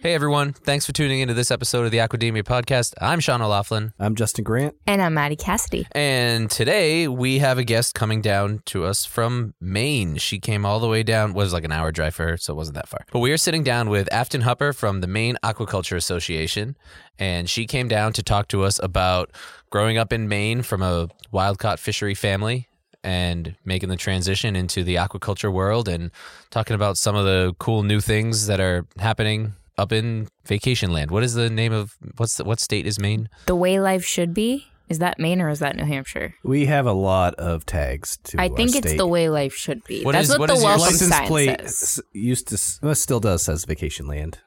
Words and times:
Hey 0.00 0.14
everyone, 0.14 0.52
thanks 0.52 0.86
for 0.86 0.92
tuning 0.92 1.18
into 1.18 1.34
this 1.34 1.50
episode 1.50 1.84
of 1.84 1.90
the 1.90 1.98
Aquademia 1.98 2.44
podcast. 2.44 2.94
I'm 3.00 3.18
Sean 3.18 3.42
O'Laughlin, 3.42 3.92
I'm 3.98 4.14
Justin 4.14 4.44
Grant. 4.44 4.76
And 4.86 5.02
I'm 5.02 5.14
Maddie 5.14 5.34
Cassidy. 5.34 5.88
and 5.90 6.48
today 6.48 7.08
we 7.08 7.40
have 7.40 7.58
a 7.58 7.64
guest 7.64 7.94
coming 7.96 8.22
down 8.22 8.62
to 8.66 8.84
us 8.84 9.04
from 9.04 9.54
Maine. 9.60 10.16
She 10.16 10.38
came 10.38 10.64
all 10.64 10.78
the 10.78 10.86
way 10.86 11.02
down, 11.02 11.32
was 11.34 11.52
like 11.52 11.64
an 11.64 11.72
hour 11.72 11.90
drive 11.90 12.14
for 12.14 12.28
her, 12.28 12.36
so 12.36 12.52
it 12.52 12.56
wasn't 12.56 12.76
that 12.76 12.88
far. 12.88 13.00
But 13.10 13.18
we 13.18 13.32
are 13.32 13.36
sitting 13.36 13.64
down 13.64 13.90
with 13.90 14.10
Afton 14.12 14.42
Hupper 14.42 14.72
from 14.72 15.00
the 15.00 15.08
Maine 15.08 15.36
Aquaculture 15.42 15.96
Association, 15.96 16.76
and 17.18 17.50
she 17.50 17.66
came 17.66 17.88
down 17.88 18.12
to 18.12 18.22
talk 18.22 18.46
to 18.48 18.62
us 18.62 18.78
about 18.80 19.32
growing 19.70 19.98
up 19.98 20.12
in 20.12 20.28
Maine 20.28 20.62
from 20.62 20.80
a 20.80 21.08
wild 21.32 21.58
caught 21.58 21.80
fishery 21.80 22.14
family 22.14 22.68
and 23.02 23.56
making 23.64 23.88
the 23.88 23.96
transition 23.96 24.54
into 24.54 24.84
the 24.84 24.94
aquaculture 24.94 25.52
world 25.52 25.88
and 25.88 26.12
talking 26.50 26.74
about 26.74 26.96
some 26.98 27.16
of 27.16 27.24
the 27.24 27.52
cool 27.58 27.82
new 27.82 28.00
things 28.00 28.46
that 28.46 28.60
are 28.60 28.86
happening 28.98 29.54
up 29.78 29.92
in 29.92 30.28
vacation 30.46 30.92
land. 30.92 31.10
What 31.10 31.22
is 31.22 31.34
the 31.34 31.48
name 31.48 31.72
of 31.72 31.96
what's 32.16 32.36
the, 32.36 32.44
what 32.44 32.60
state 32.60 32.86
is 32.86 32.98
Maine? 32.98 33.28
The 33.46 33.56
way 33.56 33.80
life 33.80 34.04
should 34.04 34.34
be. 34.34 34.66
Is 34.88 35.00
that 35.00 35.18
Maine 35.18 35.42
or 35.42 35.50
is 35.50 35.58
that 35.58 35.76
New 35.76 35.84
Hampshire? 35.84 36.34
We 36.42 36.64
have 36.66 36.86
a 36.86 36.92
lot 36.92 37.34
of 37.34 37.66
tags 37.66 38.16
to. 38.24 38.40
I 38.40 38.48
our 38.48 38.56
think 38.56 38.70
it's 38.74 38.88
state. 38.88 38.96
the 38.96 39.06
way 39.06 39.28
life 39.28 39.54
should 39.54 39.84
be. 39.84 40.02
What 40.02 40.12
That's 40.12 40.30
is- 40.30 40.38
what, 40.38 40.48
what 40.48 40.50
is 40.50 40.56
the 40.60 40.62
your 40.66 40.76
welcome 40.78 40.92
license 40.92 41.10
sign 41.10 41.26
plate 41.26 41.60
says. 41.68 42.00
used 42.14 42.48
to 42.48 42.58
well, 42.82 42.94
still 42.94 43.20
does 43.20 43.42
says 43.42 43.66
vacation 43.66 44.06
land, 44.06 44.38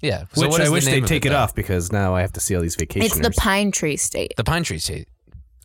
Yeah, 0.00 0.24
so 0.32 0.42
which 0.42 0.50
what 0.52 0.60
is 0.60 0.68
I 0.68 0.70
wish 0.70 0.86
name 0.86 1.00
they'd 1.02 1.08
take 1.08 1.26
it, 1.26 1.30
though? 1.30 1.38
off 1.38 1.52
because 1.54 1.90
now 1.90 2.14
I 2.14 2.20
have 2.20 2.32
to 2.34 2.40
see 2.40 2.54
all 2.54 2.62
these 2.62 2.76
vacationers. 2.76 3.06
It's 3.06 3.18
the 3.18 3.32
pine 3.32 3.72
tree 3.72 3.96
state. 3.96 4.34
The 4.36 4.44
pine 4.44 4.62
tree 4.62 4.78
state. 4.78 5.08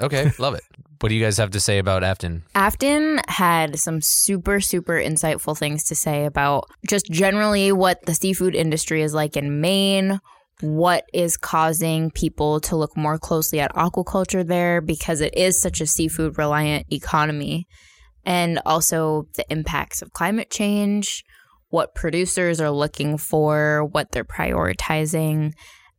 Okay, 0.02 0.32
love 0.40 0.56
it. 0.56 0.64
What 1.00 1.10
do 1.10 1.16
you 1.16 1.24
guys 1.24 1.38
have 1.38 1.52
to 1.52 1.60
say 1.60 1.80
about 1.80 2.04
Afton? 2.04 2.44
Afton 2.56 3.20
had 3.28 3.78
some 3.78 4.00
super, 4.02 4.62
super 4.62 4.94
insightful 4.94 5.58
things 5.58 5.84
to 5.86 5.96
say 5.96 6.26
about 6.26 6.70
just 6.88 7.08
generally 7.08 7.74
what 7.74 8.06
the 8.06 8.16
seafood 8.16 8.56
industry 8.56 9.02
is 9.02 9.14
like 9.14 9.36
in 9.36 9.60
Maine, 9.60 10.22
what 10.62 11.04
is 11.14 11.36
causing 11.36 12.10
people 12.10 12.62
to 12.62 12.78
look 12.78 12.96
more 12.96 13.18
closely 13.18 13.60
at 13.60 13.76
aquaculture 13.76 14.48
there 14.48 14.80
because 14.80 15.20
it 15.20 15.36
is 15.36 15.62
such 15.62 15.82
a 15.82 15.86
seafood 15.86 16.38
reliant 16.38 16.86
economy, 16.92 17.68
and 18.26 18.62
also 18.66 19.28
the 19.36 19.46
impacts 19.52 20.02
of 20.02 20.14
climate 20.14 20.50
change, 20.50 21.26
what 21.68 21.96
producers 21.96 22.62
are 22.62 22.72
looking 22.72 23.18
for, 23.18 23.84
what 23.92 24.12
they're 24.14 24.24
prioritizing. 24.24 25.52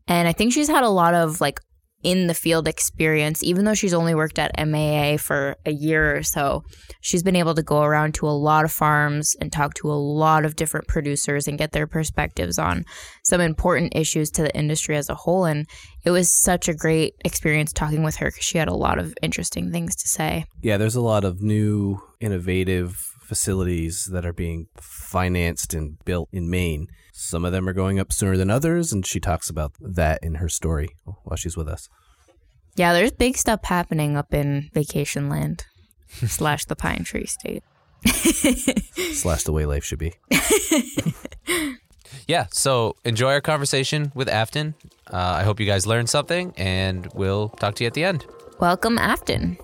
And 0.08 0.28
I 0.28 0.32
think 0.32 0.54
she's 0.54 0.68
had 0.68 0.84
a 0.84 0.88
lot 0.88 1.12
of 1.12 1.42
like 1.42 1.60
in 2.04 2.26
the 2.26 2.34
field 2.34 2.68
experience, 2.68 3.42
even 3.42 3.64
though 3.64 3.74
she's 3.74 3.94
only 3.94 4.14
worked 4.14 4.38
at 4.38 4.52
MAA 4.64 5.16
for 5.16 5.56
a 5.66 5.72
year 5.72 6.16
or 6.16 6.22
so. 6.22 6.62
She's 7.00 7.22
been 7.22 7.34
able 7.34 7.54
to 7.54 7.62
go 7.62 7.82
around 7.82 8.14
to 8.14 8.28
a 8.28 8.30
lot 8.30 8.64
of 8.64 8.70
farms 8.72 9.34
and 9.40 9.50
talk 9.50 9.74
to 9.74 9.90
a 9.90 9.94
lot 9.94 10.44
of 10.44 10.54
different 10.54 10.86
producers 10.86 11.48
and 11.48 11.58
get 11.58 11.72
their 11.72 11.86
perspectives 11.86 12.58
on 12.58 12.84
some 13.24 13.40
important 13.40 13.96
issues 13.96 14.30
to 14.32 14.42
the 14.42 14.56
industry 14.56 14.96
as 14.96 15.08
a 15.08 15.14
whole. 15.14 15.46
And 15.46 15.66
it 16.04 16.10
was 16.10 16.32
such 16.32 16.68
a 16.68 16.74
great 16.74 17.14
experience 17.24 17.72
talking 17.72 18.02
with 18.02 18.16
her 18.16 18.28
because 18.28 18.44
she 18.44 18.58
had 18.58 18.68
a 18.68 18.74
lot 18.74 18.98
of 18.98 19.14
interesting 19.22 19.72
things 19.72 19.96
to 19.96 20.08
say. 20.08 20.44
yeah, 20.62 20.76
there's 20.76 20.96
a 20.96 21.00
lot 21.00 21.24
of 21.24 21.42
new, 21.42 22.00
innovative 22.20 23.13
facilities 23.24 24.06
that 24.06 24.24
are 24.24 24.32
being 24.32 24.68
financed 24.76 25.74
and 25.74 26.02
built 26.04 26.28
in 26.32 26.50
Maine. 26.50 26.88
Some 27.12 27.44
of 27.44 27.52
them 27.52 27.68
are 27.68 27.72
going 27.72 27.98
up 27.98 28.12
sooner 28.12 28.36
than 28.36 28.50
others, 28.50 28.92
and 28.92 29.06
she 29.06 29.20
talks 29.20 29.48
about 29.48 29.72
that 29.80 30.22
in 30.22 30.36
her 30.36 30.48
story 30.48 30.88
while 31.04 31.36
she's 31.36 31.56
with 31.56 31.68
us. 31.68 31.88
Yeah, 32.76 32.92
there's 32.92 33.12
big 33.12 33.36
stuff 33.36 33.64
happening 33.64 34.16
up 34.16 34.34
in 34.34 34.70
vacation 34.74 35.28
land 35.28 35.64
slash 36.26 36.64
the 36.64 36.76
pine 36.76 37.04
tree 37.04 37.26
state. 37.26 37.62
Slash 39.14 39.44
the 39.44 39.52
way 39.52 39.64
life 39.64 39.82
should 39.82 39.98
be. 39.98 40.12
Yeah, 42.26 42.46
so 42.50 42.96
enjoy 43.04 43.32
our 43.32 43.40
conversation 43.40 44.10
with 44.14 44.28
Afton. 44.28 44.74
Uh, 45.12 45.16
I 45.16 45.42
hope 45.42 45.60
you 45.60 45.66
guys 45.66 45.86
learned 45.86 46.08
something, 46.08 46.54
and 46.56 47.06
we'll 47.12 47.50
talk 47.50 47.74
to 47.76 47.84
you 47.84 47.88
at 47.88 47.94
the 47.94 48.04
end. 48.04 48.24
Welcome, 48.60 48.98
Afton. 48.98 49.58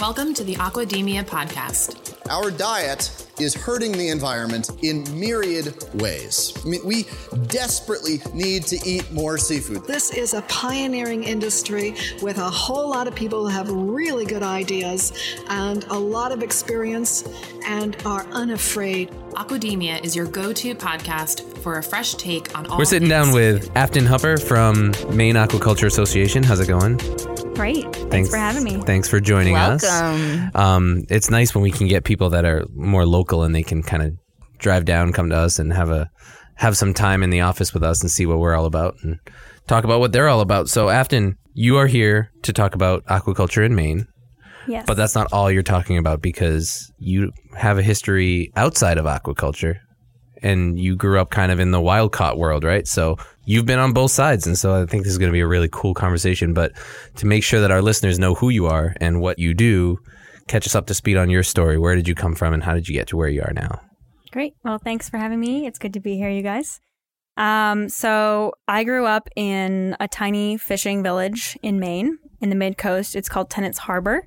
Welcome 0.00 0.32
to 0.32 0.44
the 0.44 0.54
Aquademia 0.54 1.24
podcast. 1.24 2.19
Our 2.30 2.52
diet 2.52 3.26
is 3.40 3.54
hurting 3.54 3.90
the 3.90 4.08
environment 4.08 4.70
in 4.82 5.04
myriad 5.18 5.74
ways. 5.94 6.52
I 6.64 6.68
mean, 6.68 6.80
we 6.86 7.06
desperately 7.48 8.20
need 8.32 8.62
to 8.68 8.78
eat 8.88 9.10
more 9.10 9.36
seafood. 9.36 9.84
This 9.84 10.12
is 10.12 10.34
a 10.34 10.42
pioneering 10.42 11.24
industry 11.24 11.96
with 12.22 12.38
a 12.38 12.48
whole 12.48 12.88
lot 12.88 13.08
of 13.08 13.16
people 13.16 13.42
who 13.42 13.48
have 13.48 13.68
really 13.68 14.26
good 14.26 14.44
ideas 14.44 15.12
and 15.48 15.82
a 15.90 15.98
lot 15.98 16.30
of 16.30 16.44
experience 16.44 17.28
and 17.66 17.96
are 18.06 18.24
unafraid. 18.30 19.10
Aquademia 19.32 20.04
is 20.04 20.14
your 20.14 20.26
go 20.26 20.52
to 20.52 20.72
podcast 20.76 21.58
for 21.58 21.78
a 21.78 21.82
fresh 21.82 22.14
take 22.14 22.56
on 22.56 22.66
all 22.66 22.78
We're 22.78 22.84
sitting 22.84 23.08
down 23.08 23.32
with 23.32 23.74
Afton 23.76 24.04
Hupper 24.04 24.38
from 24.40 24.92
Maine 25.16 25.34
Aquaculture 25.34 25.86
Association. 25.86 26.44
How's 26.44 26.60
it 26.60 26.68
going? 26.68 26.98
Great. 27.54 27.84
Thanks, 28.10 28.30
for 28.30 28.38
having 28.38 28.64
me. 28.64 28.80
Thanks 28.82 29.08
for 29.08 29.20
joining 29.20 29.56
us. 29.56 29.82
Welcome. 29.82 30.50
Um, 30.54 31.06
it's 31.10 31.30
nice 31.30 31.54
when 31.54 31.62
we 31.62 31.70
can 31.70 31.88
get 31.88 32.04
people 32.04 32.19
that 32.28 32.44
are 32.44 32.64
more 32.74 33.06
local 33.06 33.42
and 33.44 33.54
they 33.54 33.62
can 33.62 33.82
kind 33.82 34.02
of 34.02 34.12
drive 34.58 34.84
down, 34.84 35.12
come 35.12 35.30
to 35.30 35.36
us, 35.36 35.58
and 35.58 35.72
have 35.72 35.90
a 35.90 36.10
have 36.56 36.76
some 36.76 36.92
time 36.92 37.22
in 37.22 37.30
the 37.30 37.40
office 37.40 37.72
with 37.72 37.82
us 37.82 38.02
and 38.02 38.10
see 38.10 38.26
what 38.26 38.38
we're 38.38 38.54
all 38.54 38.66
about 38.66 38.94
and 39.02 39.18
talk 39.66 39.84
about 39.84 40.00
what 40.00 40.12
they're 40.12 40.28
all 40.28 40.42
about. 40.42 40.68
So, 40.68 40.90
Afton, 40.90 41.38
you 41.54 41.78
are 41.78 41.86
here 41.86 42.30
to 42.42 42.52
talk 42.52 42.74
about 42.74 43.02
aquaculture 43.06 43.64
in 43.64 43.74
Maine, 43.74 44.06
Yes. 44.68 44.84
but 44.86 44.98
that's 44.98 45.14
not 45.14 45.32
all 45.32 45.50
you're 45.50 45.62
talking 45.62 45.96
about 45.96 46.20
because 46.20 46.92
you 46.98 47.32
have 47.56 47.78
a 47.78 47.82
history 47.82 48.52
outside 48.56 48.98
of 48.98 49.06
aquaculture 49.06 49.76
and 50.42 50.78
you 50.78 50.96
grew 50.96 51.18
up 51.18 51.30
kind 51.30 51.50
of 51.50 51.60
in 51.60 51.70
the 51.70 51.80
wild 51.80 52.12
caught 52.12 52.36
world, 52.38 52.62
right? 52.62 52.86
So 52.86 53.16
you've 53.46 53.66
been 53.66 53.78
on 53.78 53.92
both 53.94 54.10
sides. 54.10 54.46
And 54.46 54.56
so 54.58 54.74
I 54.82 54.86
think 54.86 55.04
this 55.04 55.12
is 55.12 55.18
going 55.18 55.30
to 55.30 55.34
be 55.34 55.40
a 55.40 55.46
really 55.46 55.68
cool 55.72 55.94
conversation. 55.94 56.52
But 56.54 56.72
to 57.16 57.26
make 57.26 57.42
sure 57.42 57.60
that 57.60 57.70
our 57.70 57.82
listeners 57.82 58.18
know 58.18 58.34
who 58.34 58.48
you 58.50 58.66
are 58.66 58.94
and 59.00 59.20
what 59.20 59.38
you 59.38 59.54
do, 59.54 59.98
catch 60.50 60.66
us 60.66 60.74
up 60.74 60.86
to 60.86 60.94
speed 60.94 61.16
on 61.16 61.30
your 61.30 61.42
story. 61.42 61.78
Where 61.78 61.94
did 61.94 62.08
you 62.08 62.14
come 62.14 62.34
from 62.34 62.52
and 62.52 62.62
how 62.62 62.74
did 62.74 62.88
you 62.88 62.94
get 62.94 63.06
to 63.08 63.16
where 63.16 63.28
you 63.28 63.42
are 63.42 63.52
now? 63.54 63.80
Great. 64.32 64.54
Well, 64.64 64.78
thanks 64.78 65.08
for 65.08 65.16
having 65.16 65.40
me. 65.40 65.66
It's 65.66 65.78
good 65.78 65.94
to 65.94 66.00
be 66.00 66.16
here, 66.16 66.28
you 66.28 66.42
guys. 66.42 66.80
Um, 67.36 67.88
so 67.88 68.52
I 68.68 68.84
grew 68.84 69.06
up 69.06 69.28
in 69.36 69.96
a 70.00 70.08
tiny 70.08 70.56
fishing 70.56 71.02
village 71.02 71.56
in 71.62 71.80
Maine, 71.80 72.18
in 72.40 72.50
the 72.50 72.56
mid 72.56 72.76
coast. 72.76 73.16
It's 73.16 73.28
called 73.28 73.48
Tenants 73.48 73.78
Harbor, 73.78 74.26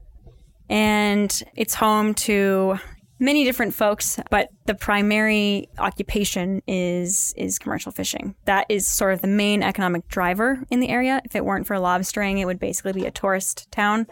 and 0.69 1.43
it's 1.55 1.75
home 1.75 2.13
to 2.15 2.79
many 3.19 3.43
different 3.43 3.73
folks. 3.73 4.19
But 4.31 4.49
the 4.65 4.73
primary 4.73 5.69
occupation 5.77 6.61
is 6.67 7.33
is 7.37 7.59
commercial 7.59 7.91
fishing. 7.91 8.35
That 8.45 8.65
is 8.69 8.87
sort 8.87 9.13
of 9.13 9.21
the 9.21 9.27
main 9.27 9.61
economic 9.61 10.07
driver 10.07 10.63
in 10.71 10.79
the 10.79 10.89
area. 10.89 11.21
If 11.23 11.35
it 11.35 11.45
weren't 11.45 11.67
for 11.67 11.75
lobstering, 11.75 12.39
it 12.39 12.45
would 12.45 12.59
basically 12.59 12.93
be 12.93 13.05
a 13.05 13.11
tourist 13.11 13.67
town. 13.71 14.07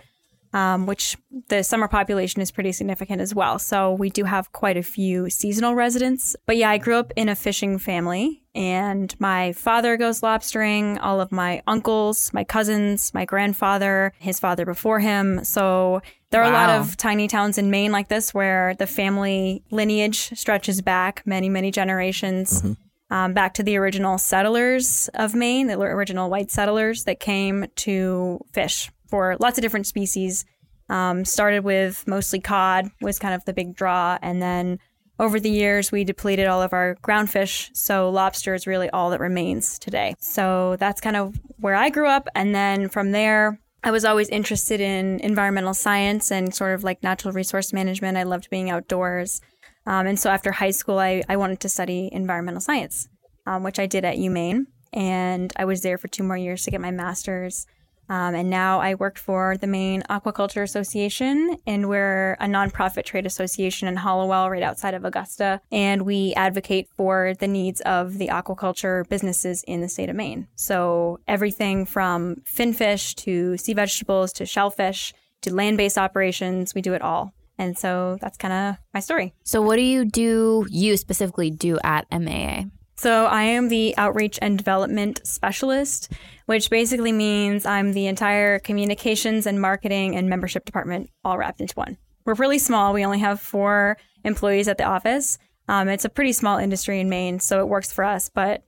Um, 0.53 0.85
which 0.85 1.17
the 1.47 1.63
summer 1.63 1.87
population 1.87 2.41
is 2.41 2.51
pretty 2.51 2.71
significant 2.71 3.21
as 3.21 3.33
well. 3.33 3.57
So 3.59 3.93
we 3.93 4.09
do 4.09 4.25
have 4.25 4.51
quite 4.51 4.77
a 4.77 4.83
few 4.83 5.29
seasonal 5.29 5.75
residents. 5.75 6.35
But 6.45 6.57
yeah, 6.57 6.69
I 6.69 6.77
grew 6.77 6.95
up 6.95 7.13
in 7.15 7.29
a 7.29 7.35
fishing 7.35 7.77
family, 7.77 8.43
and 8.53 9.13
my 9.19 9.53
father 9.53 9.95
goes 9.95 10.21
lobstering, 10.21 10.99
all 11.01 11.21
of 11.21 11.31
my 11.31 11.61
uncles, 11.67 12.33
my 12.33 12.43
cousins, 12.43 13.13
my 13.13 13.25
grandfather, 13.25 14.13
his 14.19 14.39
father 14.39 14.65
before 14.65 14.99
him. 14.99 15.43
So 15.43 16.01
there 16.31 16.41
are 16.43 16.49
a 16.49 16.53
lot 16.53 16.69
of 16.69 16.97
tiny 16.97 17.27
towns 17.27 17.57
in 17.57 17.71
Maine 17.71 17.91
like 17.91 18.09
this 18.09 18.33
where 18.33 18.75
the 18.75 18.87
family 18.87 19.63
lineage 19.71 20.37
stretches 20.37 20.81
back 20.81 21.23
many, 21.25 21.49
many 21.49 21.71
generations. 21.71 22.63
Um, 23.09 23.33
back 23.33 23.55
to 23.55 23.63
the 23.63 23.75
original 23.75 24.17
settlers 24.17 25.09
of 25.15 25.35
Maine, 25.35 25.67
the 25.67 25.77
original 25.77 26.29
white 26.29 26.49
settlers 26.49 27.03
that 27.03 27.19
came 27.19 27.65
to 27.75 28.39
fish 28.53 28.89
for 29.11 29.37
lots 29.39 29.59
of 29.59 29.61
different 29.61 29.85
species. 29.85 30.45
Um, 30.89 31.23
started 31.23 31.63
with 31.63 32.05
mostly 32.07 32.39
cod 32.39 32.89
was 32.99 33.19
kind 33.19 33.35
of 33.35 33.45
the 33.45 33.53
big 33.53 33.75
draw, 33.75 34.17
and 34.21 34.41
then 34.41 34.79
over 35.19 35.39
the 35.39 35.51
years 35.51 35.91
we 35.91 36.03
depleted 36.03 36.47
all 36.47 36.61
of 36.61 36.73
our 36.73 36.95
ground 37.01 37.29
fish, 37.29 37.69
so 37.73 38.09
lobster 38.09 38.55
is 38.55 38.65
really 38.65 38.89
all 38.89 39.11
that 39.11 39.19
remains 39.19 39.77
today. 39.77 40.15
So 40.19 40.75
that's 40.79 40.99
kind 40.99 41.15
of 41.15 41.39
where 41.59 41.75
I 41.75 41.89
grew 41.89 42.07
up, 42.07 42.27
and 42.33 42.55
then 42.55 42.89
from 42.89 43.11
there. 43.11 43.59
I 43.83 43.89
was 43.89 44.05
always 44.05 44.29
interested 44.29 44.79
in 44.79 45.19
environmental 45.21 45.73
science 45.73 46.31
and 46.31 46.53
sort 46.53 46.75
of 46.75 46.83
like 46.83 47.01
natural 47.01 47.33
resource 47.33 47.73
management. 47.73 48.15
I 48.15 48.21
loved 48.21 48.47
being 48.51 48.69
outdoors. 48.69 49.41
Um, 49.87 50.05
and 50.05 50.19
so 50.19 50.29
after 50.29 50.51
high 50.51 50.69
school, 50.69 50.99
I, 50.99 51.23
I 51.27 51.35
wanted 51.37 51.61
to 51.61 51.69
study 51.69 52.07
environmental 52.11 52.61
science, 52.61 53.07
um, 53.47 53.63
which 53.63 53.79
I 53.79 53.87
did 53.87 54.05
at 54.05 54.17
UMaine. 54.17 54.67
And 54.93 55.51
I 55.55 55.65
was 55.65 55.81
there 55.81 55.97
for 55.97 56.07
two 56.09 56.21
more 56.21 56.37
years 56.37 56.63
to 56.65 56.71
get 56.71 56.79
my 56.79 56.91
master's. 56.91 57.65
Um, 58.11 58.35
and 58.35 58.49
now 58.49 58.81
I 58.81 58.95
work 58.95 59.17
for 59.17 59.55
the 59.55 59.67
Maine 59.67 60.03
Aquaculture 60.09 60.63
Association, 60.63 61.57
and 61.65 61.87
we're 61.87 62.33
a 62.41 62.45
nonprofit 62.45 63.05
trade 63.05 63.25
association 63.25 63.87
in 63.87 63.95
Hallowell, 63.95 64.49
right 64.49 64.61
outside 64.61 64.93
of 64.93 65.05
Augusta. 65.05 65.61
And 65.71 66.01
we 66.01 66.33
advocate 66.33 66.89
for 66.97 67.35
the 67.39 67.47
needs 67.47 67.79
of 67.81 68.17
the 68.17 68.27
aquaculture 68.27 69.07
businesses 69.07 69.63
in 69.65 69.79
the 69.79 69.87
state 69.87 70.09
of 70.09 70.17
Maine. 70.17 70.49
So 70.57 71.21
everything 71.25 71.85
from 71.85 72.41
finfish 72.43 73.15
to 73.15 73.55
sea 73.55 73.73
vegetables 73.73 74.33
to 74.33 74.45
shellfish 74.45 75.13
to 75.43 75.55
land 75.55 75.77
based 75.77 75.97
operations, 75.97 76.75
we 76.75 76.81
do 76.81 76.93
it 76.93 77.01
all. 77.01 77.33
And 77.57 77.77
so 77.77 78.17
that's 78.19 78.37
kind 78.37 78.53
of 78.53 78.75
my 78.93 78.99
story. 78.99 79.33
So, 79.43 79.61
what 79.61 79.77
do 79.77 79.83
you 79.83 80.03
do, 80.03 80.65
you 80.69 80.97
specifically 80.97 81.49
do 81.49 81.79
at 81.81 82.07
MAA? 82.11 82.63
So 83.01 83.25
I 83.25 83.41
am 83.41 83.69
the 83.69 83.97
outreach 83.97 84.37
and 84.43 84.59
development 84.59 85.21
specialist, 85.23 86.13
which 86.45 86.69
basically 86.69 87.11
means 87.11 87.65
I'm 87.65 87.93
the 87.93 88.05
entire 88.05 88.59
communications 88.59 89.47
and 89.47 89.59
marketing 89.59 90.15
and 90.15 90.29
membership 90.29 90.65
department 90.65 91.09
all 91.25 91.35
wrapped 91.35 91.61
into 91.61 91.73
one. 91.73 91.97
We're 92.25 92.35
really 92.35 92.59
small. 92.59 92.93
We 92.93 93.03
only 93.03 93.17
have 93.17 93.41
four 93.41 93.97
employees 94.23 94.67
at 94.67 94.77
the 94.77 94.83
office. 94.83 95.39
Um, 95.67 95.89
it's 95.89 96.05
a 96.05 96.09
pretty 96.09 96.31
small 96.31 96.59
industry 96.59 96.99
in 96.99 97.09
Maine, 97.09 97.39
so 97.39 97.59
it 97.61 97.67
works 97.67 97.91
for 97.91 98.03
us. 98.03 98.29
But 98.29 98.61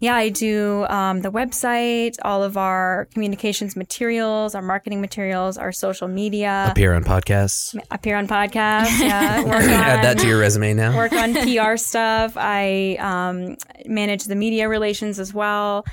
yeah, 0.00 0.14
I 0.14 0.30
do 0.30 0.86
um, 0.88 1.20
the 1.20 1.30
website, 1.30 2.16
all 2.22 2.42
of 2.42 2.56
our 2.56 3.06
communications 3.12 3.76
materials, 3.76 4.54
our 4.54 4.62
marketing 4.62 5.02
materials, 5.02 5.58
our 5.58 5.72
social 5.72 6.08
media. 6.08 6.68
Appear 6.70 6.94
on 6.94 7.04
podcasts. 7.04 7.78
Appear 7.90 8.16
on 8.16 8.26
podcasts. 8.26 8.98
Yeah, 8.98 9.42
on, 9.46 9.52
Add 9.52 10.02
that 10.02 10.18
to 10.18 10.26
your 10.26 10.40
resume 10.40 10.72
now. 10.72 10.96
work 10.96 11.12
on 11.12 11.34
PR 11.34 11.76
stuff. 11.76 12.32
I 12.36 12.96
um, 12.98 13.56
manage 13.84 14.24
the 14.24 14.36
media 14.36 14.70
relations 14.70 15.18
as 15.20 15.34
well. 15.34 15.84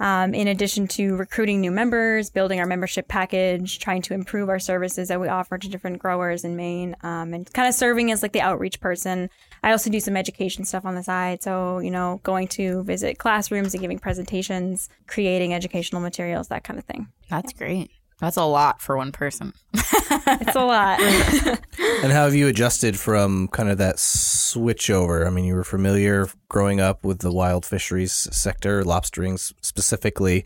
Um, 0.00 0.34
in 0.34 0.48
addition 0.48 0.88
to 0.88 1.16
recruiting 1.16 1.60
new 1.60 1.70
members, 1.70 2.28
building 2.28 2.58
our 2.58 2.66
membership 2.66 3.06
package, 3.06 3.78
trying 3.78 4.02
to 4.02 4.12
improve 4.14 4.48
our 4.48 4.58
services 4.58 5.08
that 5.08 5.20
we 5.20 5.28
offer 5.28 5.56
to 5.56 5.68
different 5.68 6.00
growers 6.00 6.44
in 6.44 6.56
Maine, 6.56 6.96
um, 7.02 7.32
and 7.32 7.50
kind 7.54 7.68
of 7.68 7.74
serving 7.74 8.10
as 8.10 8.20
like 8.20 8.32
the 8.32 8.40
outreach 8.40 8.80
person. 8.80 9.30
I 9.64 9.72
also 9.72 9.88
do 9.88 9.98
some 9.98 10.14
education 10.14 10.66
stuff 10.66 10.84
on 10.84 10.94
the 10.94 11.02
side. 11.02 11.42
So, 11.42 11.78
you 11.78 11.90
know, 11.90 12.20
going 12.22 12.48
to 12.48 12.82
visit 12.84 13.18
classrooms 13.18 13.72
and 13.72 13.80
giving 13.80 13.98
presentations, 13.98 14.90
creating 15.06 15.54
educational 15.54 16.02
materials, 16.02 16.48
that 16.48 16.64
kind 16.64 16.78
of 16.78 16.84
thing. 16.84 17.08
That's 17.30 17.54
great. 17.54 17.90
That's 18.20 18.36
a 18.36 18.44
lot 18.44 18.82
for 18.82 18.98
one 18.98 19.10
person. 19.10 19.54
It's 19.72 20.54
a 20.54 20.64
lot. 20.64 21.00
And 22.02 22.12
how 22.12 22.24
have 22.24 22.34
you 22.34 22.48
adjusted 22.48 22.98
from 22.98 23.48
kind 23.48 23.70
of 23.70 23.78
that 23.78 23.98
switch 23.98 24.90
over? 24.90 25.26
I 25.26 25.30
mean, 25.30 25.46
you 25.46 25.54
were 25.54 25.64
familiar 25.64 26.28
growing 26.50 26.78
up 26.78 27.02
with 27.02 27.20
the 27.20 27.32
wild 27.32 27.64
fisheries 27.64 28.12
sector, 28.12 28.82
lobstering 28.84 29.34
s- 29.34 29.54
specifically, 29.62 30.44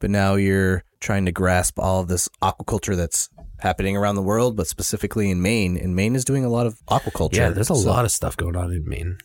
but 0.00 0.10
now 0.10 0.34
you're 0.34 0.82
trying 0.98 1.24
to 1.26 1.30
grasp 1.32 1.78
all 1.78 2.00
of 2.00 2.08
this 2.08 2.28
aquaculture 2.42 2.96
that's 2.96 3.28
happening 3.58 3.96
around 3.96 4.14
the 4.14 4.22
world, 4.22 4.56
but 4.56 4.66
specifically 4.66 5.30
in 5.30 5.42
Maine. 5.42 5.76
And 5.76 5.94
Maine 5.94 6.14
is 6.14 6.24
doing 6.24 6.44
a 6.44 6.48
lot 6.48 6.66
of 6.66 6.80
aquaculture. 6.88 7.36
Yeah, 7.36 7.50
there's 7.50 7.70
a 7.70 7.74
So- 7.74 7.88
lot 7.88 8.04
of 8.04 8.10
stuff 8.10 8.36
going 8.36 8.56
on 8.56 8.72
in 8.72 8.88
Maine. 8.88 9.18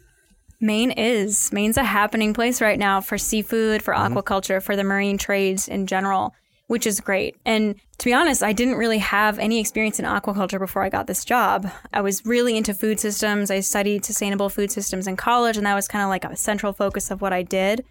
Maine 0.59 0.91
is. 0.91 1.51
Maine's 1.51 1.75
a 1.75 1.83
happening 1.83 2.33
place 2.33 2.61
right 2.61 2.79
now 2.79 3.01
for 3.01 3.17
seafood, 3.17 3.83
for 3.83 3.93
mm-hmm. 3.93 4.17
aquaculture, 4.17 4.63
for 4.63 4.77
the 4.77 4.83
marine 4.83 5.17
trades 5.17 5.67
in 5.67 5.87
general, 5.87 6.33
which 6.67 6.87
is 6.87 7.01
great. 7.01 7.35
And 7.45 7.75
to 7.97 8.05
be 8.05 8.13
honest, 8.13 8.41
I 8.41 8.53
didn't 8.53 8.75
really 8.75 8.99
have 8.99 9.39
any 9.39 9.59
experience 9.59 9.99
in 9.99 10.05
aquaculture 10.05 10.59
before 10.59 10.81
I 10.81 10.89
got 10.89 11.05
this 11.05 11.25
job. 11.25 11.69
I 11.91 11.99
was 11.99 12.25
really 12.25 12.55
into 12.55 12.73
food 12.73 13.01
systems. 13.01 13.51
I 13.51 13.59
studied 13.59 14.05
sustainable 14.05 14.47
food 14.47 14.71
systems 14.71 15.05
in 15.05 15.17
college, 15.17 15.57
and 15.57 15.65
that 15.65 15.75
was 15.75 15.89
kind 15.89 16.01
of 16.01 16.07
like 16.07 16.23
a 16.23 16.35
central 16.37 16.71
focus 16.71 17.11
of 17.11 17.21
what 17.21 17.33
I 17.33 17.43
did. 17.43 17.83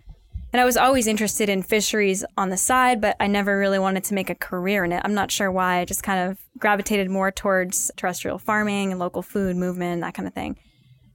And 0.53 0.61
I 0.61 0.65
was 0.67 0.77
always 0.77 1.07
interested 1.07 1.49
in 1.49 1.63
fisheries 1.63 2.25
on 2.37 2.51
the 2.51 2.59
side, 2.59 3.01
but 3.01 3.17
I 3.19 3.27
never 3.27 3.59
really 3.59 3.79
wanted 3.79 4.05
to 4.05 4.15
make 4.15 4.29
a 4.29 4.35
career 4.35 4.85
in 4.85 4.93
it. 4.93 5.01
I'm 5.03 5.15
not 5.15 5.31
sure 5.31 5.51
why. 5.51 5.79
I 5.79 5.85
just 5.87 6.03
kind 6.03 6.31
of 6.31 6.39
gravitated 6.59 7.11
more 7.11 7.31
towards 7.31 7.91
terrestrial 7.97 8.39
farming 8.39 8.91
and 8.91 9.01
local 9.01 9.23
food 9.23 9.57
movement, 9.57 10.03
that 10.03 10.13
kind 10.13 10.29
of 10.29 10.35
thing. 10.35 10.59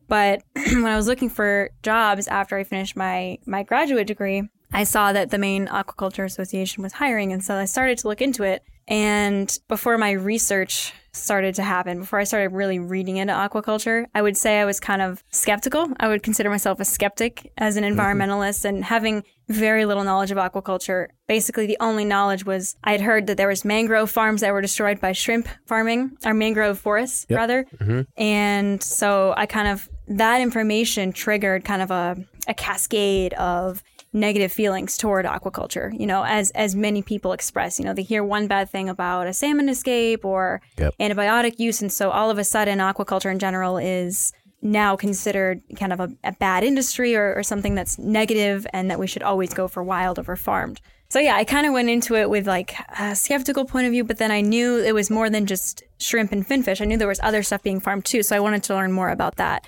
But 0.08 0.42
when 0.56 0.86
I 0.86 0.96
was 0.96 1.08
looking 1.08 1.30
for 1.30 1.70
jobs 1.84 2.28
after 2.28 2.58
I 2.58 2.64
finished 2.64 2.96
my 2.96 3.38
my 3.46 3.62
graduate 3.62 4.08
degree, 4.08 4.44
I 4.74 4.84
saw 4.86 5.14
that 5.14 5.30
the 5.30 5.38
Maine 5.38 5.68
Aquaculture 5.68 6.26
Association 6.26 6.82
was 6.82 6.94
hiring, 6.94 7.32
and 7.32 7.44
so 7.44 7.56
I 7.56 7.66
started 7.66 8.00
to 8.00 8.08
look 8.08 8.22
into 8.22 8.44
it. 8.44 8.64
And 8.88 9.56
before 9.68 9.98
my 9.98 10.12
research 10.12 10.94
started 11.18 11.56
to 11.56 11.64
happen, 11.64 12.00
before 12.00 12.20
I 12.20 12.24
started 12.24 12.54
really 12.54 12.80
reading 12.80 13.18
into 13.18 13.34
aquaculture, 13.34 14.06
I 14.14 14.22
would 14.22 14.38
say 14.38 14.60
I 14.60 14.66
was 14.66 14.80
kind 14.80 15.02
of 15.02 15.24
skeptical. 15.32 15.92
I 16.00 16.08
would 16.08 16.24
consider 16.24 16.50
myself 16.50 16.80
a 16.80 16.86
skeptic 16.86 17.52
as 17.58 17.78
an 17.78 17.84
mm-hmm. 17.84 18.00
environmentalist 18.00 18.66
and 18.66 18.84
having 18.84 19.24
very 19.50 19.86
little 19.86 20.04
knowledge 20.04 20.32
of 20.32 20.38
aquaculture. 20.38 21.08
Basically, 21.28 21.66
the 21.68 21.78
only 21.80 22.04
knowledge 22.04 22.46
was 22.46 22.76
I 22.84 22.92
had 22.92 23.02
heard 23.02 23.28
that 23.28 23.38
there 23.38 23.48
was 23.48 23.64
mangrove 23.64 24.12
farms 24.12 24.42
that 24.42 24.52
were 24.52 24.62
destroyed 24.62 25.00
by 25.00 25.14
shrimp 25.14 25.48
farming, 25.66 26.18
or 26.26 26.34
mangrove 26.34 26.80
forests, 26.80 27.26
rather. 27.30 27.66
Mm-hmm. 27.80 28.02
And 28.22 28.84
so 28.84 29.34
I 29.38 29.46
kind 29.46 29.70
of, 29.70 29.90
that 30.10 30.42
information 30.42 31.14
triggered 31.14 31.64
kind 31.64 31.82
of 31.82 31.92
a, 31.92 32.18
a 32.48 32.54
cascade 32.54 33.34
of 33.34 33.84
negative 34.14 34.52
feelings 34.52 34.98
toward 34.98 35.26
aquaculture, 35.26 35.98
you 36.00 36.08
know, 36.08 36.24
as, 36.24 36.52
as 36.52 36.76
many 36.76 37.02
people 37.02 37.34
express, 37.34 37.78
you 37.80 37.86
know, 37.86 37.94
they 37.94 38.04
hear 38.04 38.24
one 38.24 38.48
bad 38.48 38.70
thing 38.70 38.90
about 38.90 39.28
a 39.28 39.34
salmon 39.34 39.70
escape 39.70 40.24
or 40.26 40.62
Yep. 40.78 40.96
antibiotic 41.00 41.60
use. 41.60 41.82
And 41.82 41.92
so 41.92 42.10
all 42.12 42.30
of 42.30 42.38
a 42.38 42.44
sudden, 42.44 42.80
aquaculture 42.80 43.32
in 43.32 43.40
general 43.40 43.78
is 43.78 44.32
now 44.62 44.96
considered 44.96 45.62
kind 45.76 45.94
of 45.94 46.00
a, 46.00 46.10
a 46.24 46.32
bad 46.32 46.64
industry 46.64 47.16
or, 47.16 47.36
or 47.36 47.44
something 47.44 47.76
that's 47.76 48.00
negative 48.00 48.66
and 48.74 48.90
that 48.90 48.98
we 49.00 49.08
should 49.08 49.24
always 49.24 49.54
go 49.54 49.68
for 49.68 49.84
wild 49.84 50.18
over 50.18 50.36
farmed. 50.36 50.82
So 51.10 51.20
yeah, 51.20 51.36
I 51.36 51.46
kind 51.46 51.66
of 51.66 51.74
went 51.74 51.90
into 51.90 52.16
it 52.16 52.30
with 52.30 52.48
like 52.48 52.74
a 53.00 53.16
skeptical 53.16 53.66
point 53.66 53.86
of 53.86 53.92
view, 53.92 54.04
but 54.04 54.18
then 54.18 54.32
I 54.32 54.42
knew 54.42 54.78
it 54.78 54.94
was 54.94 55.10
more 55.10 55.30
than 55.30 55.46
just 55.46 55.84
shrimp 56.00 56.32
and 56.34 56.46
finfish. 56.46 56.82
I 56.82 56.86
knew 56.86 56.98
there 56.98 57.08
was 57.08 57.20
other 57.24 57.44
stuff 57.44 57.64
being 57.64 57.80
farmed 57.80 58.04
too, 58.06 58.24
so 58.24 58.36
I 58.36 58.40
wanted 58.42 58.64
to 58.64 58.74
learn 58.74 58.92
more 58.92 59.10
about 59.10 59.38
that. 59.38 59.66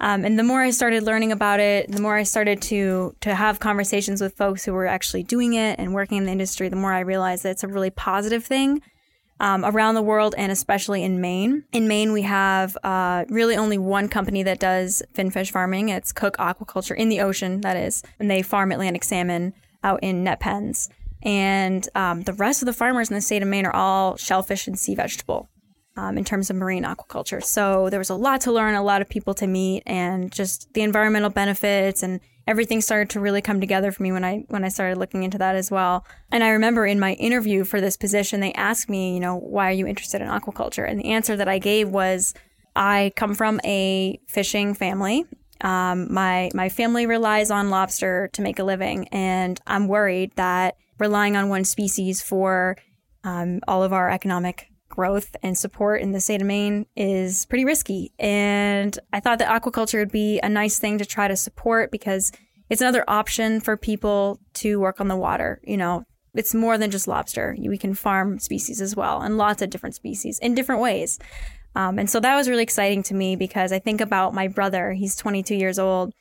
Um, 0.00 0.24
and 0.24 0.38
the 0.38 0.42
more 0.42 0.62
I 0.62 0.70
started 0.70 1.02
learning 1.02 1.30
about 1.30 1.60
it, 1.60 1.90
the 1.90 2.00
more 2.00 2.16
I 2.16 2.22
started 2.22 2.62
to 2.62 3.14
to 3.20 3.34
have 3.34 3.60
conversations 3.60 4.20
with 4.20 4.34
folks 4.34 4.64
who 4.64 4.72
were 4.72 4.86
actually 4.86 5.22
doing 5.22 5.54
it 5.54 5.78
and 5.78 5.92
working 5.92 6.18
in 6.18 6.24
the 6.24 6.32
industry, 6.32 6.68
the 6.68 6.76
more 6.76 6.92
I 6.92 7.00
realized 7.00 7.42
that 7.42 7.50
it's 7.50 7.64
a 7.64 7.68
really 7.68 7.90
positive 7.90 8.44
thing 8.44 8.80
um, 9.40 9.64
around 9.64 9.94
the 9.94 10.02
world 10.02 10.34
and 10.38 10.50
especially 10.50 11.02
in 11.02 11.20
Maine. 11.20 11.64
In 11.72 11.86
Maine, 11.86 12.12
we 12.12 12.22
have 12.22 12.78
uh, 12.82 13.24
really 13.28 13.56
only 13.56 13.76
one 13.76 14.08
company 14.08 14.42
that 14.42 14.58
does 14.58 15.02
finfish 15.12 15.50
farming. 15.50 15.90
It's 15.90 16.12
Cooke 16.12 16.36
Aquaculture 16.38 16.96
in 16.96 17.10
the 17.10 17.20
ocean, 17.20 17.60
that 17.60 17.76
is, 17.76 18.02
and 18.18 18.30
they 18.30 18.42
farm 18.42 18.72
Atlantic 18.72 19.04
salmon 19.04 19.52
out 19.84 20.00
in 20.02 20.24
net 20.24 20.40
pens. 20.40 20.88
And 21.22 21.86
um, 21.94 22.22
the 22.22 22.32
rest 22.32 22.62
of 22.62 22.66
the 22.66 22.72
farmers 22.72 23.10
in 23.10 23.14
the 23.14 23.20
state 23.20 23.42
of 23.42 23.48
Maine 23.48 23.66
are 23.66 23.74
all 23.74 24.16
shellfish 24.16 24.66
and 24.66 24.78
sea 24.78 24.94
vegetable 24.94 25.50
um, 25.96 26.16
in 26.16 26.24
terms 26.24 26.50
of 26.50 26.56
marine 26.56 26.84
aquaculture. 26.84 27.42
So 27.42 27.90
there 27.90 27.98
was 27.98 28.10
a 28.10 28.14
lot 28.14 28.40
to 28.42 28.52
learn, 28.52 28.74
a 28.74 28.82
lot 28.82 29.02
of 29.02 29.08
people 29.08 29.34
to 29.34 29.46
meet, 29.46 29.82
and 29.86 30.30
just 30.30 30.72
the 30.74 30.82
environmental 30.82 31.30
benefits 31.30 32.02
and 32.02 32.20
everything 32.46 32.80
started 32.80 33.10
to 33.10 33.20
really 33.20 33.40
come 33.42 33.60
together 33.60 33.92
for 33.92 34.02
me 34.02 34.12
when 34.12 34.24
I 34.24 34.44
when 34.48 34.64
I 34.64 34.68
started 34.68 34.98
looking 34.98 35.22
into 35.22 35.38
that 35.38 35.54
as 35.54 35.70
well. 35.70 36.04
And 36.30 36.42
I 36.42 36.50
remember 36.50 36.86
in 36.86 36.98
my 36.98 37.12
interview 37.14 37.64
for 37.64 37.80
this 37.80 37.96
position, 37.96 38.40
they 38.40 38.52
asked 38.54 38.88
me, 38.88 39.14
you 39.14 39.20
know, 39.20 39.36
why 39.36 39.68
are 39.68 39.72
you 39.72 39.86
interested 39.86 40.20
in 40.20 40.28
aquaculture? 40.28 40.88
And 40.88 40.98
the 40.98 41.12
answer 41.12 41.36
that 41.36 41.48
I 41.48 41.58
gave 41.58 41.88
was, 41.88 42.34
I 42.74 43.12
come 43.16 43.34
from 43.34 43.60
a 43.64 44.18
fishing 44.26 44.74
family. 44.74 45.26
Um, 45.60 46.12
my 46.12 46.50
my 46.54 46.68
family 46.68 47.06
relies 47.06 47.50
on 47.50 47.70
lobster 47.70 48.30
to 48.32 48.42
make 48.42 48.58
a 48.58 48.64
living, 48.64 49.08
and 49.08 49.60
I'm 49.66 49.88
worried 49.88 50.32
that 50.36 50.76
relying 50.98 51.36
on 51.36 51.48
one 51.48 51.64
species 51.64 52.22
for 52.22 52.76
um, 53.24 53.60
all 53.68 53.82
of 53.82 53.92
our 53.92 54.10
economic 54.10 54.69
growth 54.90 55.34
and 55.42 55.56
support 55.56 56.02
in 56.02 56.12
the 56.12 56.20
state 56.20 56.42
of 56.42 56.46
Maine 56.46 56.84
is 56.94 57.46
pretty 57.46 57.64
risky. 57.64 58.12
And 58.18 58.98
I 59.12 59.20
thought 59.20 59.38
that 59.38 59.48
aquaculture 59.62 60.00
would 60.00 60.12
be 60.12 60.38
a 60.40 60.48
nice 60.48 60.78
thing 60.78 60.98
to 60.98 61.06
try 61.06 61.28
to 61.28 61.36
support 61.36 61.90
because 61.90 62.30
it's 62.68 62.82
another 62.82 63.04
option 63.08 63.60
for 63.60 63.76
people 63.78 64.38
to 64.54 64.78
work 64.78 65.00
on 65.00 65.08
the 65.08 65.16
water. 65.16 65.60
You 65.64 65.78
know, 65.78 66.04
it's 66.34 66.54
more 66.54 66.76
than 66.76 66.90
just 66.90 67.08
lobster. 67.08 67.56
We 67.58 67.78
can 67.78 67.94
farm 67.94 68.38
species 68.38 68.80
as 68.80 68.94
well, 68.94 69.22
and 69.22 69.38
lots 69.38 69.62
of 69.62 69.70
different 69.70 69.94
species 69.94 70.38
in 70.40 70.54
different 70.54 70.82
ways. 70.82 71.18
Um, 71.74 71.98
and 71.98 72.10
so 72.10 72.20
that 72.20 72.36
was 72.36 72.48
really 72.48 72.62
exciting 72.62 73.02
to 73.04 73.14
me 73.14 73.36
because 73.36 73.72
I 73.72 73.78
think 73.78 74.00
about 74.00 74.34
my 74.34 74.48
brother. 74.48 74.92
He's 74.92 75.16
22 75.16 75.54
years 75.54 75.78
old. 75.78 76.12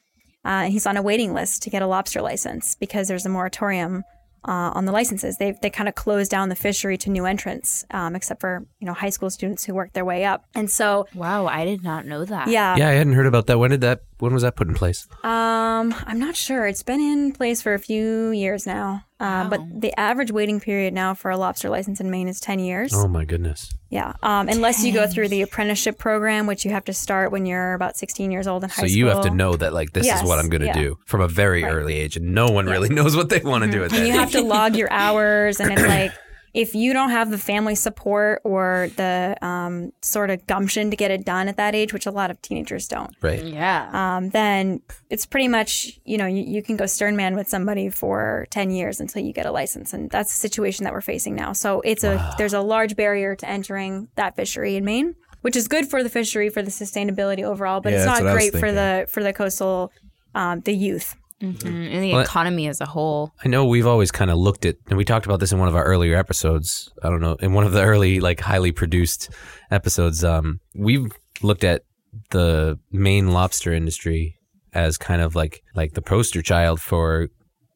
Uh, 0.45 0.63
and 0.63 0.71
he's 0.71 0.88
on 0.88 0.95
a 0.95 1.01
waiting 1.01 1.33
list 1.33 1.63
to 1.63 1.69
get 1.69 1.81
a 1.81 1.88
lobster 1.88 2.21
license 2.21 2.75
because 2.75 3.07
there's 3.07 3.25
a 3.25 3.29
moratorium 3.29 4.03
uh, 4.46 4.72
on 4.74 4.86
the 4.86 4.91
licenses. 4.91 5.38
They 5.38 5.51
they 5.62 5.69
kind 5.69 5.89
of 5.89 5.96
closed 5.96 6.31
down 6.31 6.50
the 6.50 6.55
fishery 6.55 6.98
to 7.00 7.10
new 7.10 7.25
entrants, 7.25 7.86
um, 7.91 8.15
except 8.15 8.41
for 8.41 8.65
you 8.79 8.88
know 8.88 8.93
high 8.93 9.10
school 9.10 9.29
students 9.29 9.65
who 9.65 9.74
work 9.74 9.93
their 9.93 10.05
way 10.05 10.25
up. 10.25 10.46
And 10.55 10.69
so 10.69 11.08
Wow, 11.13 11.48
I 11.48 11.65
did 11.65 11.84
not 11.84 12.05
know 12.05 12.25
that. 12.25 12.48
yeah, 12.48 12.75
Yeah, 12.75 12.89
I 12.89 12.93
hadn't 12.93 13.13
heard 13.13 13.27
about 13.27 13.48
that. 13.48 13.60
When 13.60 13.72
did 13.72 13.81
that? 13.81 14.01
When 14.19 14.33
was 14.33 14.43
that 14.43 14.55
put 14.55 14.67
in 14.67 14.73
place? 14.73 15.07
um, 15.23 15.95
I'm 16.05 16.19
not 16.19 16.35
sure. 16.35 16.67
It's 16.67 16.83
been 16.83 16.99
in 16.99 17.31
place 17.31 17.61
for 17.61 17.73
a 17.73 17.79
few 17.79 18.31
years 18.31 18.67
now, 18.67 19.05
uh, 19.19 19.47
but 19.49 19.61
the 19.81 19.97
average 19.97 20.29
waiting 20.31 20.59
period 20.59 20.93
now 20.93 21.13
for 21.13 21.31
a 21.31 21.38
lobster 21.38 21.69
license 21.69 22.01
in 22.01 22.11
Maine 22.11 22.27
is 22.27 22.39
10 22.41 22.59
years. 22.59 22.93
Oh 22.93 23.07
my 23.07 23.23
goodness. 23.23 23.71
Yeah, 23.89 24.13
um, 24.21 24.49
unless 24.49 24.83
you 24.83 24.91
go 24.93 25.07
through 25.07 25.29
the 25.29 25.41
apprenticeship 25.41 25.97
program, 25.97 26.47
which 26.47 26.65
you 26.65 26.71
have 26.71 26.83
to 26.85 26.93
start 26.93 27.31
when 27.31 27.45
you're 27.45 27.73
about 27.73 27.95
16 27.97 28.29
years 28.29 28.45
old 28.45 28.63
in 28.63 28.69
high 28.69 28.73
So 28.73 28.88
school. 28.88 28.89
So 28.89 28.97
you 28.97 29.05
have 29.07 29.21
to 29.23 29.29
know 29.31 29.55
that 29.55 29.73
like 29.73 29.93
this 29.93 30.05
Yes, 30.05 30.21
is 30.21 30.27
what 30.27 30.38
I'm 30.38 30.49
going 30.49 30.61
to 30.61 30.67
yeah. 30.67 30.73
do 30.73 30.97
from 31.05 31.21
a 31.21 31.27
very 31.27 31.63
early 31.63 31.95
age, 31.95 32.17
and 32.17 32.33
no 32.35 32.47
one 32.51 32.65
really 32.65 32.89
knows 32.93 33.15
what 33.15 33.29
they 33.29 33.39
want 33.39 33.63
to 33.63 33.71
do 33.71 33.83
at 33.83 33.91
that 33.91 33.99
and 33.99 34.07
you 34.07 34.13
age. 34.13 34.19
have 34.19 34.31
to 34.31 34.41
log 34.41 34.75
your 34.75 34.91
hours 34.91 35.59
and 35.61 35.71
it's 35.71 35.81
like 35.81 36.11
if 36.53 36.75
you 36.75 36.94
don't 36.94 37.12
have 37.12 37.29
the 37.29 37.38
family 37.38 37.75
support 37.75 38.41
or 38.44 38.89
the 38.96 39.38
um, 39.41 39.91
sort 40.01 40.29
of 40.29 40.46
gumption 40.48 40.89
to 40.89 40.98
get 40.98 41.12
it 41.12 41.25
done 41.25 41.48
at 41.48 41.58
that 41.58 41.75
age 41.75 41.94
which 41.94 42.06
a 42.06 42.12
lot 42.12 42.32
of 42.32 42.41
teenagers 42.41 42.88
don't 42.88 43.15
right. 43.22 43.44
Yeah. 43.44 43.89
um, 43.94 44.29
then 44.29 44.82
it's 45.10 45.25
pretty 45.25 45.48
much 45.48 46.00
you 46.06 46.18
know 46.18 46.25
you, 46.25 46.44
you 46.44 46.62
can 46.62 46.77
go 46.77 46.86
stern 46.86 47.15
man 47.15 47.36
with 47.36 47.48
somebody 47.48 47.89
for 47.89 48.48
10 48.51 48.72
years 48.72 49.00
until 49.00 49.24
you 49.24 49.34
get 49.34 49.46
a 49.46 49.51
license 49.51 49.94
and 49.94 50.10
that's 50.10 50.34
the 50.34 50.39
situation 50.39 50.84
that 50.84 50.94
we're 50.94 51.01
facing 51.01 51.36
now 51.36 51.53
so 51.53 51.82
it's 51.82 52.03
a 52.03 52.34
there's 52.38 52.53
a 52.53 52.62
large 52.62 52.96
barrier 52.96 53.36
to 53.36 53.48
entering 53.48 54.08
that 54.15 54.36
fishery 54.36 54.75
in 54.75 54.86
maine 54.86 55.15
which 55.41 55.56
is 55.56 55.68
good 55.68 55.88
for 55.88 56.03
the 56.03 56.10
fishery 56.10 56.50
for 56.50 56.62
the 56.62 56.72
sustainability 56.72 57.44
overall 57.44 57.82
but 57.82 57.94
Yeah, 57.94 58.00
it's 58.00 58.06
not 58.06 58.24
what 58.24 58.32
I 58.32 58.34
was 58.34 58.50
great 58.50 58.60
for 58.60 58.72
the 58.72 59.06
for 59.10 59.24
the 59.24 59.34
coastal 59.34 59.91
um, 60.36 60.62
the 60.62 60.74
youth 60.74 61.15
Mhm. 61.41 61.65
And 61.93 62.03
the 62.03 62.12
Well, 62.13 62.22
economy 62.22 62.67
as 62.67 62.81
a 62.81 62.86
whole. 62.86 63.34
I 63.43 63.48
know 63.48 63.65
we've 63.65 63.88
always 63.88 64.12
kind 64.12 64.29
of 64.29 64.38
looked 64.38 64.65
at, 64.65 64.75
and 64.89 64.98
we 64.98 65.05
talked 65.05 65.25
about 65.25 65.39
this 65.39 65.51
in 65.51 65.60
one 65.60 65.67
of 65.69 65.75
our 65.75 65.86
earlier 65.86 66.17
episodes. 66.17 66.89
I 67.03 67.10
don't 67.10 67.22
know, 67.22 67.36
in 67.39 67.53
one 67.53 67.65
of 67.65 67.72
the 67.72 67.81
early, 67.81 68.19
like, 68.19 68.41
highly 68.41 68.72
produced 68.74 69.29
episodes. 69.72 70.24
Um, 70.24 70.60
we've 70.75 71.12
looked 71.41 71.63
at 71.63 71.84
the 72.31 72.77
Maine 72.91 73.31
lobster 73.31 73.72
industry 73.74 74.36
as 74.74 74.98
kind 74.98 75.22
of 75.22 75.36
like 75.36 75.62
like 75.75 75.93
the 75.93 76.01
poster 76.01 76.41
child 76.41 76.81
for 76.81 77.29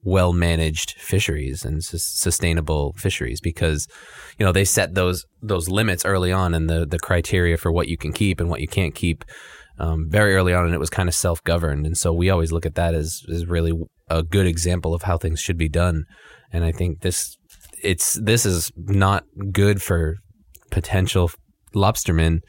well 0.03 0.33
managed 0.33 0.95
fisheries 0.99 1.63
and 1.63 1.83
sus- 1.83 2.03
sustainable 2.03 2.93
fisheries 2.97 3.39
because 3.39 3.87
you 4.37 4.45
know 4.45 4.51
they 4.51 4.65
set 4.65 4.93
those 4.95 5.25
those 5.41 5.69
limits 5.69 6.03
early 6.03 6.31
on 6.31 6.53
and 6.53 6.69
the 6.69 6.85
the 6.85 6.99
criteria 6.99 7.57
for 7.57 7.71
what 7.71 7.87
you 7.87 7.95
can 7.97 8.11
keep 8.11 8.39
and 8.41 8.49
what 8.49 8.59
you 8.59 8.67
can't 8.67 8.93
keep 8.95 9.23
um, 9.79 10.07
very 10.09 10.35
early 10.35 10.53
on 10.53 10.65
and 10.65 10.73
it 10.73 10.79
was 10.79 10.89
kind 10.89 11.09
of 11.09 11.15
self 11.15 11.43
governed 11.43 11.85
and 11.85 11.97
so 11.97 12.13
we 12.13 12.29
always 12.29 12.51
look 12.51 12.65
at 12.65 12.75
that 12.75 12.93
as 12.93 13.23
as 13.31 13.45
really 13.45 13.73
a 14.09 14.21
good 14.23 14.45
example 14.45 14.93
of 14.93 15.03
how 15.03 15.17
things 15.17 15.39
should 15.39 15.57
be 15.57 15.69
done 15.69 16.05
and 16.51 16.63
I 16.63 16.71
think 16.71 17.01
this 17.01 17.37
it's 17.81 18.13
this 18.13 18.45
is 18.45 18.71
not 18.77 19.23
good 19.51 19.81
for 19.81 20.17
potential 20.71 21.31
lobstermen 21.75 22.39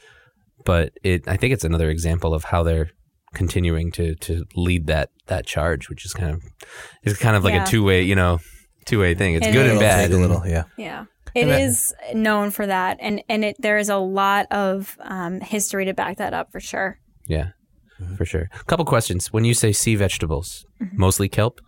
but 0.64 0.92
it 1.02 1.26
I 1.28 1.36
think 1.36 1.52
it's 1.52 1.64
another 1.64 1.90
example 1.90 2.34
of 2.34 2.44
how 2.44 2.62
they're 2.62 2.90
continuing 3.34 3.90
to 3.92 4.14
to 4.16 4.44
lead 4.54 4.86
that 4.86 5.10
that 5.26 5.44
charge, 5.46 5.88
which 5.88 6.04
is 6.06 6.14
kind 6.14 6.30
of 6.34 6.42
it's 7.02 7.18
kind 7.18 7.36
of 7.36 7.44
like 7.44 7.54
Yeah. 7.54 7.64
a 7.64 7.66
two 7.66 7.82
way 7.84 8.02
you 8.02 8.14
know 8.14 8.38
two 8.86 9.00
way 9.00 9.14
thing. 9.14 9.34
It's 9.34 9.46
It 9.46 9.52
good 9.52 9.66
is. 9.66 9.72
and 9.72 9.80
bad. 9.80 10.08
Take 10.08 10.16
a 10.16 10.20
little, 10.20 10.46
yeah. 10.46 10.64
Yeah. 10.78 11.04
It 11.34 11.46
that- 11.46 11.60
is 11.60 11.92
known 12.14 12.50
for 12.50 12.66
that, 12.66 12.96
and 13.00 13.22
and 13.28 13.44
it 13.44 13.56
there 13.58 13.76
is 13.76 13.88
a 13.88 13.96
lot 13.96 14.46
of 14.52 14.96
um, 15.02 15.40
history 15.40 15.84
to 15.86 15.92
back 15.94 16.18
that 16.18 16.32
up 16.32 16.52
for 16.52 16.60
sure. 16.60 16.98
Yeah, 17.26 17.50
for 18.16 18.24
sure. 18.24 18.48
A 18.60 18.64
couple 18.64 18.84
questions. 18.84 19.32
When 19.32 19.44
you 19.44 19.54
say 19.54 19.72
sea 19.72 19.96
vegetables, 19.96 20.66
Mm-hmm. 20.82 21.00
mostly 21.00 21.28
kelp, 21.28 21.60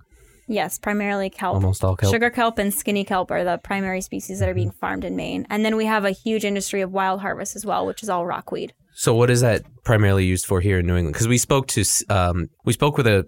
Yes, 0.48 0.78
primarily 0.78 1.28
kelp. 1.30 1.54
almost 1.54 1.82
all 1.82 1.96
kelp. 1.96 2.12
Sugar 2.12 2.30
kelp 2.30 2.58
and 2.58 2.72
skinny 2.72 3.02
kelp 3.04 3.30
are 3.32 3.42
the 3.42 3.58
primary 3.58 4.00
species 4.00 4.38
that 4.38 4.48
are 4.48 4.54
being 4.54 4.70
farmed 4.70 5.04
in 5.04 5.16
Maine, 5.16 5.44
and 5.50 5.64
then 5.64 5.74
we 5.76 5.86
have 5.86 6.04
a 6.04 6.10
huge 6.12 6.44
industry 6.44 6.80
of 6.82 6.92
wild 6.92 7.20
harvest 7.20 7.56
as 7.56 7.66
well, 7.66 7.84
which 7.86 8.02
is 8.02 8.08
all 8.08 8.24
rockweed. 8.26 8.72
So 8.94 9.14
what 9.14 9.28
is 9.30 9.40
that 9.40 9.62
primarily 9.84 10.24
used 10.24 10.46
for 10.46 10.60
here 10.60 10.78
in 10.78 10.86
New 10.86 10.96
England? 10.96 11.14
Because 11.14 11.28
we 11.28 11.38
spoke 11.38 11.66
to 11.68 11.84
um, 12.08 12.48
we 12.64 12.72
spoke 12.72 12.96
with 12.96 13.06
a 13.08 13.26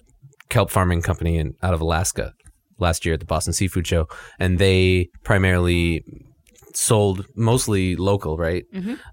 kelp 0.49 0.71
farming 0.71 1.03
company 1.03 1.39
in, 1.39 1.55
out 1.63 1.75
of 1.75 1.81
Alaska 1.81 2.33
last 2.79 3.05
year 3.05 3.15
at 3.15 3.21
the 3.21 3.27
Boston 3.27 3.53
Seafood 3.53 3.87
Show, 3.87 4.07
and 4.39 4.59
they 4.61 5.09
primarily 5.25 6.05
sold 6.75 7.27
mostly 7.35 7.97
local, 7.97 8.37
right? 8.37 8.65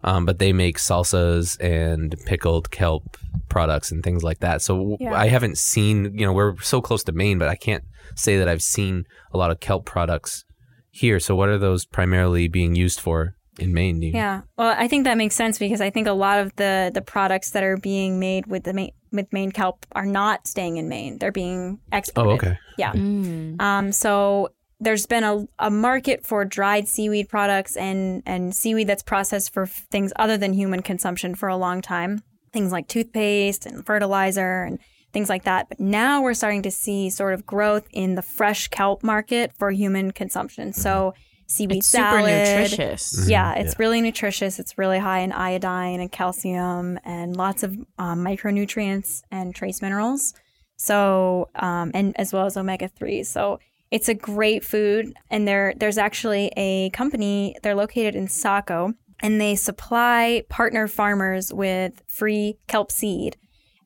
Um, 0.03 0.25
but 0.25 0.39
they 0.39 0.53
make 0.53 0.77
salsas 0.77 1.57
and 1.61 2.15
pickled 2.25 2.71
kelp 2.71 3.17
products 3.49 3.91
and 3.91 4.03
things 4.03 4.23
like 4.23 4.39
that. 4.39 4.61
So 4.61 4.97
Yeah. 4.99 5.13
I 5.13 5.27
haven't 5.27 5.57
seen, 5.57 6.17
you 6.17 6.25
know, 6.25 6.33
we're 6.33 6.57
so 6.61 6.81
close 6.81 7.03
to 7.05 7.11
Maine, 7.11 7.37
but 7.37 7.47
I 7.47 7.55
can't 7.55 7.83
say 8.15 8.37
that 8.37 8.47
I've 8.47 8.61
seen 8.63 9.03
a 9.33 9.37
lot 9.37 9.51
of 9.51 9.59
kelp 9.59 9.85
products 9.85 10.43
here. 10.91 11.19
So 11.19 11.35
what 11.35 11.49
are 11.49 11.57
those 11.57 11.85
primarily 11.85 12.47
being 12.47 12.75
used 12.75 12.99
for 12.99 13.35
in 13.59 13.73
Maine? 13.73 13.99
Do 13.99 14.07
you- 14.07 14.13
Yeah, 14.13 14.41
well, 14.57 14.73
I 14.77 14.87
think 14.87 15.03
that 15.05 15.17
makes 15.17 15.35
sense 15.35 15.57
because 15.57 15.81
I 15.81 15.89
think 15.89 16.07
a 16.07 16.13
lot 16.13 16.39
of 16.39 16.55
the 16.57 16.91
the 16.93 17.01
products 17.01 17.51
that 17.51 17.63
are 17.63 17.77
being 17.77 18.19
made 18.19 18.47
with 18.47 18.63
the 18.63 18.73
Maine, 18.73 18.91
with 19.11 19.31
Maine 19.31 19.51
kelp 19.51 19.85
are 19.93 20.05
not 20.05 20.45
staying 20.47 20.75
in 20.77 20.89
Maine; 20.89 21.17
they're 21.19 21.31
being 21.31 21.79
exported. 21.91 22.29
Oh, 22.29 22.33
okay. 22.33 22.57
Yeah. 22.77 22.91
Mm. 22.93 23.61
Um, 23.61 23.91
so 23.93 24.49
there's 24.79 25.05
been 25.05 25.23
a, 25.23 25.45
a 25.59 25.69
market 25.69 26.25
for 26.25 26.43
dried 26.45 26.87
seaweed 26.87 27.29
products 27.29 27.77
and, 27.77 28.21
and 28.25 28.53
seaweed 28.55 28.87
that's 28.87 29.03
processed 29.03 29.53
for 29.53 29.63
f- 29.63 29.85
things 29.89 30.11
other 30.17 30.37
than 30.37 30.53
human 30.53 30.81
consumption 30.81 31.33
for 31.35 31.47
a 31.49 31.55
long 31.57 31.81
time. 31.81 32.21
Things 32.51 32.71
like 32.71 32.87
toothpaste 32.87 33.65
and 33.65 33.85
fertilizer 33.85 34.63
and 34.63 34.79
things 35.13 35.29
like 35.29 35.43
that. 35.43 35.69
But 35.69 35.79
now 35.79 36.21
we're 36.21 36.33
starting 36.33 36.61
to 36.63 36.71
see 36.71 37.09
sort 37.09 37.33
of 37.33 37.45
growth 37.45 37.87
in 37.91 38.15
the 38.15 38.21
fresh 38.21 38.67
kelp 38.67 39.01
market 39.03 39.51
for 39.57 39.71
human 39.71 40.11
consumption. 40.11 40.73
So 40.73 41.13
seaweed 41.47 41.77
It's 41.77 41.87
super 41.87 42.03
salad. 42.03 42.47
nutritious. 42.47 43.29
Yeah, 43.29 43.53
it's 43.53 43.79
really 43.79 44.01
nutritious. 44.01 44.59
It's 44.59 44.77
really 44.77 44.99
high 44.99 45.19
in 45.19 45.31
iodine 45.31 45.99
and 46.01 46.11
calcium 46.11 46.99
and 47.05 47.35
lots 47.37 47.63
of 47.63 47.77
um, 47.97 48.25
micronutrients 48.25 49.21
and 49.31 49.55
trace 49.55 49.81
minerals. 49.81 50.33
So, 50.77 51.49
um, 51.55 51.91
and 51.93 52.17
as 52.19 52.33
well 52.33 52.45
as 52.45 52.57
omega 52.57 52.89
3s. 52.89 53.27
So, 53.27 53.59
it's 53.95 54.09
a 54.09 54.13
great 54.13 54.65
food. 54.65 55.13
And 55.31 55.47
there, 55.47 55.73
there's 55.77 55.97
actually 55.97 56.51
a 56.57 56.89
company, 56.89 57.55
they're 57.63 57.75
located 57.75 58.13
in 58.13 58.27
Saco, 58.27 58.93
and 59.21 59.39
they 59.39 59.55
supply 59.55 60.43
partner 60.49 60.89
farmers 60.89 61.53
with 61.53 62.03
free 62.05 62.57
kelp 62.67 62.91
seed. 62.91 63.37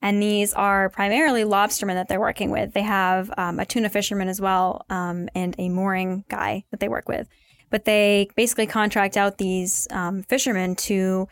And 0.02 0.20
these 0.20 0.52
are 0.54 0.90
primarily 0.90 1.44
lobstermen 1.44 1.94
that 1.94 2.08
they're 2.08 2.20
working 2.20 2.50
with. 2.50 2.74
They 2.74 2.82
have 2.82 3.32
um, 3.38 3.60
a 3.60 3.68
tuna 3.68 3.88
fisherman 3.88 4.30
as 4.30 4.42
well 4.42 4.84
um, 4.90 5.30
and 5.36 5.54
a 5.60 5.70
mooring 5.70 6.26
guy 6.28 6.64
that 6.72 6.80
they 6.80 6.90
work 6.90 7.08
with. 7.08 7.28
But 7.70 7.86
they 7.86 8.30
basically 8.36 8.66
contract 8.66 9.16
out 9.16 9.38
these 9.38 9.88
um, 9.92 10.24
fishermen 10.24 10.76
to 10.78 11.28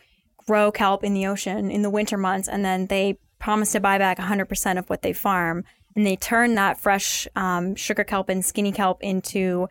grow 0.46 0.70
kelp 0.70 1.02
in 1.02 1.14
the 1.14 1.26
ocean 1.26 1.72
in 1.72 1.82
the 1.82 1.90
winter 1.90 2.16
months, 2.16 2.46
and 2.46 2.64
then 2.64 2.86
they 2.86 3.18
promise 3.40 3.72
to 3.72 3.80
buy 3.80 3.98
back 3.98 4.18
100% 4.18 4.78
of 4.78 4.88
what 4.88 5.02
they 5.02 5.12
farm. 5.12 5.64
And 5.98 6.06
they 6.06 6.14
turn 6.14 6.54
that 6.54 6.78
fresh 6.78 7.26
um, 7.34 7.74
sugar 7.74 8.04
kelp 8.04 8.28
and 8.28 8.44
skinny 8.44 8.70
kelp 8.70 9.02
into 9.02 9.66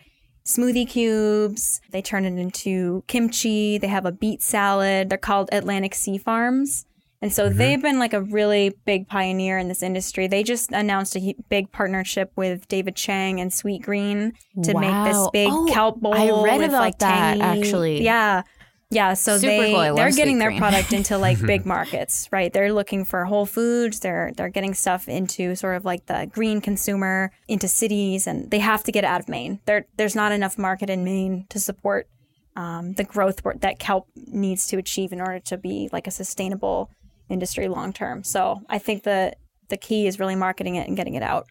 smoothie 0.46 0.86
cubes. 0.86 1.80
They 1.92 2.02
turn 2.02 2.26
it 2.26 2.38
into 2.38 3.06
kimchi. 3.08 3.78
They 3.78 3.88
have 3.88 4.06
a 4.06 4.12
beet 4.12 4.42
salad. 4.42 5.08
They're 5.10 5.18
called 5.18 5.48
Atlantic 5.54 5.96
Sea 5.96 6.18
Farms. 6.18 6.86
And 7.22 7.32
so 7.32 7.48
they've 7.48 7.82
been 7.82 7.98
like 7.98 8.12
a 8.12 8.22
really 8.22 8.74
big 8.86 9.08
pioneer 9.08 9.58
in 9.58 9.70
this 9.70 9.82
industry. 9.82 10.28
They 10.28 10.44
just 10.44 10.74
announced 10.74 11.16
a 11.16 11.34
big 11.48 11.72
partnership 11.72 12.34
with 12.36 12.68
David 12.68 12.98
Chang 12.98 13.40
and 13.40 13.50
Sweetgreen 13.50 14.34
to 14.64 14.78
make 14.78 15.06
this 15.06 15.30
big 15.32 15.50
Oh, 15.50 15.66
kelp 15.72 16.02
bowl. 16.02 16.14
I 16.14 16.30
read 16.44 16.60
with, 16.60 16.70
about 16.72 16.82
like, 16.82 17.00
that, 17.00 17.38
tangy- 17.38 17.42
actually. 17.42 18.04
Yeah. 18.04 18.42
Yeah, 18.90 19.16
so 19.16 19.38
Super 19.38 19.48
they 19.48 19.74
cool. 19.74 19.96
they're 19.96 20.12
getting 20.12 20.40
their 20.40 20.50
Green. 20.50 20.60
product 20.60 20.94
into 20.94 21.18
like 21.18 21.42
big 21.46 21.66
markets, 21.66 22.30
right? 22.32 22.52
They're 22.54 22.72
looking 22.72 23.04
for 23.04 23.26
Whole 23.26 23.46
Foods. 23.46 24.00
They're 24.00 24.32
they're 24.38 24.50
getting 24.50 24.74
stuff 24.74 25.10
into 25.10 25.56
sort 25.56 25.76
of 25.76 25.84
like 25.84 26.06
the 26.06 26.30
green 26.32 26.62
consumer 26.62 27.32
into 27.50 27.68
cities, 27.68 28.28
and 28.28 28.50
they 28.50 28.60
have 28.60 28.84
to 28.86 28.92
get 28.92 29.04
out 29.04 29.20
of 29.20 29.28
Maine. 29.28 29.60
There 29.66 29.86
there's 29.98 30.16
not 30.16 30.32
enough 30.32 30.58
market 30.58 30.90
in 30.90 31.04
Maine 31.04 31.46
to 31.50 31.60
support 31.60 32.08
um, 32.56 32.94
the 32.94 33.04
growth 33.04 33.42
that 33.60 33.78
kelp 33.78 34.08
needs 34.16 34.68
to 34.68 34.78
achieve 34.78 35.12
in 35.12 35.20
order 35.20 35.40
to 35.40 35.58
be 35.58 35.90
like 35.92 36.08
a 36.08 36.12
sustainable 36.12 36.90
industry 37.30 37.68
long 37.68 37.92
term. 37.92 38.24
So 38.24 38.62
I 38.70 38.78
think 38.78 39.04
the 39.04 39.34
the 39.70 39.78
key 39.78 40.08
is 40.08 40.18
really 40.18 40.36
marketing 40.36 40.76
it 40.76 40.88
and 40.88 40.96
getting 40.96 41.16
it 41.16 41.24
out. 41.24 41.48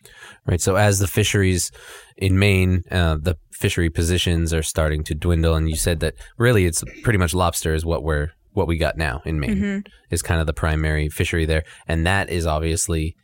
Right. 0.46 0.60
So 0.60 0.76
as 0.76 0.98
the 0.98 1.06
fisheries 1.06 1.70
in 2.16 2.38
Maine, 2.38 2.82
uh, 2.90 3.16
the 3.20 3.36
fishery 3.56 3.90
positions 3.90 4.52
are 4.54 4.62
starting 4.62 5.02
to 5.04 5.14
dwindle, 5.14 5.54
and 5.54 5.68
you 5.68 5.76
said 5.76 6.00
that 6.00 6.14
really 6.38 6.66
it's 6.66 6.84
pretty 7.02 7.18
much 7.18 7.34
lobster 7.34 7.74
is 7.74 7.84
what 7.84 8.02
we're 8.02 8.30
what 8.52 8.66
we 8.66 8.78
got 8.78 8.96
now 8.96 9.20
in 9.24 9.38
Maine 9.38 9.56
Mm-hmm. 9.56 9.78
is 10.10 10.22
kind 10.22 10.40
of 10.40 10.46
the 10.46 10.52
primary 10.54 11.08
fishery 11.08 11.44
there, 11.46 11.62
and 11.88 12.06
that 12.06 12.30
is 12.30 12.46
obviously 12.46 13.14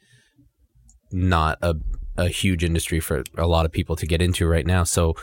not 1.11 1.59
a 1.62 1.75
a 2.19 2.29
huge 2.29 2.62
industry 2.62 3.01
for 3.01 3.25
a 3.39 3.47
lot 3.47 3.65
of 3.65 3.73
people 3.73 3.97
to 3.97 4.07
get 4.07 4.21
into 4.21 4.47
right 4.47 4.67
now. 4.67 4.85
So 4.85 5.15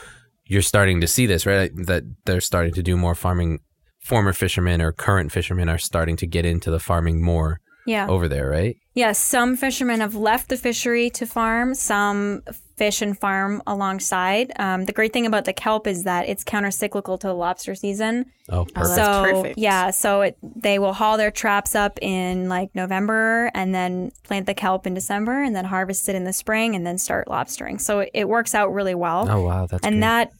you're 0.45 0.63
starting 0.63 1.01
to 1.01 1.07
see 1.07 1.27
this, 1.27 1.45
right? 1.45 1.69
That 1.85 2.03
they're 2.25 2.41
starting 2.41 2.73
to 2.73 2.81
do 2.83 2.97
more 2.97 3.13
farming. 3.15 3.59
Former 4.01 4.33
fishermen 4.33 4.81
or 4.81 4.91
current 4.91 5.31
fishermen 5.31 5.69
are 5.69 5.77
starting 5.77 6.15
to 6.17 6.25
get 6.25 6.45
into 6.45 6.71
the 6.71 6.79
farming 6.79 7.21
more 7.21 7.59
Yeah. 7.85 8.07
over 8.07 8.27
there, 8.27 8.49
right? 8.49 8.75
Yes, 8.95 9.19
some 9.19 9.55
fishermen 9.57 9.99
have 9.99 10.15
left 10.15 10.49
the 10.49 10.57
fishery 10.57 11.09
to 11.11 11.25
farm. 11.27 11.75
Some 11.75 12.41
fish 12.79 13.01
and 13.01 13.19
farm 13.19 13.61
alongside. 13.67 14.53
Um, 14.57 14.85
the 14.85 14.93
great 14.93 15.11
thing 15.11 15.25
about 15.25 15.43
the 15.43 15.51
kelp 15.51 15.85
is 15.85 16.05
that 16.05 16.29
it's 16.29 16.45
counter-cyclical 16.45 17.17
to 17.19 17.27
the 17.27 17.33
lobster 17.33 17.75
season. 17.75 18.25
Oh, 18.47 18.63
perfect. 18.63 18.75
that's 18.75 18.95
so 18.95 19.23
perfect. 19.33 19.59
yeah, 19.59 19.91
so 19.91 20.21
it, 20.21 20.37
they 20.41 20.79
will 20.79 20.93
haul 20.93 21.17
their 21.17 21.29
traps 21.29 21.75
up 21.75 21.99
in 22.01 22.47
like 22.47 22.73
November 22.73 23.51
and 23.53 23.75
then 23.75 24.11
plant 24.23 24.45
the 24.45 24.53
kelp 24.53 24.87
in 24.87 24.93
December 24.93 25.43
and 25.43 25.53
then 25.53 25.65
harvest 25.65 26.07
it 26.07 26.15
in 26.15 26.23
the 26.23 26.33
spring 26.33 26.73
and 26.73 26.87
then 26.87 26.97
start 26.97 27.27
lobstering. 27.27 27.81
So 27.81 27.99
it, 27.99 28.11
it 28.13 28.29
works 28.29 28.55
out 28.55 28.73
really 28.73 28.95
well 28.95 29.27
oh 29.29 29.41
wow, 29.41 29.65
that's 29.65 29.85
and 29.85 29.95
good. 29.95 30.03
that 30.03 30.31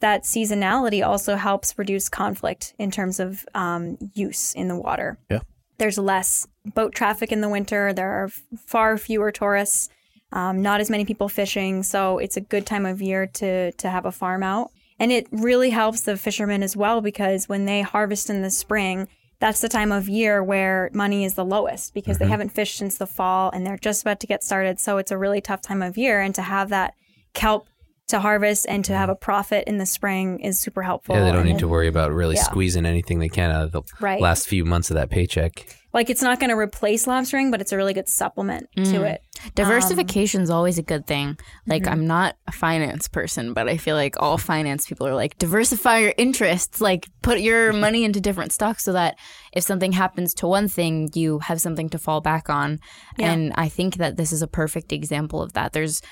that 0.00 0.24
seasonality 0.24 1.06
also 1.06 1.36
helps 1.36 1.78
reduce 1.78 2.08
conflict 2.08 2.74
in 2.78 2.90
terms 2.90 3.20
of 3.20 3.44
um, 3.54 3.96
use 4.14 4.54
in 4.54 4.68
the 4.68 4.76
water. 4.76 5.18
Yeah. 5.30 5.40
There's 5.78 5.98
less 5.98 6.46
boat 6.74 6.94
traffic 6.94 7.32
in 7.32 7.40
the 7.40 7.48
winter. 7.48 7.92
There 7.92 8.10
are 8.10 8.28
far 8.66 8.96
fewer 8.96 9.32
tourists. 9.32 9.88
Um, 10.34 10.60
not 10.60 10.80
as 10.80 10.90
many 10.90 11.06
people 11.06 11.30
fishing, 11.30 11.82
so 11.82 12.18
it's 12.18 12.36
a 12.36 12.42
good 12.42 12.66
time 12.66 12.84
of 12.84 13.00
year 13.00 13.26
to 13.26 13.72
to 13.72 13.88
have 13.88 14.04
a 14.04 14.12
farm 14.12 14.42
out. 14.42 14.70
And 14.98 15.10
it 15.10 15.26
really 15.30 15.70
helps 15.70 16.02
the 16.02 16.16
fishermen 16.16 16.62
as 16.62 16.76
well 16.76 17.00
because 17.00 17.48
when 17.48 17.64
they 17.64 17.82
harvest 17.82 18.28
in 18.28 18.42
the 18.42 18.50
spring, 18.50 19.08
that's 19.40 19.60
the 19.60 19.68
time 19.68 19.92
of 19.92 20.08
year 20.08 20.42
where 20.42 20.90
money 20.92 21.24
is 21.24 21.34
the 21.34 21.44
lowest 21.44 21.94
because 21.94 22.18
they 22.18 22.26
haven't 22.26 22.50
fished 22.50 22.78
since 22.78 22.98
the 22.98 23.06
fall 23.06 23.50
and 23.50 23.66
they're 23.66 23.78
just 23.78 24.02
about 24.02 24.20
to 24.20 24.26
get 24.26 24.44
started. 24.44 24.78
So 24.78 24.98
it's 24.98 25.10
a 25.10 25.18
really 25.18 25.40
tough 25.40 25.62
time 25.62 25.82
of 25.82 25.98
year. 25.98 26.20
And 26.20 26.34
to 26.36 26.42
have 26.42 26.68
that 26.68 26.94
kelp 27.32 27.66
to 28.08 28.20
harvest 28.20 28.66
and 28.68 28.84
to 28.84 28.94
have 28.94 29.08
a 29.08 29.14
profit 29.14 29.64
in 29.66 29.78
the 29.78 29.86
spring 29.86 30.40
is 30.40 30.60
super 30.60 30.82
helpful. 30.82 31.14
Yeah, 31.14 31.22
they 31.24 31.30
don't 31.30 31.40
And 31.40 31.48
need 31.48 31.56
it- 31.56 31.60
to 31.60 31.68
worry 31.68 31.88
about 31.88 32.12
really 32.12 32.36
Yeah. 32.36 32.42
squeezing 32.42 32.84
anything 32.84 33.18
they 33.18 33.28
can 33.30 33.50
out 33.50 33.64
of 33.64 33.72
the 33.72 33.82
Right. 34.00 34.20
last 34.20 34.46
few 34.46 34.64
months 34.64 34.90
of 34.90 34.96
that 34.96 35.08
paycheck. 35.10 35.66
Like 35.94 36.10
it's 36.10 36.22
not 36.22 36.40
going 36.40 36.50
to 36.50 36.56
replace 36.56 37.06
lobstering, 37.06 37.50
but 37.52 37.60
it's 37.60 37.70
a 37.72 37.76
really 37.76 37.94
good 37.94 38.08
supplement 38.08 38.66
to 38.76 39.04
it. 39.04 39.22
Diversification 39.54 40.42
is 40.42 40.50
always 40.50 40.76
a 40.76 40.82
good 40.82 41.06
thing. 41.06 41.38
Like, 41.66 41.82
Mm-hmm. 41.84 41.92
I'm 41.92 42.06
not 42.08 42.34
a 42.48 42.52
finance 42.52 43.06
person, 43.08 43.52
but 43.54 43.68
I 43.68 43.76
feel 43.76 43.94
like 43.94 44.20
all 44.20 44.36
finance 44.36 44.86
people 44.86 45.06
are 45.06 45.14
like, 45.14 45.38
diversify 45.38 45.98
your 45.98 46.12
interests. 46.18 46.80
Like, 46.80 47.06
put 47.22 47.40
your 47.40 47.72
money 47.86 48.04
into 48.04 48.20
different 48.20 48.52
stocks 48.52 48.82
so 48.84 48.92
that 48.92 49.16
if 49.52 49.62
something 49.62 49.92
happens 49.92 50.34
to 50.34 50.48
one 50.48 50.66
thing, 50.66 51.10
you 51.14 51.38
have 51.38 51.60
something 51.60 51.88
to 51.90 51.98
fall 51.98 52.20
back 52.20 52.50
on. 52.50 52.80
Yeah. 53.16 53.30
And 53.30 53.52
I 53.54 53.68
think 53.68 53.96
that 53.96 54.16
this 54.16 54.32
is 54.32 54.42
a 54.42 54.48
perfect 54.48 54.92
example 54.92 55.40
of 55.40 55.52
that. 55.52 55.72
There's 55.72 56.02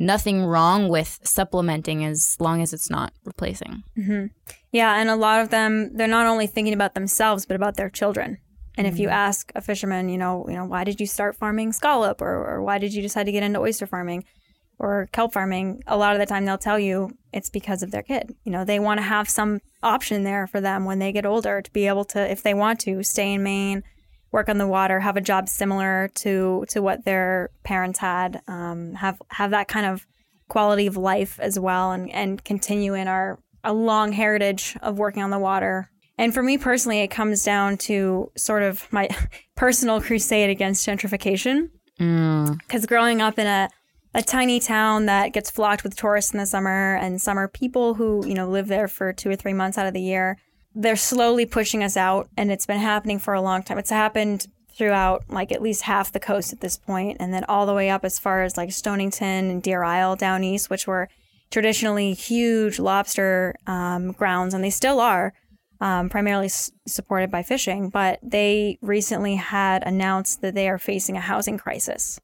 nothing 0.00 0.44
wrong 0.44 0.88
with 0.88 1.20
supplementing 1.22 2.04
as 2.04 2.36
long 2.40 2.60
as 2.62 2.72
it's 2.72 2.90
not 2.90 3.12
replacing. 3.24 3.84
Mm-hmm. 3.96 4.26
Yeah, 4.72 4.96
and 4.96 5.08
a 5.08 5.14
lot 5.14 5.40
of 5.40 5.50
them 5.50 5.94
they're 5.96 6.08
not 6.08 6.26
only 6.26 6.48
thinking 6.48 6.74
about 6.74 6.94
themselves 6.94 7.46
but 7.46 7.54
about 7.54 7.76
their 7.76 7.90
children. 7.90 8.38
And 8.76 8.86
if 8.86 8.98
you 8.98 9.08
mm-hmm. 9.08 9.14
ask 9.14 9.52
a 9.54 9.60
fisherman, 9.60 10.08
you 10.08 10.16
know, 10.16 10.46
you 10.48 10.54
know, 10.54 10.64
why 10.64 10.84
did 10.84 11.00
you 11.00 11.06
start 11.06 11.36
farming 11.36 11.72
scallop 11.72 12.22
or, 12.22 12.46
or 12.46 12.62
why 12.62 12.78
did 12.78 12.94
you 12.94 13.02
decide 13.02 13.24
to 13.24 13.32
get 13.32 13.42
into 13.42 13.60
oyster 13.60 13.86
farming 13.86 14.24
or 14.78 15.08
kelp 15.12 15.34
farming? 15.34 15.82
A 15.86 15.98
lot 15.98 16.14
of 16.14 16.18
the 16.18 16.24
time 16.24 16.46
they'll 16.46 16.56
tell 16.56 16.78
you 16.78 17.10
it's 17.32 17.50
because 17.50 17.82
of 17.82 17.90
their 17.90 18.02
kid. 18.02 18.34
You 18.44 18.52
know, 18.52 18.64
they 18.64 18.78
want 18.78 18.98
to 18.98 19.04
have 19.04 19.28
some 19.28 19.60
option 19.82 20.22
there 20.22 20.46
for 20.46 20.62
them 20.62 20.86
when 20.86 20.98
they 20.98 21.12
get 21.12 21.26
older 21.26 21.60
to 21.60 21.70
be 21.72 21.88
able 21.88 22.04
to, 22.06 22.30
if 22.30 22.42
they 22.42 22.54
want 22.54 22.80
to, 22.80 23.02
stay 23.02 23.34
in 23.34 23.42
Maine, 23.42 23.82
work 24.32 24.48
on 24.48 24.58
the 24.58 24.66
water, 24.66 25.00
have 25.00 25.16
a 25.16 25.20
job 25.20 25.48
similar 25.48 26.10
to 26.16 26.64
to 26.68 26.80
what 26.80 27.04
their 27.04 27.50
parents 27.64 27.98
had, 27.98 28.42
um, 28.46 28.94
have 28.94 29.20
have 29.28 29.50
that 29.50 29.68
kind 29.68 29.86
of 29.86 30.06
quality 30.48 30.86
of 30.86 30.96
life 30.96 31.38
as 31.40 31.58
well, 31.58 31.92
and 31.92 32.10
and 32.10 32.44
continue 32.44 32.94
in 32.94 33.08
our 33.08 33.38
a 33.64 33.72
long 33.72 34.12
heritage 34.12 34.76
of 34.82 34.98
working 34.98 35.22
on 35.22 35.30
the 35.30 35.38
water. 35.38 35.90
And 36.18 36.34
for 36.34 36.42
me 36.42 36.58
personally, 36.58 37.00
it 37.00 37.08
comes 37.08 37.44
down 37.44 37.78
to 37.78 38.30
sort 38.36 38.62
of 38.62 38.86
my 38.92 39.08
personal 39.56 40.00
crusade 40.00 40.50
against 40.50 40.86
gentrification. 40.86 41.70
Because 42.58 42.86
growing 42.86 43.22
up 43.22 43.38
in 43.38 43.46
a, 43.46 43.70
a 44.14 44.22
tiny 44.22 44.60
town 44.60 45.06
that 45.06 45.32
gets 45.32 45.50
flocked 45.50 45.84
with 45.84 45.96
tourists 45.96 46.32
in 46.32 46.38
the 46.38 46.46
summer 46.46 46.96
and 46.96 47.20
summer 47.20 47.48
people 47.48 47.94
who, 47.94 48.26
you 48.26 48.34
know, 48.34 48.48
live 48.48 48.68
there 48.68 48.88
for 48.88 49.12
two 49.12 49.30
or 49.30 49.36
three 49.36 49.52
months 49.52 49.78
out 49.78 49.86
of 49.86 49.94
the 49.94 50.00
year, 50.00 50.36
they're 50.74 50.96
slowly 50.96 51.46
pushing 51.46 51.82
us 51.82 51.96
out. 51.96 52.28
And 52.36 52.50
it's 52.50 52.66
been 52.66 52.78
happening 52.78 53.18
for 53.18 53.34
a 53.34 53.42
long 53.42 53.62
time. 53.62 53.78
It's 53.78 53.90
happened 53.90 54.46
throughout 54.72 55.24
like 55.28 55.52
at 55.52 55.60
least 55.60 55.82
half 55.82 56.10
the 56.10 56.20
coast 56.20 56.52
at 56.52 56.60
this 56.60 56.78
point, 56.78 57.18
and 57.20 57.34
then 57.34 57.44
all 57.44 57.66
the 57.66 57.74
way 57.74 57.90
up 57.90 58.04
as 58.04 58.18
far 58.18 58.42
as 58.42 58.56
like 58.56 58.72
Stonington 58.72 59.50
and 59.50 59.62
Deer 59.62 59.82
Isle 59.82 60.16
down 60.16 60.42
east, 60.42 60.70
which 60.70 60.86
were 60.86 61.08
traditionally 61.50 62.14
huge 62.14 62.78
lobster 62.78 63.54
um, 63.66 64.12
grounds, 64.12 64.54
and 64.54 64.64
they 64.64 64.70
still 64.70 65.00
are, 65.00 65.34
um, 65.80 66.08
primarily 66.08 66.46
s- 66.46 66.70
supported 66.86 67.30
by 67.30 67.42
fishing. 67.42 67.90
But 67.90 68.20
they 68.22 68.78
recently 68.80 69.34
had 69.34 69.82
announced 69.86 70.40
that 70.40 70.54
they 70.54 70.68
are 70.68 70.78
facing 70.78 71.16
a 71.16 71.20
housing 71.20 71.58
crisis 71.58 72.18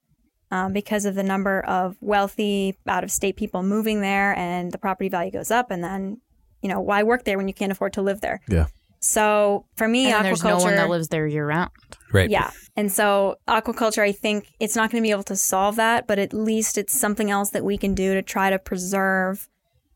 um, 0.51 0.73
because 0.73 1.05
of 1.05 1.15
the 1.15 1.23
number 1.23 1.61
of 1.61 1.97
wealthy 2.01 2.79
out 2.87 3.05
of 3.05 3.11
state 3.11 3.37
people 3.37 3.63
moving 3.63 4.01
there, 4.01 4.35
and 4.35 4.73
the 4.73 4.79
property 4.79 5.11
value 5.11 5.33
goes 5.33 5.51
up, 5.51 5.71
and 5.71 5.85
then 5.85 6.23
you 6.67 6.73
know 6.73 6.81
why 6.81 7.05
work 7.05 7.23
there 7.23 7.37
when 7.37 7.47
you 7.47 7.55
can't 7.55 7.71
afford 7.71 7.93
to 7.93 8.03
live 8.03 8.21
there? 8.21 8.41
Yeah. 8.49 8.67
So 8.99 9.67
for 9.77 9.87
me, 9.87 10.07
And 10.07 10.15
aquaculture. 10.15 10.23
there's 10.23 10.45
no 10.45 10.59
one 10.59 10.75
that 10.75 10.89
lives 10.91 11.09
there 11.09 11.29
year 11.29 11.47
round. 11.47 11.71
Right. 12.13 12.29
Yeah. 12.29 12.51
And 12.77 12.91
so 12.91 13.37
aquaculture, 13.47 14.03
I 14.03 14.11
think 14.11 14.49
it's 14.59 14.75
not 14.75 14.91
going 14.91 15.01
to 15.01 15.07
be 15.07 15.13
able 15.13 15.23
to 15.25 15.37
solve 15.37 15.77
that, 15.77 16.09
but 16.09 16.19
at 16.19 16.35
least 16.35 16.77
it's 16.77 16.99
something 16.99 17.31
else 17.31 17.51
that 17.51 17.65
we 17.65 17.79
can 17.79 17.95
do 17.95 18.15
to 18.15 18.23
try 18.23 18.51
to 18.51 18.59
preserve 18.59 19.49